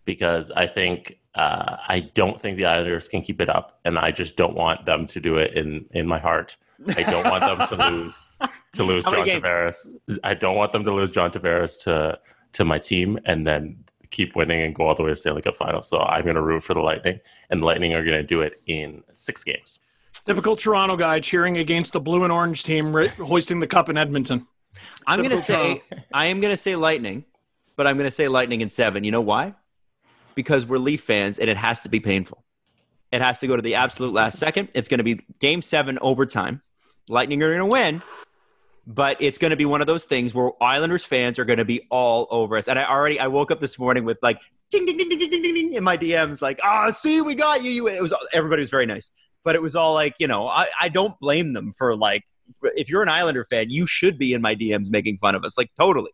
[0.06, 4.12] because I think uh, I don't think the Islanders can keep it up, and I
[4.12, 6.56] just don't want them to do it in in my heart.
[6.96, 8.30] I don't want them to lose
[8.76, 9.44] to lose John games?
[9.44, 9.90] Tavares.
[10.24, 12.20] I don't want them to lose John Tavares to
[12.54, 15.58] to my team, and then keep winning and go all the way to Stanley Cup
[15.58, 15.82] final.
[15.82, 17.20] So I'm going to root for the Lightning,
[17.50, 19.80] and the Lightning are going to do it in six games.
[20.26, 23.98] Typical Toronto guy cheering against the blue and orange team ri- hoisting the cup in
[23.98, 24.48] Edmonton.
[25.06, 27.26] I'm going to Typical say I am going to say Lightning,
[27.76, 29.04] but I'm going to say Lightning in seven.
[29.04, 29.54] You know why?
[30.36, 32.44] Because we're Leaf fans, and it has to be painful.
[33.12, 34.70] It has to go to the absolute last second.
[34.74, 36.62] It's going to be Game Seven overtime.
[37.10, 38.02] Lightning are going to win,
[38.88, 41.66] but it's going to be one of those things where Islanders fans are going to
[41.66, 42.68] be all over us.
[42.68, 44.40] And I already I woke up this morning with like
[44.70, 47.64] ding ding ding ding ding ding, ding in my DMs, like ah, see, we got
[47.64, 47.72] you.
[47.72, 47.88] You.
[47.88, 49.12] It was everybody was very nice,
[49.44, 52.24] but it was all like you know I I don't blame them for like
[52.76, 55.58] if you're an Islander fan, you should be in my DMs making fun of us,
[55.58, 56.12] like totally.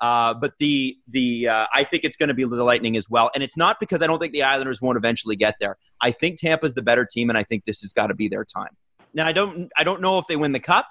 [0.00, 3.30] Uh, but the the uh, I think it's going to be the Lightning as well,
[3.34, 5.76] and it's not because I don't think the Islanders won't eventually get there.
[6.00, 8.44] I think Tampa's the better team, and I think this has got to be their
[8.44, 8.76] time.
[9.14, 10.86] Now I don't I don't know if they win the cup,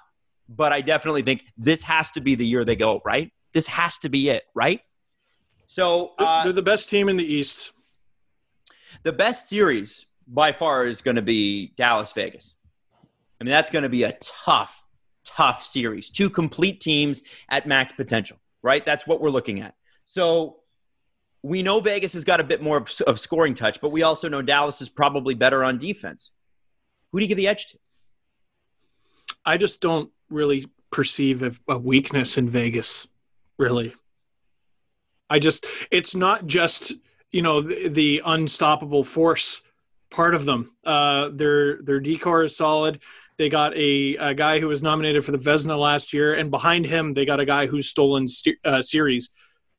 [0.48, 3.32] but I definitely think this has to be the year they go right.
[3.52, 4.80] This has to be it, right?
[5.66, 7.72] So uh, They're the best team in the East.
[9.04, 12.54] the best series by far is going to be Dallas Vegas.
[13.40, 14.84] I mean, that's going to be a tough,
[15.24, 16.10] tough series.
[16.10, 18.84] Two complete teams at max potential, right?
[18.84, 19.74] That's what we're looking at.
[20.04, 20.58] So
[21.42, 24.28] we know Vegas has got a bit more of, of scoring touch, but we also
[24.28, 26.30] know Dallas is probably better on defense.
[27.12, 27.78] Who do you give the edge to?
[29.44, 33.06] I just don't really perceive a, a weakness in Vegas.
[33.58, 33.94] Really,
[35.30, 36.92] I just it's not just
[37.30, 39.62] you know the, the unstoppable force
[40.10, 40.72] part of them.
[40.84, 43.00] Uh, their their decor is solid.
[43.38, 46.86] They got a, a guy who was nominated for the Vezina last year, and behind
[46.86, 49.30] him they got a guy who's stolen st- uh, series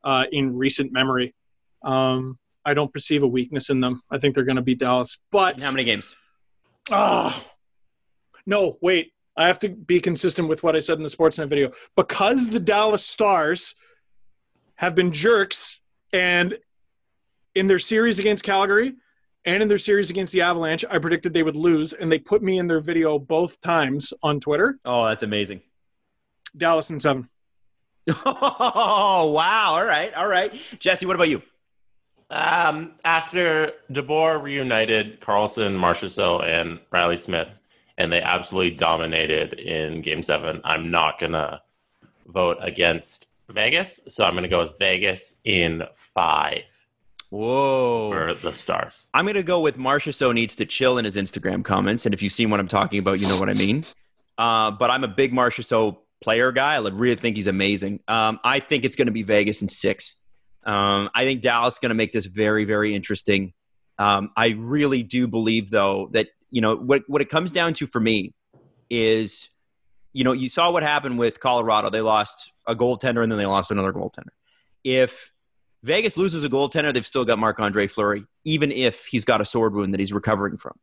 [0.03, 1.36] uh, in recent memory.
[1.84, 4.02] Um, I don't perceive a weakness in them.
[4.10, 6.15] I think they're going to beat Dallas, but How many games?
[6.90, 7.44] Ah,
[8.45, 9.11] no, wait.
[9.36, 11.72] I have to be consistent with what I said in the Sportsnet video.
[11.95, 13.76] Because the Dallas Stars
[14.76, 15.81] have been jerks
[16.11, 16.57] and
[17.56, 18.95] in their series against Calgary
[19.45, 22.44] and in their series against the Avalanche, I predicted they would lose, and they put
[22.44, 24.80] me in their video both times on Twitter.
[24.86, 25.61] Oh, that's amazing.
[26.56, 27.30] Dallas in seven.
[28.26, 29.74] Oh, wow.
[29.74, 30.11] All right.
[30.16, 30.53] All right.
[30.80, 31.44] Jesse, what about you?
[32.32, 37.49] Um, after DeBoer reunited Karlsson, Marchessault, and Riley Smith,
[37.98, 41.61] and they absolutely dominated in Game Seven, I'm not gonna
[42.28, 46.78] vote against Vegas, so I'm gonna go with Vegas in five
[47.30, 48.11] Whoa.
[48.11, 49.10] for the Stars.
[49.14, 52.06] I'm going to go with Marchessault needs to chill in his Instagram comments.
[52.06, 53.85] And if you've seen what I'm talking about, you know what I mean.
[54.39, 56.76] Uh, but I'm a big Marchessault player guy.
[56.76, 57.99] I really think he's amazing.
[58.07, 60.15] Um, I think it's going to be Vegas in six.
[60.64, 63.51] Um, I think Dallas is going to make this very, very interesting.
[63.97, 67.88] Um, I really do believe, though, that, you know, what, what it comes down to
[67.88, 68.34] for me
[68.89, 69.49] is,
[70.14, 71.89] you know, you saw what happened with Colorado.
[71.89, 74.31] They lost a goaltender and then they lost another goaltender.
[74.85, 75.34] If
[75.84, 79.45] Vegas loses a goaltender, they've still got Marc Andre Fleury, even if he's got a
[79.45, 80.77] sword wound that he's recovering from.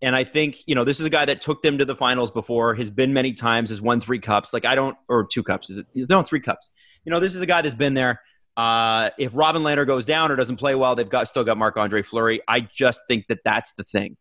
[0.00, 2.30] And I think, you know, this is a guy that took them to the finals
[2.30, 4.52] before, has been many times, has won three cups.
[4.52, 5.86] Like, I don't, or two cups, is it?
[6.08, 6.70] No, three cups.
[7.04, 8.20] You know, this is a guy that's been there.
[8.56, 11.76] Uh, if Robin Lehner goes down or doesn't play well, they've got still got Marc
[11.76, 12.40] Andre Fleury.
[12.46, 14.16] I just think that that's the thing.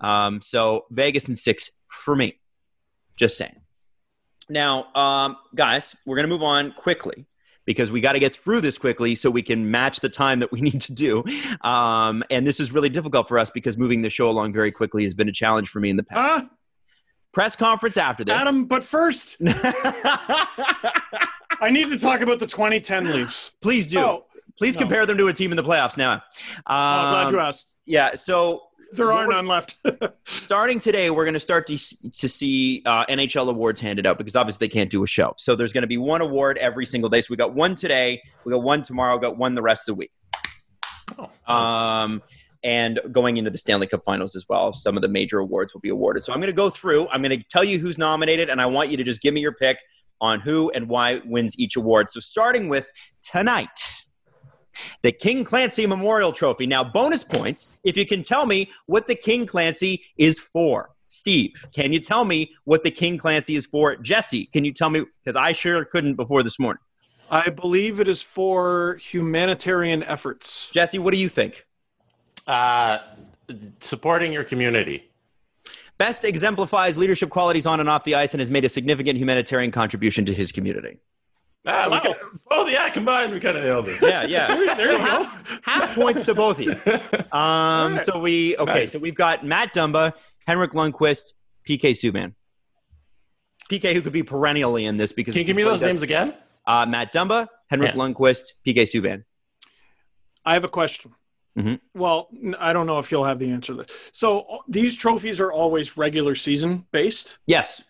[0.00, 2.38] Um, so Vegas and six for me.
[3.16, 3.60] Just saying.
[4.48, 7.26] Now, um, guys, we're going to move on quickly
[7.66, 10.52] because we got to get through this quickly so we can match the time that
[10.52, 11.24] we need to do.
[11.62, 15.04] Um, and this is really difficult for us because moving the show along very quickly
[15.04, 16.44] has been a challenge for me in the past.
[16.44, 16.48] Ah,
[17.32, 18.34] Press conference after this.
[18.34, 20.68] Adam, but first, I
[21.70, 23.52] need to talk about the 2010 Leafs.
[23.60, 23.98] Please do.
[23.98, 24.24] Oh,
[24.56, 24.82] Please no.
[24.82, 26.22] compare them to a team in the playoffs now.
[26.58, 27.74] Oh, I'm glad you Um, asked.
[27.86, 28.14] yeah.
[28.14, 28.62] So
[28.96, 29.76] There are none left.
[30.24, 34.36] starting today, we're going to start to, to see uh, NHL awards handed out because
[34.36, 35.34] obviously they can't do a show.
[35.38, 37.20] So there's going to be one award every single day.
[37.20, 39.96] So we got one today, we got one tomorrow, we got one the rest of
[39.96, 40.12] the week.
[41.46, 42.22] Um,
[42.62, 45.82] and going into the Stanley Cup Finals as well, some of the major awards will
[45.82, 46.24] be awarded.
[46.24, 47.08] So I'm going to go through.
[47.08, 49.42] I'm going to tell you who's nominated, and I want you to just give me
[49.42, 49.78] your pick
[50.20, 52.08] on who and why wins each award.
[52.08, 52.90] So starting with
[53.20, 54.03] tonight
[55.02, 56.66] the King Clancy Memorial Trophy.
[56.66, 60.90] Now, bonus points if you can tell me what the King Clancy is for.
[61.08, 63.96] Steve, can you tell me what the King Clancy is for?
[63.96, 65.04] Jesse, can you tell me?
[65.22, 66.80] Because I sure couldn't before this morning.
[67.30, 70.70] I believe it is for humanitarian efforts.
[70.70, 71.66] Jesse, what do you think?
[72.46, 72.98] Uh,
[73.80, 75.10] supporting your community.
[75.96, 79.70] Best exemplifies leadership qualities on and off the ice and has made a significant humanitarian
[79.70, 80.98] contribution to his community.
[81.66, 82.00] Ah, we Wow.
[82.00, 82.18] kinda-
[82.50, 83.98] both, yeah, combined, we kind of nailed it.
[84.02, 84.48] Yeah, yeah.
[84.76, 85.04] There you go.
[85.04, 86.74] half, half points to both of you.
[87.36, 88.80] Um, so we okay.
[88.80, 88.92] Nice.
[88.92, 90.12] So we've got Matt Dumba,
[90.46, 91.32] Henrik Lundqvist,
[91.68, 92.34] PK Subban.
[93.70, 96.34] PK, who could be perennially in this because Can you give me those names again?
[96.66, 98.00] Uh, Matt Dumba, Henrik Yeah.
[98.00, 99.24] Lundqvist, PK Subban.
[100.44, 101.12] I have a question.
[101.58, 101.80] Mhm.
[101.94, 102.28] Well,
[102.58, 103.86] I don't know if you'll have the answer to this.
[104.12, 107.38] So uh, these trophies are always regular season based.
[107.46, 107.82] Yes.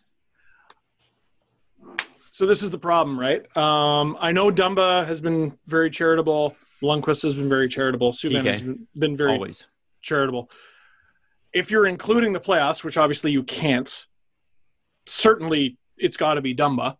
[2.35, 3.44] So this is the problem, right?
[3.56, 6.56] Um, I know Dumba has been very charitable.
[6.82, 8.11] Lundqvist has been very charitable.
[8.11, 9.69] Subban has been, been very Always.
[10.02, 10.51] charitable.
[11.52, 14.06] If you're including the playoffs, which obviously you can't,
[15.06, 16.97] certainly it's got to be Dumba.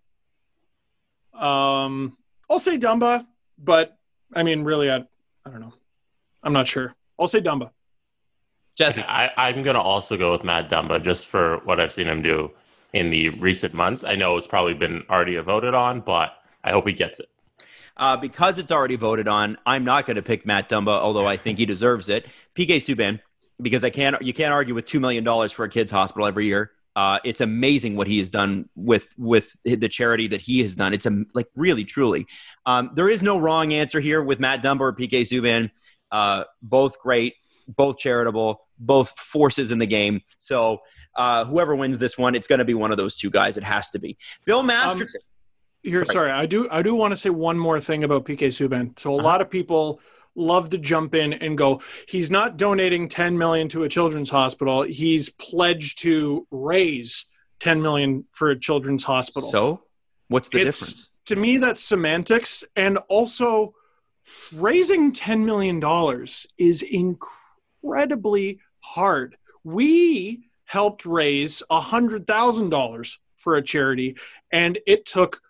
[1.36, 2.16] Um,
[2.48, 3.27] I'll say Dumba,
[3.59, 3.98] but
[4.32, 4.98] I mean, really, I,
[5.44, 5.74] I don't know.
[6.44, 6.94] I'm not sure.
[7.19, 7.70] I'll say Dumba.
[8.78, 9.02] Jesse.
[9.02, 12.23] I, I'm going to also go with Matt Dumba just for what I've seen him
[12.23, 12.52] do
[12.95, 14.05] in the recent months.
[14.05, 17.29] I know it's probably been already voted on, but I hope he gets it.
[17.97, 21.37] Uh, because it's already voted on, I'm not going to pick Matt Dumba, although I
[21.37, 22.27] think he deserves it.
[22.55, 23.21] PK Subban,
[23.61, 26.47] because I can't, you can't argue with two million dollars for a kids' hospital every
[26.47, 26.71] year.
[26.97, 30.93] Uh, it's amazing what he has done with with the charity that he has done.
[30.95, 32.29] It's a, like really, truly.
[32.66, 35.73] Um, there is no wrong answer here with Matt Dumba or PK Subban.
[36.12, 37.35] Uh, both great,
[37.66, 40.21] both charitable, both forces in the game.
[40.39, 40.83] So
[41.16, 43.57] uh, whoever wins this one, it's going to be one of those two guys.
[43.57, 45.20] It has to be Bill Masterton.
[45.82, 46.09] Here, Right.
[46.11, 48.99] sorry, I do I do want to say one more thing about PK Subban.
[48.99, 49.24] So a Uh-huh.
[49.24, 50.01] lot of people
[50.35, 54.82] love to jump in and go, he's not donating 10 million to a children's hospital.
[54.82, 57.27] He's pledged to raise
[57.61, 59.51] 10 million for a children's hospital.
[59.53, 59.82] so
[60.28, 61.11] what's the It's- difference?
[61.27, 63.74] to me that's semantics and also
[64.55, 66.82] raising 10 million dollars is
[67.82, 69.36] incredibly hard.
[69.62, 74.16] We helped raise a $100,000 for a charity
[74.53, 75.41] and it took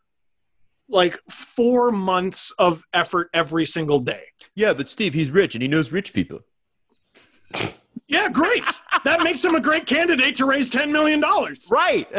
[0.88, 4.24] like 4 months of effort every single day.
[4.54, 6.40] Yeah, but Steve, he's rich and he knows rich people.
[8.06, 8.66] Yeah, great.
[9.04, 11.68] that makes him a great candidate to raise 10 million dollars.
[11.70, 12.06] Right.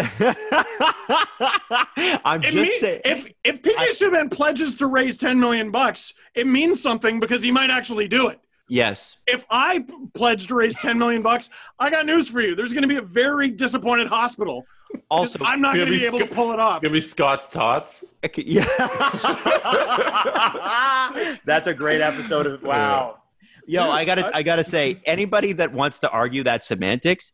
[2.26, 3.02] I'm It just mean- saying.
[3.06, 7.52] if if PK Subban pledges to raise 10 million bucks, it means something because he
[7.52, 8.40] might actually do it.
[8.68, 9.18] Yes.
[9.28, 12.56] if I pledged to raise 10 million bucks, I got news for you.
[12.56, 14.66] There's going to be a very disappointed hospital.
[15.10, 16.82] Also, I'm not Gonna be be able sc- to pull it off.
[16.82, 18.06] Give me Scott's Tots.
[18.38, 18.66] yeah.
[21.46, 23.18] That's a great episode of Wow.
[23.68, 27.32] Yo, I gotta, I gotta say, anybody that wants to argue that semantics,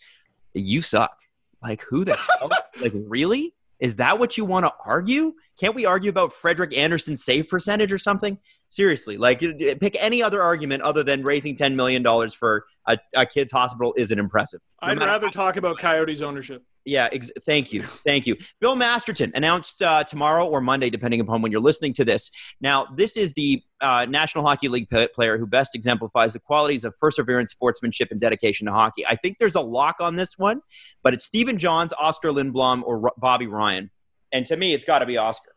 [0.53, 1.17] you suck.
[1.61, 2.49] Like, who the hell?
[2.81, 3.53] Like, really?
[3.79, 5.33] Is that what you want to argue?
[5.59, 8.37] Can't we argue about Frederik Andersen's save percentage or something?
[8.71, 13.25] Seriously, like, pick any other argument other than raising ten million dollars for a, a
[13.25, 14.61] kid's hospital isn't impressive.
[14.81, 16.63] No I'd rather talk about Coyotes ownership.
[16.85, 17.83] Yeah, ex- thank you.
[18.07, 18.37] Thank you.
[18.61, 22.31] Bill Masterton announced uh, tomorrow or Monday, depending upon when you're listening to this.
[22.61, 26.85] Now, this is the uh, National Hockey League p- player who best exemplifies the qualities
[26.85, 29.05] of perseverance, sportsmanship, and dedication to hockey.
[29.05, 30.61] I think there's a lock on this one,
[31.03, 33.91] but it's Stephen Johns, Oscar Lindblom, or R- Bobby Ryan.
[34.31, 35.51] And to me, it's got to be Oscar.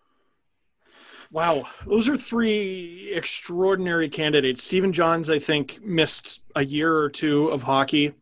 [1.34, 1.66] Wow.
[1.84, 4.62] Those are three extraordinary candidates.
[4.62, 8.12] Stephen Johns, I think, missed a year or two of hockey.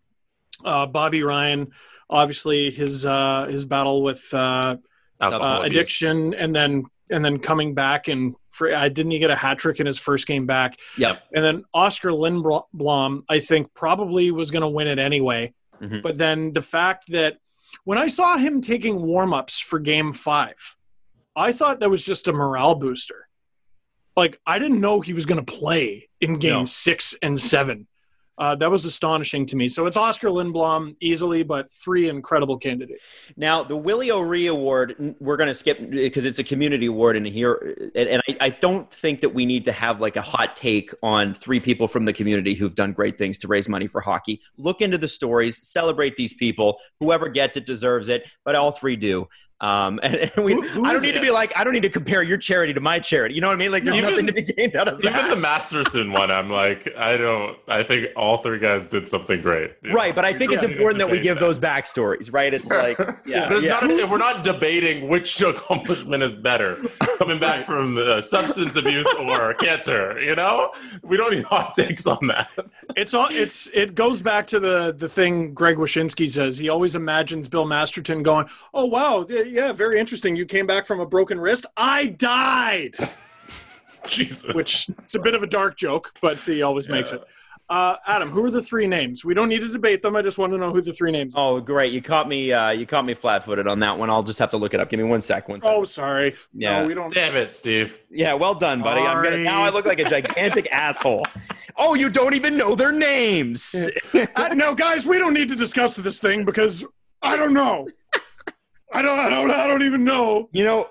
[0.65, 1.73] Uh, Bobby Ryan,
[2.09, 4.77] obviously, his uh, his battle with uh,
[5.21, 5.63] uh, abuse.
[5.63, 9.59] addiction and then and then coming back and for I didn't he get a hat
[9.59, 10.79] trick in his first game back.
[10.97, 11.23] Yep.
[11.35, 15.53] And then Oscar Lindblom, I think probably was going to win it anyway.
[15.83, 16.01] Mhm.
[16.01, 17.37] But then the fact that
[17.85, 20.77] when I saw him taking warm ups for game five,
[21.35, 23.29] I thought that was just a morale booster.
[24.17, 26.65] Like I didn't know he was going to play in game No.
[26.67, 27.87] six and seven.
[28.39, 29.69] Uh, that was astonishing to me.
[29.69, 33.05] So it's Oscar Lindblom easily, but three incredible candidates.
[33.37, 37.27] Now, the Willie O'Ree Award, we're going to skip because it's a community award in
[37.27, 37.77] here.
[37.95, 40.93] And, and I, I don't think that we need to have like a hot take
[41.03, 44.41] on three people from the community who've done great things to raise money for hockey.
[44.57, 46.79] Look into the stories, celebrate these people.
[47.01, 49.29] Whoever gets it deserves it, but all three do.
[49.63, 51.19] Um, and, and we, Who- who I don't need it?
[51.19, 53.35] to be like, I don't need to compare your charity to my charity.
[53.37, 53.71] You know what I mean?
[53.73, 55.17] Like, there's Even- nothing to be gained out of that.
[55.17, 57.57] Even the Masterton one, I'm like, I don't.
[57.69, 59.73] I think all three guys did something great.
[59.93, 61.41] Right, but I think it's important that we give that.
[61.41, 62.53] those backstories, right?
[62.53, 63.81] It's like, yeah, yeah.
[63.81, 65.41] Not, we're not debating which
[65.73, 66.77] accomplishment is better,
[67.19, 70.21] coming back from uh, substance abuse or cancer.
[70.21, 70.73] You know,
[71.03, 72.51] we don't need hot takes on that.
[72.97, 76.59] It's all it's it goes back to the the thing Greg Wyshynski says.
[76.59, 80.35] He always imagines Bill Masterton going, "Oh wow, yeah, yeah, very interesting.
[80.37, 81.67] You came back from a broken wrist.
[81.77, 82.95] I died."
[84.09, 84.53] Jesus.
[84.55, 87.23] Which it's a bit of a dark joke, but he always makes it.
[87.69, 89.25] Uh, Adam, who are the three names?
[89.25, 90.15] We don't need to debate them.
[90.17, 91.35] I just want to know who the three names.
[91.35, 91.53] are.
[91.57, 91.93] Oh, great!
[91.93, 92.53] You caught me.
[92.53, 94.11] Uh, you caught me flat-footed on that one.
[94.11, 94.91] I'll just have to look it up.
[94.91, 95.49] Give me one sec.
[95.49, 95.71] One sec.
[95.73, 96.35] Oh, sorry.
[96.53, 96.83] Yeah.
[96.83, 97.15] No, we don't.
[97.15, 97.99] Damn it, Steve.
[98.11, 99.01] Yeah, well done, buddy.
[99.01, 99.43] I'm gonna, Sorry.
[99.45, 101.25] now I look like a gigantic asshole.
[101.77, 103.75] Oh, you don't even know their names.
[104.37, 106.85] Uh, no, guys, we don't need to discuss this thing because
[107.23, 107.89] I don't know.
[108.95, 109.19] I don't.
[109.19, 109.51] I don't.
[109.51, 110.49] I don't even know.
[110.53, 110.89] You know,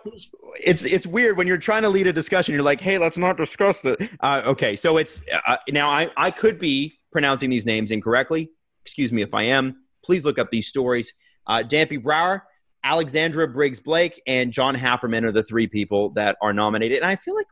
[0.59, 2.53] it's it's weird when you're trying to lead a discussion.
[2.53, 4.09] You're like, hey, let's not discuss that.
[4.19, 8.49] Uh, okay, so it's uh, now I I could be pronouncing these names incorrectly.
[8.83, 9.83] Excuse me if I am.
[10.03, 11.13] Please look up these stories.
[11.45, 12.43] Uh, Dampy Brower,
[12.83, 16.97] Alexandra Briggs Blake, and John Hafferman are the three people that are nominated.
[16.97, 17.47] And I feel like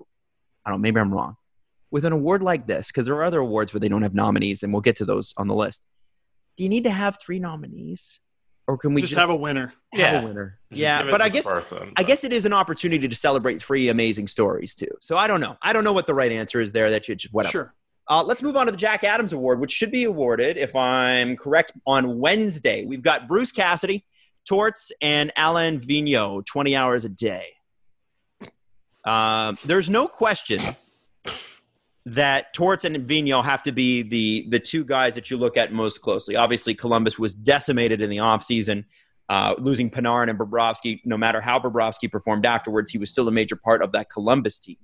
[0.65, 0.79] I don't.
[0.79, 1.35] know, Maybe I'm wrong.
[1.91, 4.63] With an award like this, because there are other awards where they don't have nominees,
[4.63, 5.85] and we'll get to those on the list.
[6.55, 8.19] Do you need to have three nominees,
[8.69, 9.73] or can we just, just, have a winner.
[9.93, 10.21] have Yeah.
[10.21, 10.59] a winner?
[10.69, 13.89] Just Yeah, but I guess person, I guess it is an opportunity to celebrate three
[13.89, 14.91] amazing stories too.
[15.01, 15.57] So I don't know.
[15.63, 16.91] I don't know what the right answer is there.
[16.91, 17.51] That you just whatever.
[17.51, 17.73] Sure.
[18.07, 21.35] Uh, let's move on to the Jack Adams Award, which should be awarded, if I'm
[21.35, 22.85] correct, on Wednesday.
[22.85, 24.05] We've got Bruce Cassidy,
[24.47, 27.47] Torts, and Alan Vigneault, 20 hours a day.
[29.03, 30.61] Um, there's no question
[32.05, 35.73] that Torts and Vigneault have to be the the two guys that you look at
[35.73, 36.35] most closely.
[36.35, 38.85] Obviously, Columbus was decimated in the offseason,
[39.29, 41.01] uh, losing Panarin and Bobrovsky.
[41.05, 44.59] No matter how Bobrovsky performed afterwards, he was still a major part of that Columbus
[44.59, 44.77] team.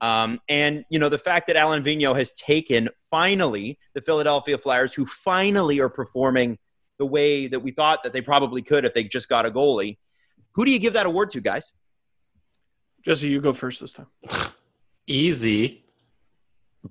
[0.00, 4.94] Um, and you know the fact that Alan Vigneault has taken finally the Philadelphia Flyers,
[4.94, 6.58] who finally are performing
[6.98, 9.96] the way that we thought that they probably could if they just got a goalie.
[10.52, 11.72] Who do you give that award to, guys?
[13.02, 14.08] Jesse, you go first this time.
[15.06, 15.79] Easy.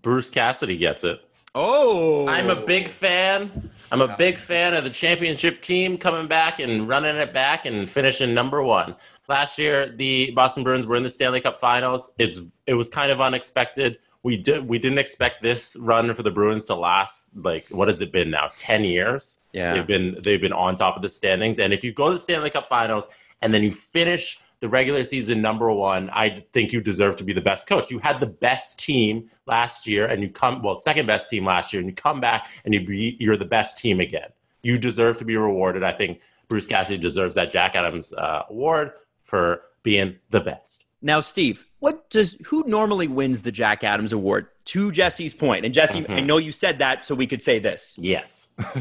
[0.02, 1.22] Bruce Cassidy gets it.
[1.56, 3.72] Oh, I'm a big fan.
[3.92, 7.90] I'm a big fan of the championship team coming back and running it back and
[7.90, 8.96] finishing number one.
[9.28, 12.12] Last year, the Boston Bruins were in the Stanley Cup Finals.
[12.20, 13.98] It's it was kind of unexpected.
[14.22, 18.00] We did we didn't expect this run for the Bruins to last like what has
[18.02, 18.50] it been now?
[18.56, 19.40] Ten years.
[19.54, 19.74] Yeah.
[19.74, 21.58] They've been they've been on top of the standings.
[21.58, 23.06] And if you go to the Stanley Cup Finals
[23.42, 27.34] and then you finish the regular season number one, I think you deserve to be
[27.34, 27.90] the best coach.
[27.90, 31.72] You had the best team last year, and you come well second best team last
[31.72, 34.30] year, and you come back and you be, you're the best team again.
[34.62, 35.84] You deserve to be rewarded.
[35.84, 38.92] I think Bruce Cassidy deserves that Jack Adams uh, award
[39.24, 40.86] for being the best.
[41.02, 44.48] Now, Steve, what does who normally wins the Jack Adams Award?
[44.66, 47.96] To Jesse's point, and Jesse, I know you said that, so we could say this.
[47.98, 48.50] Yes.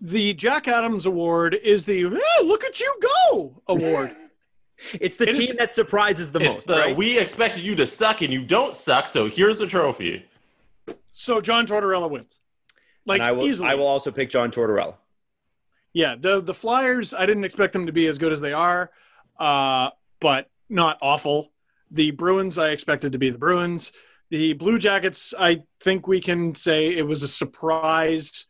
[0.00, 4.14] The Jack Adams Award is the "Eh, "Look at you go" award.
[5.00, 6.96] It's the It is- team that surprises the it's most, the right?
[6.96, 10.24] we expected you to suck and you don't suck, so here's a trophy.
[11.12, 12.40] so John Tortorella wins,
[13.04, 13.68] like and I will, easily.
[13.68, 14.94] I will also pick John Tortorella.
[15.92, 17.12] Yeah, the the Flyers.
[17.12, 18.90] I didn't expect them to be as good as they are,
[19.40, 19.90] uh,
[20.20, 21.52] but not awful.
[21.90, 22.58] The Bruins.
[22.58, 23.92] I expected to be the Bruins.
[24.30, 25.32] The Blue Jackets.
[25.38, 28.44] I think we can say it was a surprise.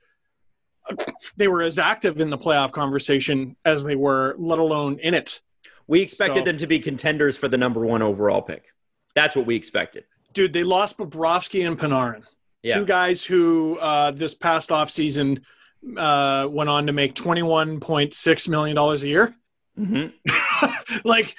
[1.36, 5.40] They were as active in the playoff conversation as they were, let alone in it.
[5.88, 8.64] We expected So- them to be contenders for the number one overall pick.
[9.14, 10.04] That's what we expected.
[10.32, 12.22] Dude, they lost Bobrovsky and Panarin.
[12.62, 12.76] Yeah.
[12.78, 15.40] Two guys who uh, this past offseason
[15.96, 19.34] uh, went on to make $21.6 million a year.
[19.78, 20.98] Mm-hmm.
[21.08, 21.36] like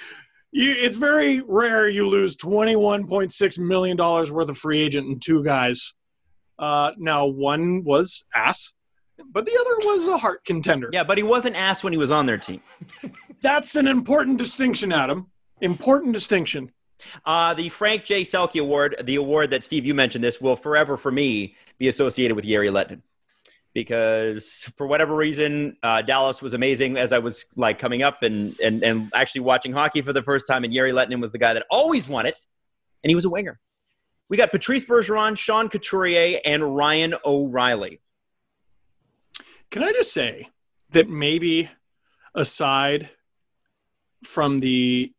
[0.50, 5.44] you, it's very rare you lose 21.6 million dollars worth of free agent and two
[5.44, 5.92] guys
[6.58, 8.72] uh now one was ass
[9.30, 12.10] but the other was a heart contender Yeah, but he wasn't ass when he was
[12.10, 12.62] on their team.
[13.40, 15.26] that's an important distinction adam
[15.60, 16.70] important distinction
[17.24, 18.22] Uh, the Frank J.
[18.24, 22.34] Selke Award, the award that Steve you mentioned this, will forever for me be associated
[22.34, 23.00] with Jere Lehtinen.
[23.72, 28.54] Because for whatever reason, uh, Dallas was amazing as I was like coming up and,
[28.60, 31.54] and and actually watching hockey for the first time, and Jere Lehtinen was the guy
[31.54, 32.38] that always won it,
[33.02, 33.58] and he was a winger.
[34.28, 38.00] We got Patrice Bergeron, Sean Couturier, and Ryan O'Reilly.
[39.70, 40.48] can i just say
[40.90, 41.70] that maybe
[42.34, 43.08] aside
[44.24, 45.12] from the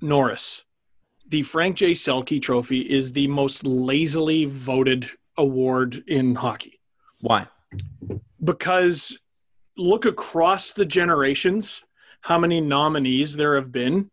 [0.00, 0.64] norris.
[1.28, 1.92] The frank j.
[1.92, 6.80] Selke trophy is the most lazily voted award in hockey.
[7.20, 7.48] Why?
[8.42, 9.18] because
[9.76, 11.84] look across the generations
[12.22, 14.10] how many nominees there have been.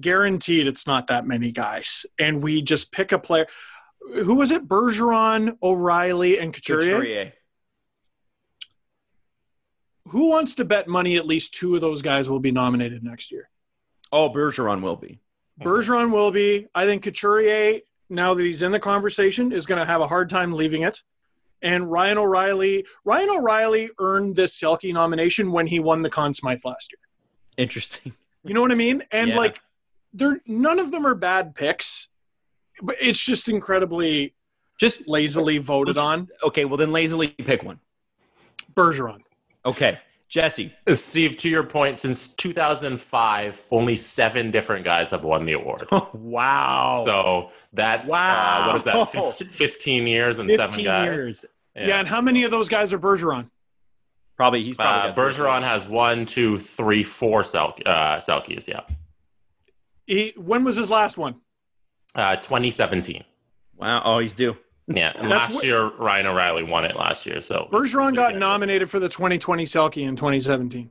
[0.00, 2.04] Guaranteed it's not that many guys.
[2.18, 3.46] And we just pick a player.
[4.00, 4.68] Who was it?
[4.68, 7.32] Bergeron o'reilly and couturier, Couturier.
[10.10, 13.30] Who wants to bet money at least two of those guys will be nominated next
[13.30, 13.48] year
[14.12, 15.20] Oh, Bergeron will be.
[15.60, 19.84] bergeron will be i think couturier now that he's in the conversation is going to
[19.84, 21.02] have a hard time leaving it
[21.60, 26.60] and Ryan O'Reilly, Ryan O'Reilly earned this Selke nomination when he won the Conn Smythe
[26.64, 27.00] last year.
[27.56, 28.12] Interesting.
[28.44, 29.02] You know what I mean?
[29.10, 29.36] And Yeah.
[29.38, 29.60] like,
[30.12, 32.06] they're none of them are bad picks,
[32.80, 34.34] but it's just incredibly
[34.78, 36.28] Just lazily voted just- on.
[36.44, 36.64] okay.
[36.64, 37.80] Well, then lazily pick one.
[38.76, 39.22] Bergeron.
[39.66, 39.98] Okay,
[40.28, 40.72] Jesse.
[40.94, 45.86] Steve, to your point, since 2005, only seven different guys have won the award.
[46.14, 47.02] wow.
[47.06, 48.64] So that's Wow.
[48.64, 49.36] uh, what is that?
[49.38, 51.04] fif- 15 years and seven guys.
[51.04, 51.44] years.
[51.76, 51.98] Yeah.
[51.98, 53.50] and how many of those guys are Bergeron?
[54.36, 55.44] Probably he's probably Uh, got three.
[55.44, 58.66] Bergeron has one, two, three, four Sel- uh, Selkes.
[58.68, 58.80] Yeah,
[60.06, 61.36] He, when was his last one?
[62.14, 63.24] uh, 2017.
[63.76, 64.02] Wow.
[64.04, 64.56] Oh, he's due.
[64.88, 67.40] Yeah, and last what- year Ryan O'Reilly won it last year.
[67.40, 70.90] So Bergeron got nominated for the 2020 Selke in 2017.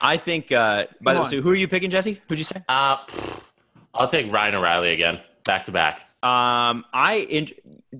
[0.00, 0.50] I think.
[0.52, 2.20] Uh, by the way, so who are you picking, Jesse?
[2.28, 2.62] Who'd you say?
[2.68, 2.96] Uh,
[3.94, 6.00] I'll take Ryan O'Reilly again, back to back.
[6.22, 7.48] Um, I in,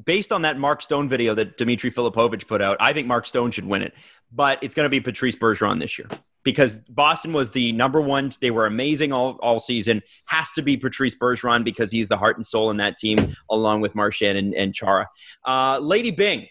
[0.05, 3.53] based on that Mark Stone video that Dmitry Filipovich put out, I think Mark Stone
[3.53, 3.95] should win it,
[4.33, 6.09] but it's going to be Patrice Bergeron this year
[6.45, 8.31] because Boston was the number one.
[8.41, 10.03] They were amazing all, all season.
[10.27, 13.81] Has to be Patrice Bergeron because he's the heart and soul in that team, along
[13.81, 15.09] with Marchand and, and Chara.
[15.45, 16.47] Uh, Lady Byng.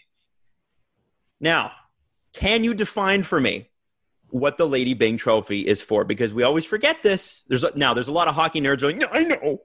[1.40, 1.72] Now,
[2.32, 3.70] can you define for me
[4.28, 6.04] what the Lady Byng Trophy is for?
[6.04, 7.44] Because we always forget this.
[7.48, 9.62] There's now there's a lot of hockey nerds going, "No, I know.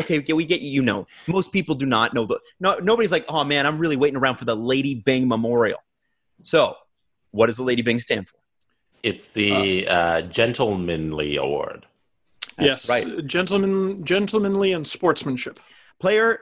[0.00, 0.70] Okay, we get you.
[0.70, 2.40] You know, most people do not know the.
[2.60, 5.78] No, nobody's like, oh man, I'm really waiting around for the Lady Byng Memorial.
[6.42, 6.76] So,
[7.30, 8.36] what does the Lady Byng stand for?
[9.02, 11.86] It's the uh, Gentlemanly Award.
[12.56, 13.26] That's yes, right.
[13.26, 15.58] gentleman, gentlemanly and sportsmanship.
[15.98, 16.40] Player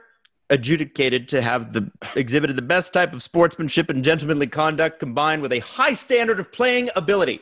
[0.49, 5.53] adjudicated to have the exhibited the best type of sportsmanship and gentlemanly conduct combined with
[5.53, 7.39] a high standard of playing ability.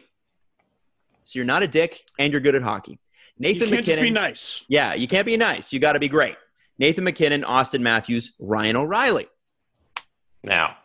[1.24, 3.00] So you're not a dick and you're good at hockey.
[3.38, 3.70] Nathan MacKinnon.
[3.70, 3.96] You can't MacKinnon.
[3.96, 4.66] just be nice.
[4.68, 5.74] Yeah, you can't be nice.
[5.74, 6.36] You got to be great.
[6.78, 9.28] Nathan MacKinnon, Auston Matthews, Ryan O'Reilly.
[10.44, 10.78] Now,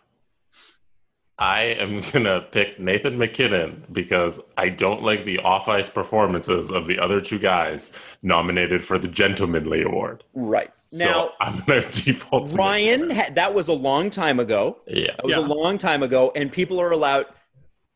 [1.44, 6.98] I am gonna pick Nathan MacKinnon because I don't like the off-ice performances of the
[6.98, 7.92] other two guys
[8.22, 10.24] nominated for the Gentlemanly Award.
[10.32, 10.70] Right.
[10.88, 14.78] So Now, I'm gonna default to Ryan, ha- that was a long time ago.
[14.86, 15.08] Yeah.
[15.16, 15.40] That was Yeah.
[15.40, 17.26] a long time ago, and people are allowed,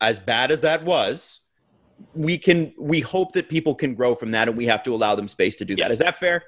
[0.02, 1.40] as bad as that was,
[2.14, 5.14] we can we hope that people can grow from that, and we have to allow
[5.14, 5.84] them space to do that.
[5.84, 5.92] Yes.
[5.92, 6.42] Is that fair?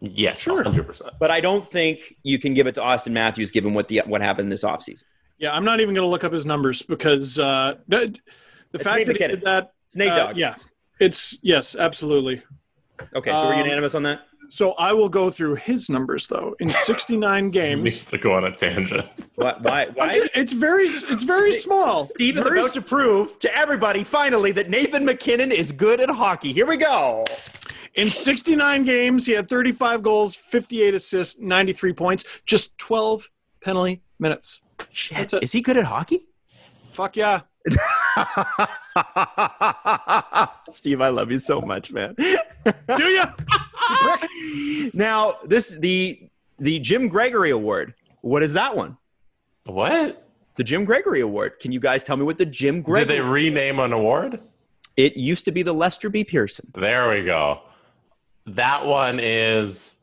[0.00, 0.62] Yes, Sure.
[0.62, 1.02] 100%.
[1.18, 4.20] But I don't think you can give it to Auston Matthews, given what the what
[4.22, 5.04] happened this offseason.
[5.38, 8.20] Yeah, I'm not even going to look up his numbers because uh, the, the
[8.74, 9.72] It's fact Nate that he did that.
[9.86, 10.36] It's Nate uh, Dogg.
[10.36, 10.56] Yeah,
[11.00, 12.42] it's yes, absolutely.
[13.14, 14.22] Okay, so we're Um, unanimous on that.
[14.48, 16.54] So I will go through his numbers though.
[16.60, 19.04] In 69 He games, needs to go on a tangent.
[19.34, 19.54] Why?
[19.60, 19.86] Why?
[19.94, 20.12] Why?
[20.14, 22.06] just- it's very it's very small.
[22.06, 26.08] Steve is Very about to prove to everybody finally that Nathan MacKinnon is good at
[26.08, 26.52] hockey.
[26.52, 27.24] Here we go.
[27.96, 33.28] In 69 games, he had 35 goals, 58 assists, 93 points, just 12
[33.62, 34.60] penalty minutes.
[34.90, 35.42] Shit, That's it.
[35.42, 36.26] is he good at hockey?
[36.90, 37.40] Fuck yeah.
[40.70, 42.14] Steve, I love you so much, man.
[42.16, 43.22] Do you?
[43.88, 46.28] You now, this the
[46.58, 47.94] the Jim Gregory Award.
[48.22, 48.96] What is that one?
[49.66, 50.26] What?
[50.56, 51.60] The Jim Gregory Award.
[51.60, 53.06] Can you guys tell me what the Jim Gregory?
[53.06, 54.40] Did they rename an award?
[54.96, 56.24] it used to be the Lester B.
[56.24, 56.72] Pearson.
[56.74, 57.60] There we go.
[58.46, 59.96] That one is.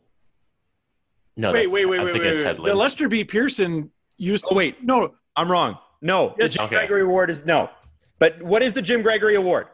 [1.36, 2.45] No, Wait, that's- wait, wait, I'm wait, thinking wait.
[2.45, 2.70] it's wait.
[2.70, 3.24] The Lester B.
[3.26, 3.90] Pearson
[4.24, 4.45] used.
[4.50, 5.78] Oh wait, No, I'm wrong.
[6.02, 6.52] No, Yes.
[6.52, 6.76] the Jim Okay.
[6.76, 7.70] Gregory Award is no.
[8.20, 9.68] But what is the Jim Gregory Award?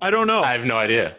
[0.00, 0.42] I don't know.
[0.42, 1.16] I have no idea.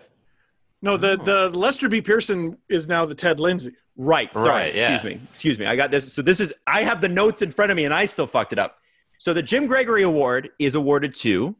[0.82, 1.24] no, the hmm.
[1.24, 2.02] the Lester B.
[2.02, 3.74] Pearson is now the Ted Lindsay.
[3.98, 4.34] Right.
[4.34, 4.49] Sorry.
[4.49, 4.94] Right, yeah.
[4.94, 5.22] Excuse me.
[5.32, 5.66] Excuse me.
[5.66, 6.14] I got this.
[6.14, 8.53] So this is I have the notes in front of me and I still fucked
[8.53, 8.78] it up.
[9.18, 11.56] So the Jim Gregory Award is awarded to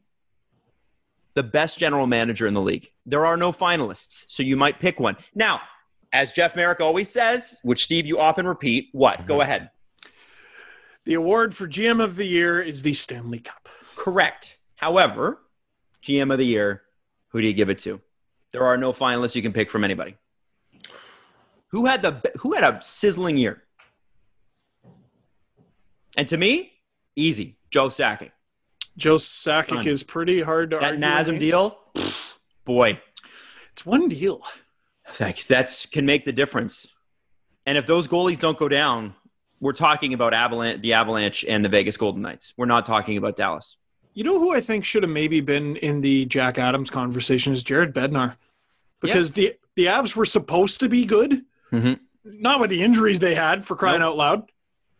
[1.34, 2.90] the best general manager in the league.
[3.04, 5.16] There are no finalists, so you might pick one.
[5.34, 5.60] Now,
[6.12, 9.26] as Jeff Marek always says, which Steve you often repeat, what?
[9.26, 9.42] Go mm-hmm.
[9.42, 9.70] ahead.
[11.06, 13.68] The award for GM of the year is the Stanley Cup.
[13.94, 14.58] Correct.
[14.74, 15.38] However,
[16.02, 16.82] GM of the year,
[17.28, 18.00] who do you give it to?
[18.52, 20.16] There are no finalists you can pick from anybody.
[21.68, 23.62] Who had the who had a sizzling year?
[26.16, 26.72] And to me,
[27.14, 27.56] easy.
[27.70, 28.32] Joe Sakic.
[28.96, 31.40] Joe Sakic is pretty hard to That argue Nazem against.
[31.40, 31.78] deal,
[32.64, 33.00] boy,
[33.72, 34.42] It's one deal.
[35.10, 35.46] Thanks.
[35.48, 36.88] that can make the difference.
[37.64, 39.14] And if those goalies don't go down,
[39.60, 42.52] we're talking about Avalanche, the Avalanche, and the Vegas Golden Knights.
[42.56, 43.76] We're not talking about Dallas.
[44.14, 47.62] You know who I think should have maybe been in the Jack Adams conversation is
[47.62, 48.36] Jared Bednar,
[49.00, 52.00] because the the Avs were supposed to be good, Mhm.
[52.24, 54.12] not with the injuries they had for crying Nope.
[54.12, 54.50] out loud.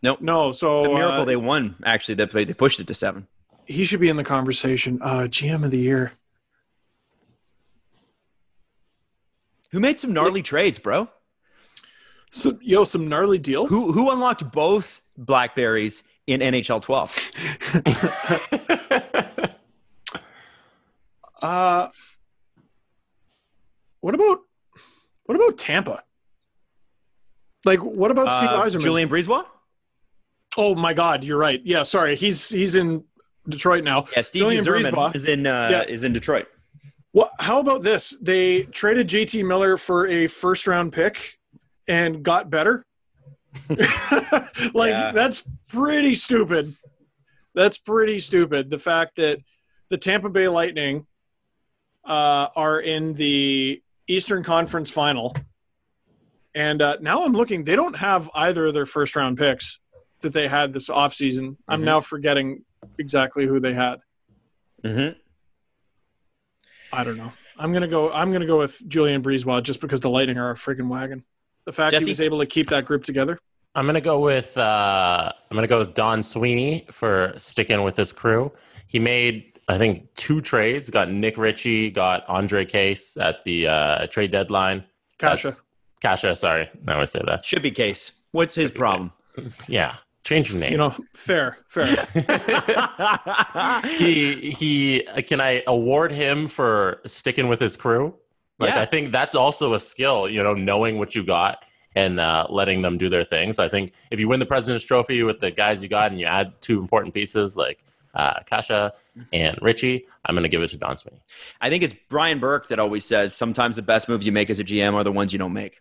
[0.02, 0.20] Nope.
[0.20, 1.76] No, so The miracle uh, they won.
[1.84, 3.26] Actually, that they they pushed it to seven.
[3.64, 4.98] he should be in the conversation.
[5.02, 6.12] Uh, GM of the year.
[9.72, 11.08] Who made some gnarly trades, bro?
[12.36, 13.70] So, yo, some gnarly deals.
[13.70, 17.16] Who who unlocked both blackberries in NHL 12?
[21.42, 21.88] Uh,
[24.00, 24.38] what about
[25.26, 26.02] what about Tampa?
[27.66, 28.80] Like, what about Steve Uh, Yzerman?
[28.80, 29.44] Julien BriseBois?
[30.56, 31.60] Oh my God, you're right.
[31.62, 32.16] Yeah, sorry.
[32.16, 33.04] He's he's in
[33.48, 34.06] Detroit now.
[34.16, 35.82] Yeah, Steve Julian Zerman is in uh, Yeah.
[35.82, 36.46] is in Detroit.
[37.12, 38.16] Well, how about this?
[38.22, 41.35] They traded JT Miller for a first round pick
[41.88, 42.84] and got better.
[43.70, 45.12] like Yeah.
[45.12, 46.74] that's pretty stupid.
[47.54, 48.68] That's pretty stupid.
[48.70, 49.38] The fact that
[49.88, 51.06] the Tampa Bay Lightning
[52.04, 55.34] uh, are in the Eastern Conference Final,
[56.54, 57.64] and uh, now I'm looking.
[57.64, 59.80] They don't have either of their first round picks
[60.20, 61.56] that they had this offseason.
[61.68, 61.84] I'm Mhm.
[61.84, 62.64] now forgetting
[62.98, 63.96] exactly who they had.
[64.84, 65.18] Mm-hmm.
[66.92, 67.32] I don't know.
[67.58, 68.12] I'm gonna go.
[68.12, 71.24] I'm gonna go with Julien BriseBois just because the Lightning are a freaking wagon.
[71.66, 72.06] The fact Jesse?
[72.06, 73.38] he was able to keep that group together.
[73.74, 78.12] I'm gonna go with uh, I'm gonna go with Don Sweeney for sticking with his
[78.12, 78.52] crew.
[78.86, 80.88] He made I think two trades.
[80.90, 84.84] Got Nick Ritchie, got Ondrej Kase at the uh, trade deadline.
[85.18, 85.48] Kasha.
[85.48, 85.62] That's-
[86.02, 87.44] Kasha, sorry, now I always say that.
[87.44, 88.12] Should be case.
[88.32, 89.10] What's his problem?
[89.68, 90.72] Yeah, change your name.
[90.72, 91.86] You know, fair, fair.
[93.98, 98.14] he he can I award him for sticking with his crew?
[98.58, 98.80] Like Yeah.
[98.80, 101.64] I think that's also a skill, you know, knowing what you got
[101.94, 103.52] and uh, letting them do their thing.
[103.52, 106.20] So I think if you win the President's Trophy with the guys you got and
[106.20, 107.82] you add two important pieces like
[108.14, 108.92] uh, Kasha
[109.32, 111.22] and Ritchie, I'm going to give it to Don Sweeney.
[111.60, 114.58] I think it's Brian Burke that always says sometimes the best moves you make as
[114.58, 115.80] a GM are the ones you don't make.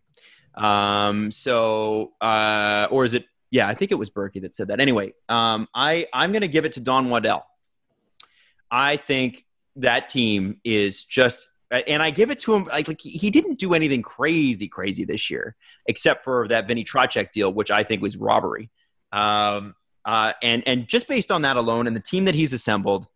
[0.55, 3.25] Um, so, uh, or is it?
[3.51, 4.79] Yeah, I think it was Berkey that said that.
[4.79, 7.45] Anyway, um, I I'm going to give it to Don Waddell.
[8.71, 9.45] I think
[9.77, 11.47] that team is just,
[11.87, 12.65] and I give it to him.
[12.65, 15.55] Like, like he didn't do anything crazy, crazy this year,
[15.87, 18.69] except for that Vinny Trocheck deal, which I think was robbery.
[19.11, 19.75] Um,
[20.05, 23.07] uh, and and just based on that alone, and the team that he's assembled,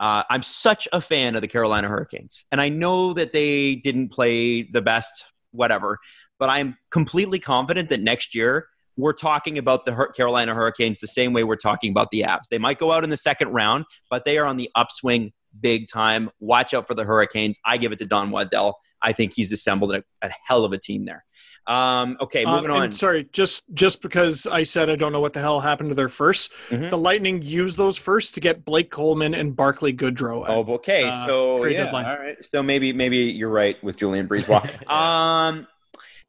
[0.00, 4.08] uh, I'm such a fan of the Carolina Hurricanes, and I know that they didn't
[4.08, 5.98] play the best, whatever,
[6.38, 11.32] but I'm completely confident that next year we're talking about the Carolina Hurricanes the same
[11.32, 12.48] way we're talking about the Avs.
[12.50, 15.88] They might go out in the second round, but they are on the upswing big
[15.88, 16.30] time.
[16.40, 17.58] Watch out for the Hurricanes.
[17.64, 18.78] I give it to Don Waddell.
[19.02, 21.24] I think he's assembled a, a hell of a team there.
[21.66, 22.92] Um, okay, Um, moving and on.
[22.92, 26.08] sorry, just just because I said I don't know what the hell happened to their
[26.08, 26.90] 1st Mhm.
[26.90, 30.44] the Lightning used those first to get Blake Coleman and Barclay Goodrow.
[30.48, 31.08] Oh, okay.
[31.08, 32.04] uh, so yeah, deadline.
[32.06, 32.36] all right.
[32.46, 34.88] So maybe maybe you're right with Julien BriseBois.
[34.90, 35.66] um,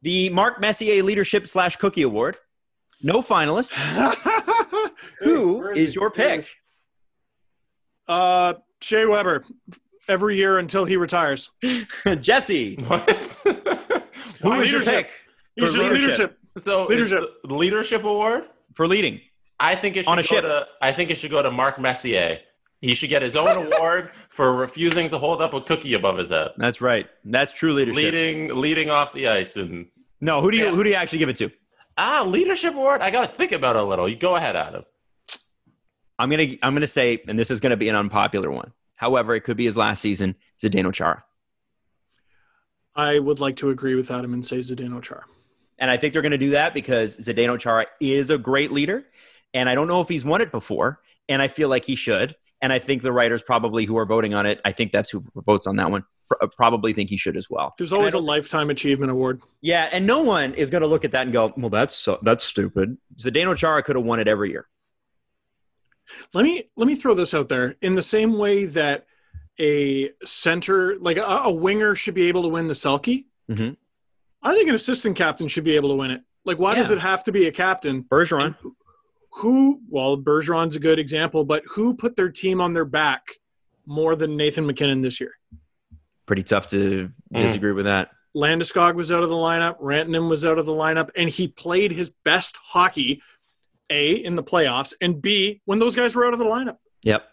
[0.02, 2.38] the Mark Messier Leadership slash Cookie Award.
[3.04, 3.74] No finalists.
[5.20, 6.00] Who is he?
[6.00, 6.50] your pick?
[8.08, 9.46] Uh, Shea Weber,
[10.08, 11.52] every year until he retires.
[12.22, 12.76] Jesse.
[12.88, 13.10] What?
[14.42, 14.86] Who Why is your leadership?
[15.08, 15.10] pick
[15.56, 16.00] He's just leadership.
[16.02, 16.40] leadership.
[16.60, 17.24] so Leadership.
[17.44, 18.44] the leadership award?
[18.76, 19.20] for leading?
[19.60, 20.44] I think it should On a go ship.
[20.44, 22.40] to I think it should go to Mark Messier.
[22.82, 26.30] He should get his own award for refusing to hold up a cookie above his
[26.30, 26.50] head.
[26.58, 27.08] That's right.
[27.26, 27.96] That's true leadership.
[27.98, 29.88] Leading leading off the ice and
[30.22, 30.72] No, who do you Yeah.
[30.76, 31.50] who do you actually give it to?
[31.98, 33.02] ah leadership award.
[33.02, 34.08] I gotta think about it a little.
[34.08, 34.84] You go ahead, Adam.
[36.20, 38.72] I'm gonna I'm gonna say, and this is gonna be an unpopular one.
[38.96, 40.36] However, it could be his last season.
[40.62, 41.24] Zdeno Chara,
[42.96, 45.26] I would like to agree with Adam and say Zdeno Char.
[45.78, 49.06] and I think they're gonna do that because Zdeno Chara is a great leader,
[49.54, 52.36] and I don't know if he's won it before, and I feel like he should.
[52.60, 55.24] And I think the writers probably who are voting on it, I think that's who
[55.36, 56.04] votes on that one,
[56.42, 57.76] uh, probably think he should as well.
[57.78, 59.44] There's always a lifetime achievement award.
[59.62, 62.18] Yeah, and no one is going to look at that and go, "Well, that's so,
[62.24, 64.68] that's stupid." Zdeno Chara could have won it every year.
[66.34, 67.76] Let me let me throw this out there.
[67.82, 69.06] In the same way that
[69.60, 73.76] a center, like a, a winger, should be able to win the Selke, Mhm.
[74.44, 76.22] I think an assistant captain should be able to win it.
[76.46, 78.04] Like, why does it have to be a captain?
[78.04, 78.56] Bergeron,
[79.34, 79.82] Who?
[79.90, 83.24] Well, Bergeron's a good example, but who put their team on their back
[83.86, 85.34] more than Nathan MacKinnon this year?
[86.26, 87.42] pretty tough to Mm.
[87.42, 88.12] disagree with that.
[88.36, 89.80] Landeskog was out of the lineup.
[89.80, 93.22] Rantanen was out of the lineup, and he played his best hockey.
[93.90, 96.78] A in the playoffs, and B when those guys were out of the lineup.
[97.04, 97.28] Yep,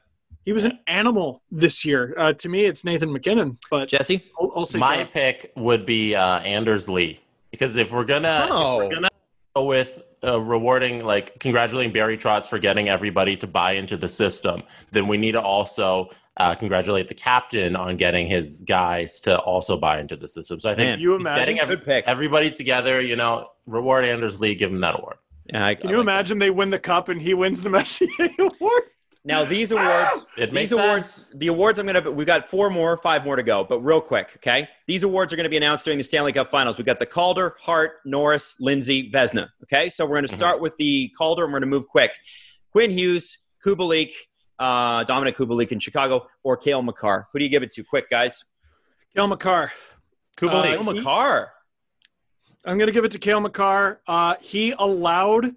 [0.44, 2.14] He was an animal this year.
[2.16, 4.22] Uh, to me, it's Nathan MacKinnon, but Jesse.
[4.40, 5.06] I'll, I'll say My Chara.
[5.06, 7.20] pick would be uh, Anders Lee
[7.50, 8.80] because if we're gonna Oh.
[8.80, 9.08] if we're gonna
[9.56, 14.08] go with uh, rewarding like congratulating Barry Trotz for getting everybody to buy into the
[14.08, 14.62] system,
[14.92, 19.76] then we need to also uh, congratulate the captain on getting his guys to also
[19.76, 20.58] buy into the system.
[20.58, 21.40] So I think Man, you imagine?
[21.42, 22.04] getting every, pick.
[22.08, 23.00] everybody together.
[23.00, 25.16] You know, reward Anders Lee, give him that award.
[25.46, 28.08] Yeah, I, Can you imagine they win the cup and he wins the Messier
[28.38, 28.82] Award?
[29.26, 31.78] Now these awards, It these awards, the awards.
[31.78, 32.10] I'm gonna.
[32.10, 34.68] We've got four more, five more to go, but real quick, okay?
[34.86, 36.76] These awards are going to be announced during the Stanley Cup Finals.
[36.76, 39.48] We've got the Calder, Hart, Norris, Lindsay, Vezina.
[39.62, 42.10] Okay, so we're going to start with the Calder, and we're going to move quick.
[42.70, 44.12] Quinn Hughes, Kubalik,
[44.58, 47.28] uh, Dominik Kubalik in Chicago, or Cale Makar.
[47.32, 47.82] Who do you give it to?
[47.82, 48.44] Quick, guys.
[49.16, 49.72] Cale Makar.
[50.36, 50.64] Kubalik.
[50.64, 51.50] Cale he- Makar.
[52.64, 54.00] I'm going to give it to Cale Makar.
[54.06, 55.54] Uh, he allowed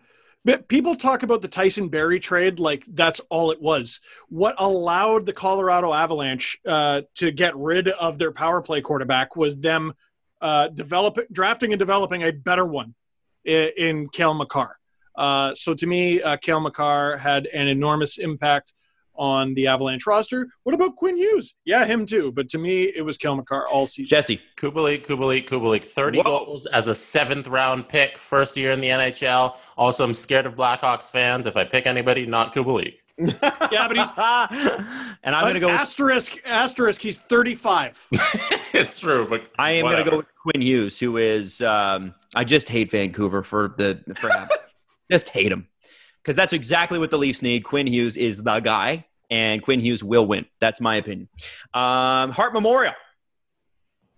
[0.67, 3.99] people talk about the Tyson Barrie trade like that's all it was.
[4.29, 9.57] What allowed the Colorado Avalanche uh, to get rid of their power play quarterback was
[9.57, 9.93] them
[10.41, 12.95] uh, develop, drafting and developing a better one
[13.43, 14.77] in, in Cale Makar.
[15.15, 18.73] Uh, so to me, uh, Cale Makar had an enormous impact
[19.17, 20.47] on the Avalanche roster.
[20.63, 21.55] What about Quinn Hughes?
[21.65, 22.31] Yeah, him too.
[22.31, 24.07] But to me, it was Cale Makar all season.
[24.09, 24.41] Jesse.
[24.57, 25.85] Kubalik, Kubalik, Kubalik.
[25.85, 26.23] 30 Whoa.
[26.23, 29.55] goals as a seventh round pick, first year in the NHL.
[29.77, 31.45] Also, I'm scared of Blackhawks fans.
[31.45, 32.95] If I pick anybody, not Kubalik.
[33.71, 34.11] Yeah, but he's
[35.23, 35.67] and I'm going to go.
[35.67, 37.01] With, asterisk asterisk.
[37.01, 38.07] He's 35.
[38.73, 41.59] it's true, but I am going to go with Quinn Hughes, who is.
[41.61, 44.29] Um, I just hate Vancouver for the for
[45.11, 45.67] just hate him
[46.27, 47.63] because that's exactly what the Leafs need.
[47.63, 50.45] Quinn Hughes is the guy, and Quinn Hughes will win.
[50.59, 51.29] That's my opinion.
[51.73, 52.91] Um, Hart Memorial.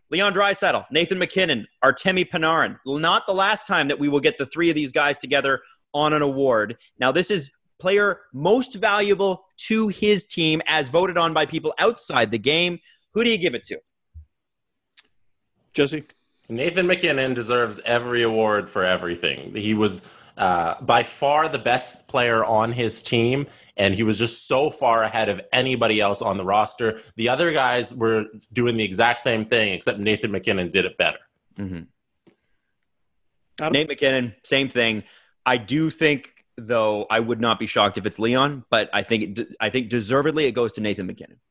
[0.10, 2.80] Leon Draisaitl, Nathan MacKinnon, Artemi Panarin.
[2.84, 5.62] Not the last time that we will get the three of these guys together
[5.94, 6.78] on an award.
[7.00, 12.32] Now, this is player most valuable to his team as voted on by people outside
[12.32, 12.80] the game.
[13.14, 13.80] Who do you give it to?
[15.74, 16.06] Jesse.
[16.52, 19.54] Nathan MacKinnon deserves every award for everything.
[19.54, 20.02] He was
[20.40, 23.46] uh, by far the best player on his team,
[23.76, 27.02] and he was just so far ahead of anybody else on the roster.
[27.18, 31.18] The other guys were doing the exact same thing, except Nathan MacKinnon did it better.
[33.60, 33.74] Adam?
[33.74, 35.04] Nate MacKinnon, same thing.
[35.46, 39.40] I do think, though, I would not be shocked if it's Leon, but I think
[39.40, 41.42] it, I think deservedly it goes to Nathan MacKinnon.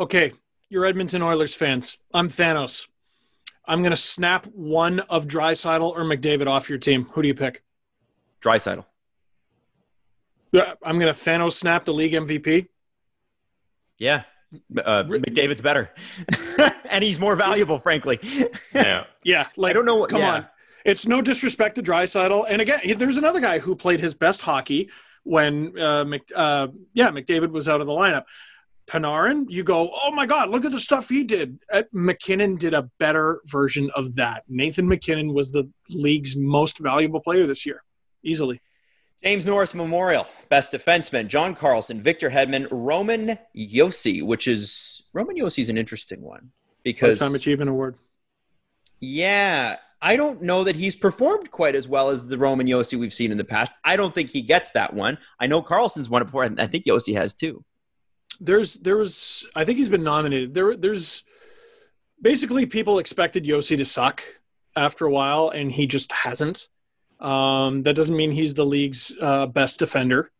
[0.00, 0.32] Okay,
[0.70, 1.98] you're Edmonton Oilers fans.
[2.14, 2.88] I'm Thanos.
[3.66, 7.04] I'm going to snap one of Draisaitl or McDavid off your team.
[7.12, 7.62] Who do you pick?
[8.42, 8.84] Draisaitl.
[10.52, 12.68] Yeah, I'm going to Thanos snap the league MVP.
[13.98, 14.24] Yeah.
[14.76, 15.90] Uh, McDavid's better.
[16.90, 18.18] and he's more valuable, frankly.
[18.74, 19.04] Yeah.
[19.24, 20.34] Yeah, like I don't know what- Come yeah.
[20.34, 20.46] on,
[20.84, 22.44] it's no disrespect to Draisaitl.
[22.48, 24.90] And again, there's another guy who played his best hockey
[25.22, 28.24] when uh, Mc, uh, yeah McDavid was out of the lineup.
[28.88, 31.60] Panarin, you go, oh my God, look at the stuff he did.
[31.72, 34.42] Uh, MacKinnon did a better version of that.
[34.48, 37.84] Nathan MacKinnon was the league's most valuable player this year,
[38.22, 38.60] easily.
[39.22, 45.68] James Norris Memorial, best defenseman, John Carlson, Victor Hedman, Roman Josi, which is Roman Josi's
[45.68, 46.50] an interesting one
[46.82, 47.96] because Lifetime Achievement Award.
[48.98, 53.12] Yeah, I don't know that he's performed quite as well as the Roman Josi we've
[53.12, 53.74] seen in the past.
[53.84, 55.18] I don't think he gets that one.
[55.38, 56.42] I know Carlson's won it before.
[56.42, 57.64] and I think Josi has too.
[58.40, 60.54] There's there was I think he's been nominated.
[60.54, 61.22] There there's
[62.20, 64.24] basically people expected Josi to suck
[64.74, 66.66] after a while, and he just hasn't.
[67.22, 70.30] Um, that doesn't mean he's the league's uh, best defender.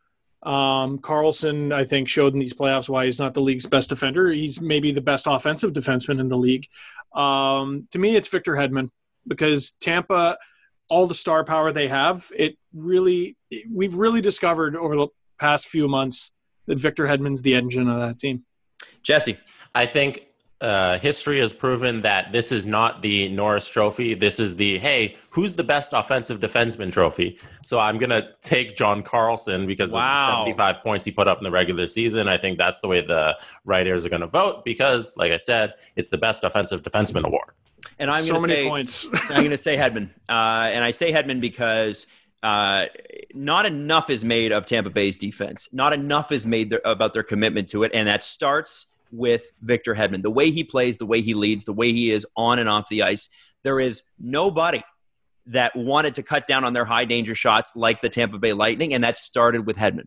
[0.42, 4.30] Um, Carlson, I think, showed in these playoffs why he's not the league's best defender.
[4.30, 6.66] He's maybe the best offensive defenseman in the league.
[7.14, 8.90] Um, to me, it's Victor Hedman
[9.28, 10.36] because Tampa,
[10.88, 13.36] all the star power they have, it really
[13.70, 16.32] we've really discovered over the past few months
[16.66, 18.44] that Victor Hedman's the engine of that team.
[19.04, 19.38] Jesse,
[19.74, 20.26] I think
[20.62, 24.14] uh, history has proven that this is not the Norris Trophy.
[24.14, 27.38] This is the hey, who's the best offensive defenseman trophy?
[27.66, 30.42] So I'm gonna take John Carlson because Wow.
[30.42, 32.28] of the 75 points he put up in the regular season.
[32.28, 36.10] I think that's the way the writers are gonna vote because, like I said, it's
[36.10, 37.50] the best offensive defenseman award.
[37.98, 39.06] and I'm so going to many say points.
[39.30, 42.06] I'm going to say Hedman, uh, and I say Hedman because
[42.44, 42.86] uh,
[43.34, 45.68] not enough is made of Tampa Bay's defense.
[45.72, 49.94] Not enough is made there, about their commitment to it, and that starts with Victor
[49.94, 50.22] Hedman.
[50.22, 52.88] The way he plays, the way he leads, the way he is on and off
[52.88, 53.28] the ice.
[53.62, 54.82] There is nobody
[55.46, 58.94] that wanted to cut down on their high danger shots like the Tampa Bay Lightning,
[58.94, 60.06] and that started with Hedman.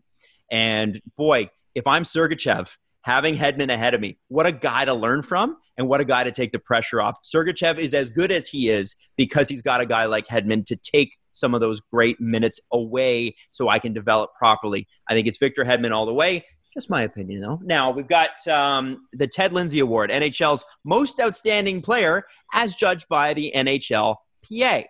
[0.50, 5.22] And boy, if I'm Sergachev, having Hedman ahead of me, what a guy to learn
[5.22, 7.16] from and what a guy to take the pressure off.
[7.22, 10.76] Sergachev is as good as he is because he's got a guy like Hedman to
[10.76, 14.88] take some of those great minutes away so I can develop properly.
[15.08, 16.44] I think it's Victor Hedman all the way.
[16.76, 17.58] Just my opinion, though.
[17.64, 23.32] Now we've got um, the Ted Lindsay Award, NHL's most outstanding player, as judged by
[23.32, 24.84] the NHLPA.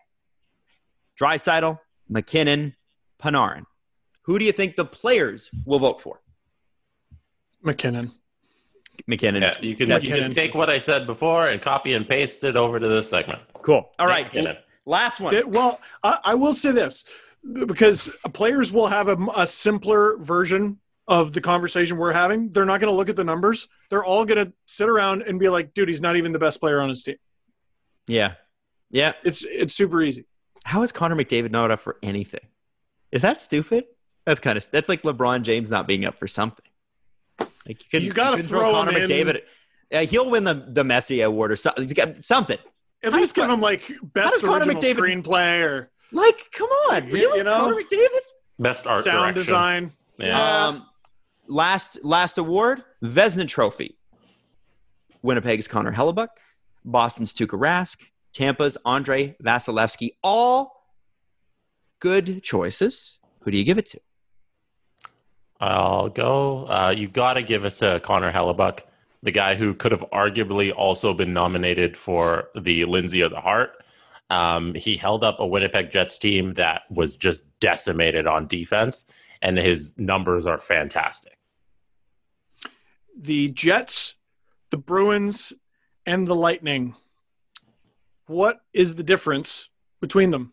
[1.20, 2.74] Draisaitl, MacKinnon,
[3.22, 3.62] Panarin.
[4.22, 6.20] Who do you think the players will vote for?
[7.62, 8.10] MacKinnon.
[9.06, 9.42] MacKinnon.
[9.42, 10.08] Yeah, you can, Jesse.
[10.08, 13.08] you can take what I said before and copy and paste it over to this
[13.08, 13.38] segment.
[13.62, 13.88] Cool.
[14.00, 14.26] All right.
[14.26, 14.56] MacKinnon.
[14.86, 15.36] Last one.
[15.36, 17.04] It- well, I, I will say this
[17.66, 22.50] because players will have a, a simpler version of the conversation we're having.
[22.52, 23.68] They're not going to look at the numbers.
[23.90, 26.60] They're all going to sit around and be like, "Dude, he's not even the best
[26.60, 27.16] player on his team."
[28.06, 28.34] Yeah.
[28.90, 29.12] Yeah.
[29.24, 30.24] It's it's super easy.
[30.64, 32.40] How is Connor McDavid not up for anything?
[33.12, 33.84] Is that stupid?
[34.24, 36.64] That's kind of that's like LeBron James not being up for something.
[37.66, 39.08] Like you, You gotta could throw Connor him in.
[39.08, 39.40] McDavid.
[39.92, 41.84] Uh, he'll win the the Messi award or something.
[41.84, 42.58] He's got something.
[43.04, 47.06] At How least give him like best Connor original McDavid- screenplay or Like, come on,
[47.10, 47.58] really, you know?
[47.58, 48.18] Connor McDavid?
[48.58, 49.34] Best art sound direction.
[49.42, 49.92] design.
[50.18, 50.66] Yeah.
[50.68, 50.86] Um,
[51.48, 53.96] last last award, Vezina Trophy.
[55.22, 56.28] Winnipeg's Connor Hellebuyck,
[56.84, 57.98] Boston's Tuukka Rask,
[58.32, 60.10] Tampa's Andrei Vasilevskiy.
[60.22, 60.84] All
[62.00, 63.18] good choices.
[63.40, 64.00] Who do you give it to?
[65.58, 66.66] I'll go.
[66.66, 68.80] Uh, you got to give it to Connor Hellebuyck,
[69.22, 73.72] the guy who could have arguably also been nominated for the Lindsay of the Heart.
[74.28, 79.04] Um, he held up a Winnipeg Jets team that was just decimated on defense,
[79.40, 81.35] and his numbers are fantastic.
[83.16, 84.14] The Jets,
[84.70, 85.52] the Bruins,
[86.04, 86.94] and the Lightning.
[88.26, 89.68] What is the difference
[90.00, 90.52] between them?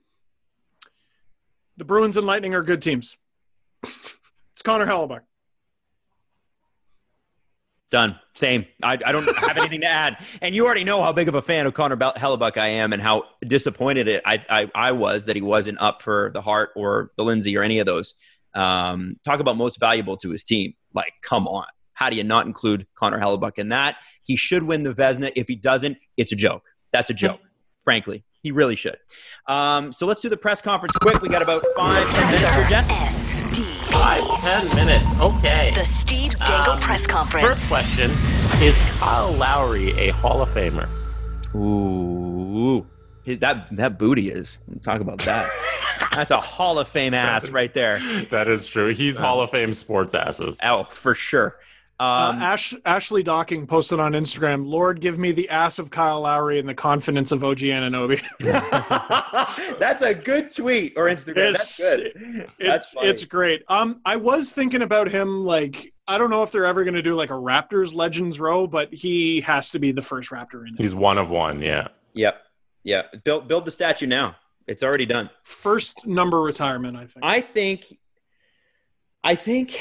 [1.78, 3.18] The Bruins and Lightning are good teams.
[3.84, 5.22] it's Connor Hellebuyck.
[7.90, 8.20] Done.
[8.34, 8.66] Same.
[8.82, 10.18] I, I don't have anything to add.
[10.42, 13.00] And you already know how big of a fan of Connor Hellebuyck I am and
[13.00, 17.12] how disappointed it, I, I, I was that he wasn't up for the Hart or
[17.18, 18.16] the Lindsay or any of those.
[18.56, 20.74] Um, talk about most valuable to his team.
[20.96, 21.68] Like, come on.
[21.94, 23.98] How do you not include Connor Hellebuyck in that?
[24.24, 25.32] He should win the Vezina.
[25.36, 26.64] If he doesn't, it's a joke.
[26.92, 27.40] That's a joke,
[27.84, 28.24] frankly.
[28.42, 28.98] He really should.
[29.48, 31.22] Um, so let's do the press conference quick.
[31.22, 32.92] We got about five, ten minutes for Jess.
[32.92, 33.64] SD.
[33.94, 35.06] Five, ten minutes.
[35.22, 35.72] Okay.
[35.76, 37.46] The Steve Dangle Um, Press Conference.
[37.48, 38.10] First question
[38.62, 40.90] Is Kyle Lowry a Hall of Famer?
[41.56, 42.86] Ooh,
[43.24, 44.58] His, that that booty is.
[44.82, 45.50] Talk about that.
[46.14, 48.00] That's a Hall of Fame ass right there.
[48.30, 48.94] That is true.
[48.94, 50.58] He's Hall of Fame sports asses.
[50.64, 51.56] Oh, for sure.
[52.00, 56.22] Uh, Um, Ash, Ashley Docking posted on Instagram, Lord, give me the ass of Kyle
[56.22, 58.22] Lowry and the confidence of OG Anunoby.
[59.80, 61.54] that's a good tweet or Instagram.
[61.54, 62.50] That's good.
[62.60, 63.08] That's It's funny.
[63.10, 63.64] it's great.
[63.68, 65.46] Um, I was thinking about him.
[65.46, 68.68] Like, I don't know if they're ever going to do like a Raptors Legends row,
[68.68, 70.82] but he has to be the first Raptor in it.
[70.82, 71.90] He's one of one, yeah.
[72.14, 72.42] Yep.
[72.84, 73.24] Yep.
[73.24, 74.36] Build build the statue now.
[74.68, 75.30] It's already done.
[75.44, 77.24] First number retirement, I think.
[77.24, 77.98] I think.
[79.24, 79.80] I think.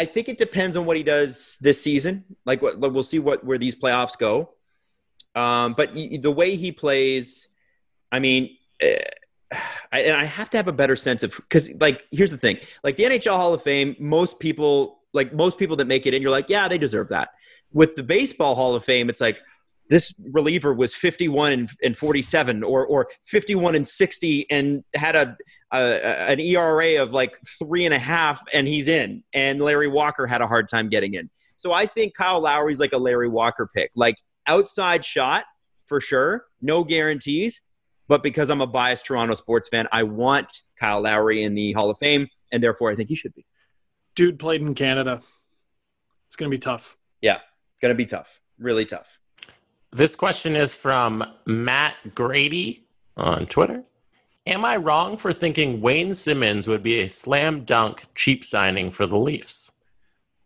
[0.00, 2.24] I think it depends on what he does this season.
[2.46, 4.54] Like, what we'll see what where these playoffs go.
[5.34, 7.48] Um, but y- the way he plays,
[8.10, 8.98] I mean, eh,
[9.92, 12.56] I, and I have to have a better sense of because, like, here's the thing:
[12.82, 16.22] like the NHL Hall of Fame, most people, like most people that make it in,
[16.22, 17.28] you're like, yeah, they deserve that.
[17.70, 19.38] With the Baseball Hall of Fame, it's like
[19.90, 25.36] this reliever was 51 and, and 47 or or 51 and 60 and had a,
[25.72, 30.26] a an ERA of like three and a half and he's in and Larry Walker
[30.26, 31.28] had a hard time getting in.
[31.56, 33.90] So I think Kyle Lowry's like a Larry Walker pick.
[33.94, 35.44] Like outside shot
[35.86, 37.60] for sure, no guarantees,
[38.06, 41.90] but because I'm a biased Toronto sports fan, I want Kyle Lowry in the Hall
[41.90, 43.44] of Fame and therefore I think he should be.
[44.14, 45.20] Dude played in Canada.
[46.28, 46.96] It's going to be tough.
[47.20, 47.38] Yeah,
[47.82, 48.40] going to be tough.
[48.56, 49.19] Really tough.
[49.92, 52.86] This question is from Matt Grady
[53.16, 53.84] on Twitter.
[54.46, 59.06] Am I wrong for thinking Wayne Simmonds would be a slam dunk cheap signing for
[59.06, 59.70] the Leafs?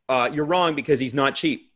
[0.08, 1.70] Uh, you're wrong because he's not cheap.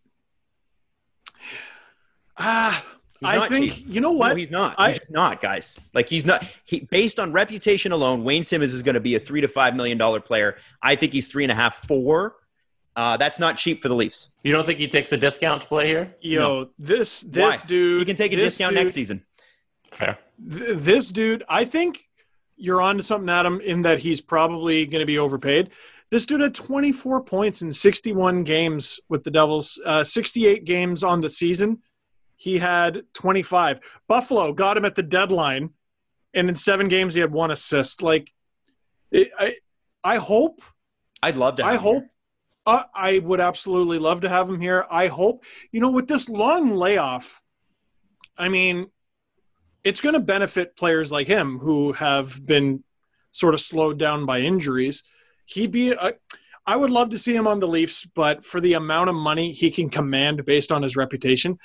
[2.36, 2.84] Ah,
[3.20, 3.84] He's I not think cheap.
[3.88, 4.28] you know what?
[4.30, 4.74] No, he's not.
[4.78, 5.76] I- he's not, guys.
[5.92, 6.44] Like he's not.
[6.64, 9.74] He based on reputation alone, Wayne Simmonds is going to be a three to five
[9.74, 10.56] million dollar player.
[10.82, 12.36] I think he's three and a half, four.
[12.98, 14.30] Uh, that's not cheap for the Leafs.
[14.42, 16.16] You don't think he takes a discount to play here?
[16.20, 17.66] Yo, this this Why?
[17.68, 18.00] dude.
[18.00, 19.24] he can take a discount dude- next season.
[19.92, 20.18] Fair.
[20.50, 22.08] th- this dude, I think
[22.56, 25.70] you're on to something, Adam, in that he's probably going to be overpaid.
[26.10, 31.20] This dude had 24 points in 61 games with the Devils, uh, 68 games on
[31.20, 31.78] the season.
[32.36, 33.78] He had 25.
[34.08, 35.70] Buffalo got him at the deadline,
[36.34, 38.02] and in seven games he had one assist.
[38.02, 38.32] Like,
[39.12, 39.54] it, I,
[40.02, 40.62] I hope
[41.22, 41.64] I'd love to.
[41.64, 42.02] I him hope.
[42.02, 42.10] here.
[42.68, 44.84] Uh, I would absolutely love to have him here.
[44.90, 45.42] I hope,
[45.72, 47.40] you know, with this long layoff,
[48.36, 48.90] I mean,
[49.84, 52.84] it's going to benefit players like him who have been
[53.32, 55.02] sort of slowed down by injuries.
[55.46, 56.12] He'd be, a,
[56.66, 59.52] I would love to see him on the Leafs, but for the amount of money
[59.52, 61.58] he can command based on his reputation,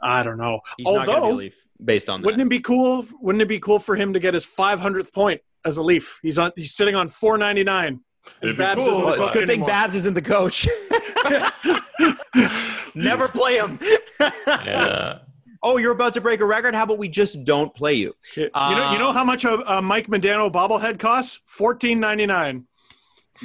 [0.00, 0.60] I don't know.
[0.76, 1.50] He's not going to Although,
[1.84, 2.26] based on that.
[2.26, 3.04] wouldn't it be cool?
[3.20, 6.20] Wouldn't it be cool for him to get his 500th point as a Leaf?
[6.22, 6.52] He's on.
[6.54, 8.04] He's sitting on 499.
[8.40, 9.04] It'd be Babs cool.
[9.04, 9.68] Well, it's a coach good thing anymore.
[9.68, 10.68] Babs isn't the coach.
[12.94, 13.78] Never play him.
[14.20, 15.18] Yeah.
[15.62, 16.74] oh, you're about to break a record.
[16.74, 18.14] How about we just don't play you?
[18.36, 21.40] you know, you know how much a, a Mike Modano bobblehead costs?
[21.46, 22.66] Fourteen ninety nine.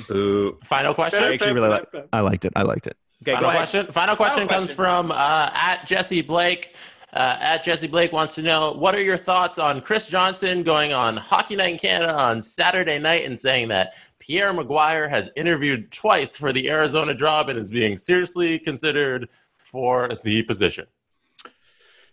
[0.08, 0.58] Boo.
[0.64, 1.24] Final question.
[1.24, 1.88] I actually really like.
[2.14, 2.54] I liked it.
[2.56, 2.98] I liked it.
[3.24, 3.86] Okay, Final question.
[3.88, 5.10] Final question Final comes question.
[5.10, 6.76] from uh, at Jesse Blake.
[7.12, 10.94] Uh, at Jesse Blake wants to know what are your thoughts on Chris Johnston going
[10.94, 15.92] on Hockey Night in Canada on Saturday night and saying that Pierre McGuire has interviewed
[15.92, 20.86] twice for the Arizona job and is being seriously considered for the position.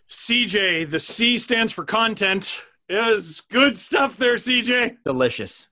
[0.09, 2.61] CJ, the C stands for content.
[2.89, 4.97] Is good stuff there, CJ.
[5.03, 5.67] Delicious.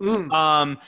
[0.00, 0.32] Mm.
[0.32, 0.78] Um,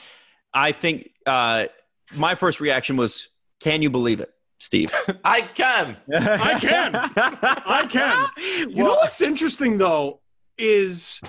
[0.53, 1.67] I think uh,
[2.13, 3.29] my first reaction was,
[3.61, 4.93] "Can you believe it, Steve?"
[5.23, 5.95] I can.
[6.13, 6.91] I can.
[6.95, 8.27] I can.
[8.69, 10.19] You know what's interesting though
[10.57, 11.21] is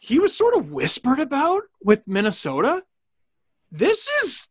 [0.00, 2.84] he was sort of whispered about with Minnesota.
[3.70, 4.46] This is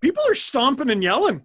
[0.00, 1.42] people are stomping and yelling.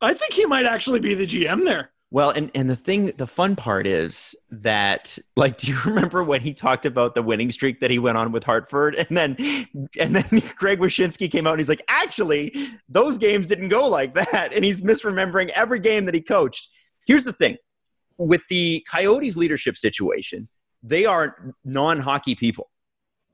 [0.00, 1.90] I think he might actually be the GM there.
[2.12, 6.42] Well, and and the thing, the fun part is that, like, do you remember when
[6.42, 9.36] he talked about the winning streak that he went on with Hartford, and then
[9.98, 12.54] and then Greg Wyshynski came out and he's like, actually,
[12.86, 16.68] those games didn't go like that, and he's misremembering every game that he coached.
[17.06, 17.56] Here's the thing,
[18.18, 20.50] with the Coyotes leadership situation,
[20.82, 22.68] they are non-hockey people,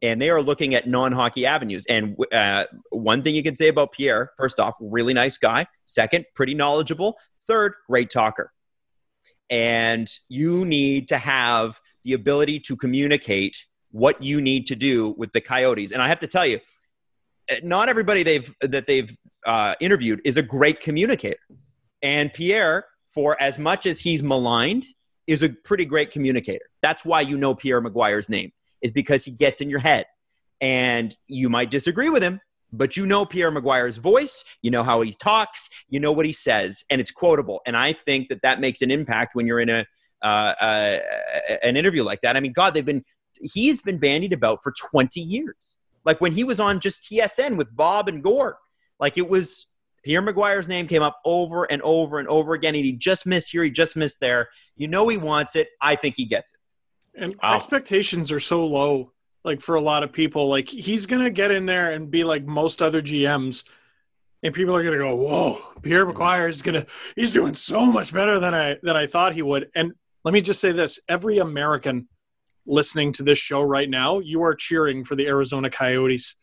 [0.02, 1.84] and they are looking at non-hockey avenues.
[1.88, 5.66] And uh, one thing you can say about Pierre, first off, really nice guy.
[5.84, 7.18] Second, pretty knowledgeable.
[7.46, 8.52] Third, great talker
[9.50, 15.32] and you need to have the ability to communicate what you need to do with
[15.32, 16.60] the coyotes and i have to tell you
[17.62, 19.16] not everybody they've that they've
[19.46, 21.38] uh, interviewed is a great communicator
[22.02, 22.84] and pierre
[23.14, 24.84] for as much as he's maligned
[25.26, 29.30] is a pretty great communicator that's why you know pierre mcguire's name is because he
[29.30, 30.06] gets in your head
[30.60, 32.40] and you might disagree with him
[32.72, 36.32] but you know Pierre McGuire's voice, you know how he talks, you know what he
[36.32, 37.60] says, and it's quotable.
[37.66, 39.86] And I think that that makes an impact when you're in a
[40.22, 40.98] uh,
[41.62, 42.36] an interview like that.
[42.36, 43.04] I mean, God, they've been
[43.40, 45.76] he's been bandied about for 20 years.
[46.04, 48.54] Like when he was on just TSN with Bob and Gord,
[48.98, 49.72] like it was
[50.04, 52.74] Pierre McGuire's name came up over and over and over again.
[52.74, 54.48] And he just missed here, he just missed there.
[54.76, 55.68] You know he wants it.
[55.80, 56.60] I think he gets it.
[57.18, 57.56] And Wow.
[57.56, 59.12] expectations are so low,
[59.44, 60.48] like for a lot of people.
[60.48, 63.64] Like he's gonna get in there and be like most other GMs,
[64.42, 66.86] and people are gonna go, "Whoa, Pierre McGuire is gonna
[67.16, 69.92] he's doing so much better than I than I thought he would." And
[70.24, 72.08] let me just say this: every American
[72.66, 76.36] listening to this show right now, you are cheering for the Arizona Coyotes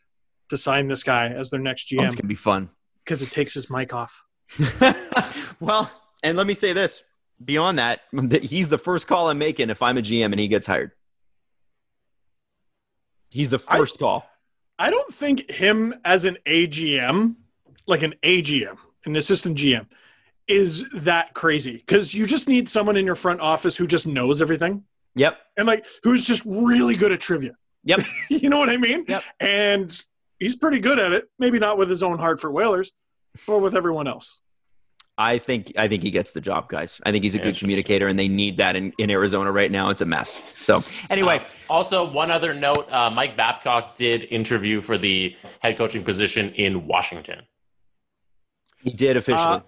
[0.50, 2.70] to sign this guy as their next Oh, it's gonna be fun.
[3.04, 4.24] because it takes his mic off.
[5.60, 5.90] well,
[6.22, 7.02] and let me say this
[7.44, 8.00] beyond that,
[8.42, 10.92] he's the first call I'm making if I'm a GM and he gets hired.
[13.30, 14.26] He's the I- first call.
[14.78, 17.36] I don't think him as an AGM,
[17.86, 18.76] like an AGM,
[19.06, 19.86] an assistant GM,
[20.48, 24.42] is that crazy because you just need someone in your front office who just knows
[24.42, 24.84] everything
[25.14, 25.38] Yep.
[25.56, 27.56] and like who's just really good at trivia.
[27.84, 28.00] Yep.
[28.28, 29.06] you know what I mean?
[29.08, 29.24] Yep.
[29.40, 30.02] And
[30.38, 31.24] he's pretty good at it.
[31.38, 32.92] Maybe not with his own Hartford Whalers,
[33.46, 34.40] but with everyone else.
[35.18, 37.00] I think I think he gets the job, guys.
[37.04, 39.88] I think he's a good communicator, and they need that in, in Arizona right now.
[39.88, 40.42] It's a mess.
[40.54, 45.78] So anyway, Uh, also, one other note: uh, Mike Babcock did interview for the head
[45.78, 47.42] coaching position in Washington.
[48.82, 49.42] he did officially.
[49.44, 49.60] Uh,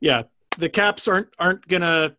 [0.00, 0.22] Yeah,
[0.56, 2.16] the Caps aren't aren't gonna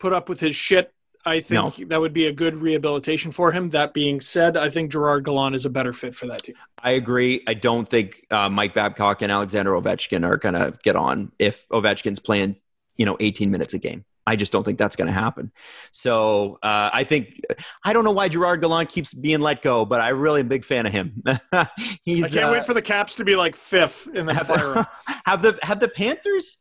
[0.00, 0.92] put up with his shit.
[1.24, 3.70] I think that would be a good rehabilitation for him.
[3.70, 6.54] That being said, I think Gerard Gallant is a better fit for that team.
[6.82, 7.42] I agree.
[7.46, 11.68] I don't think uh, Mike Babcock and Alexander Ovechkin are going to get on if
[11.68, 12.56] Ovechkin's playing,
[12.96, 14.04] you know, 18 minutes a game.
[14.28, 15.50] I just don't think that's going to happen.
[15.92, 17.40] So uh, I think
[17.82, 20.50] I don't know why Gerard Gallant keeps being let go, but I really am a
[20.50, 21.22] big fan of him.
[22.02, 24.46] He's I can't uh, wait for the Caps to be like fifth in the have,
[24.48, 24.86] fire.
[25.24, 26.58] have the have the Panthers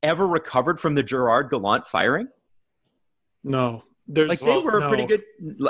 [0.00, 2.28] ever recovered from the Gerard Gallant firing?
[3.42, 5.22] No, there's Like they Well, were a pretty good.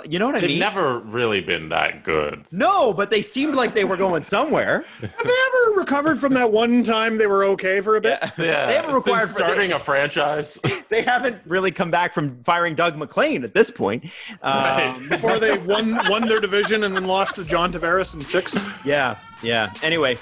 [0.08, 0.50] You know what I mean?
[0.50, 2.46] They've never really been that good.
[2.52, 4.84] no, but they seemed like they were going somewhere.
[5.00, 5.34] Have they
[5.68, 8.18] ever recovered from that one time they were okay for a bit?
[8.22, 8.30] Yeah.
[8.38, 10.58] Yeah, They haven't required since starting a franchise.
[10.88, 14.04] they haven't really come back from firing Doug MacLean at this point.
[14.42, 18.56] Um, Before they won won their division and then lost to John Tavares in six.
[18.84, 19.72] yeah, yeah.
[19.82, 20.18] Anyway,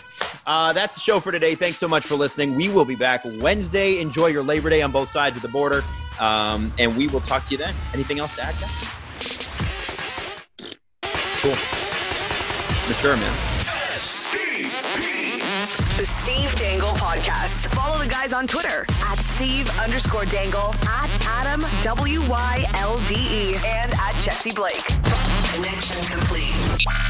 [0.46, 1.54] uh, that's the show for today.
[1.54, 2.54] Thanks so much for listening.
[2.54, 4.00] We will be back Wednesday.
[4.00, 5.82] Enjoy your Labor Day on both sides of the border,
[6.20, 7.74] um, and we will talk to you then.
[7.94, 8.92] Anything else to add, guys?
[11.40, 11.56] Cool.
[12.88, 13.56] Mature, man.
[15.96, 17.68] The Steve Dangle Podcast.
[17.68, 23.14] Follow the guys on Twitter at Steve underscore Dangle, at Adam W Y L D
[23.14, 24.84] E, and at Jesse Blake.
[25.54, 27.05] Connection complete.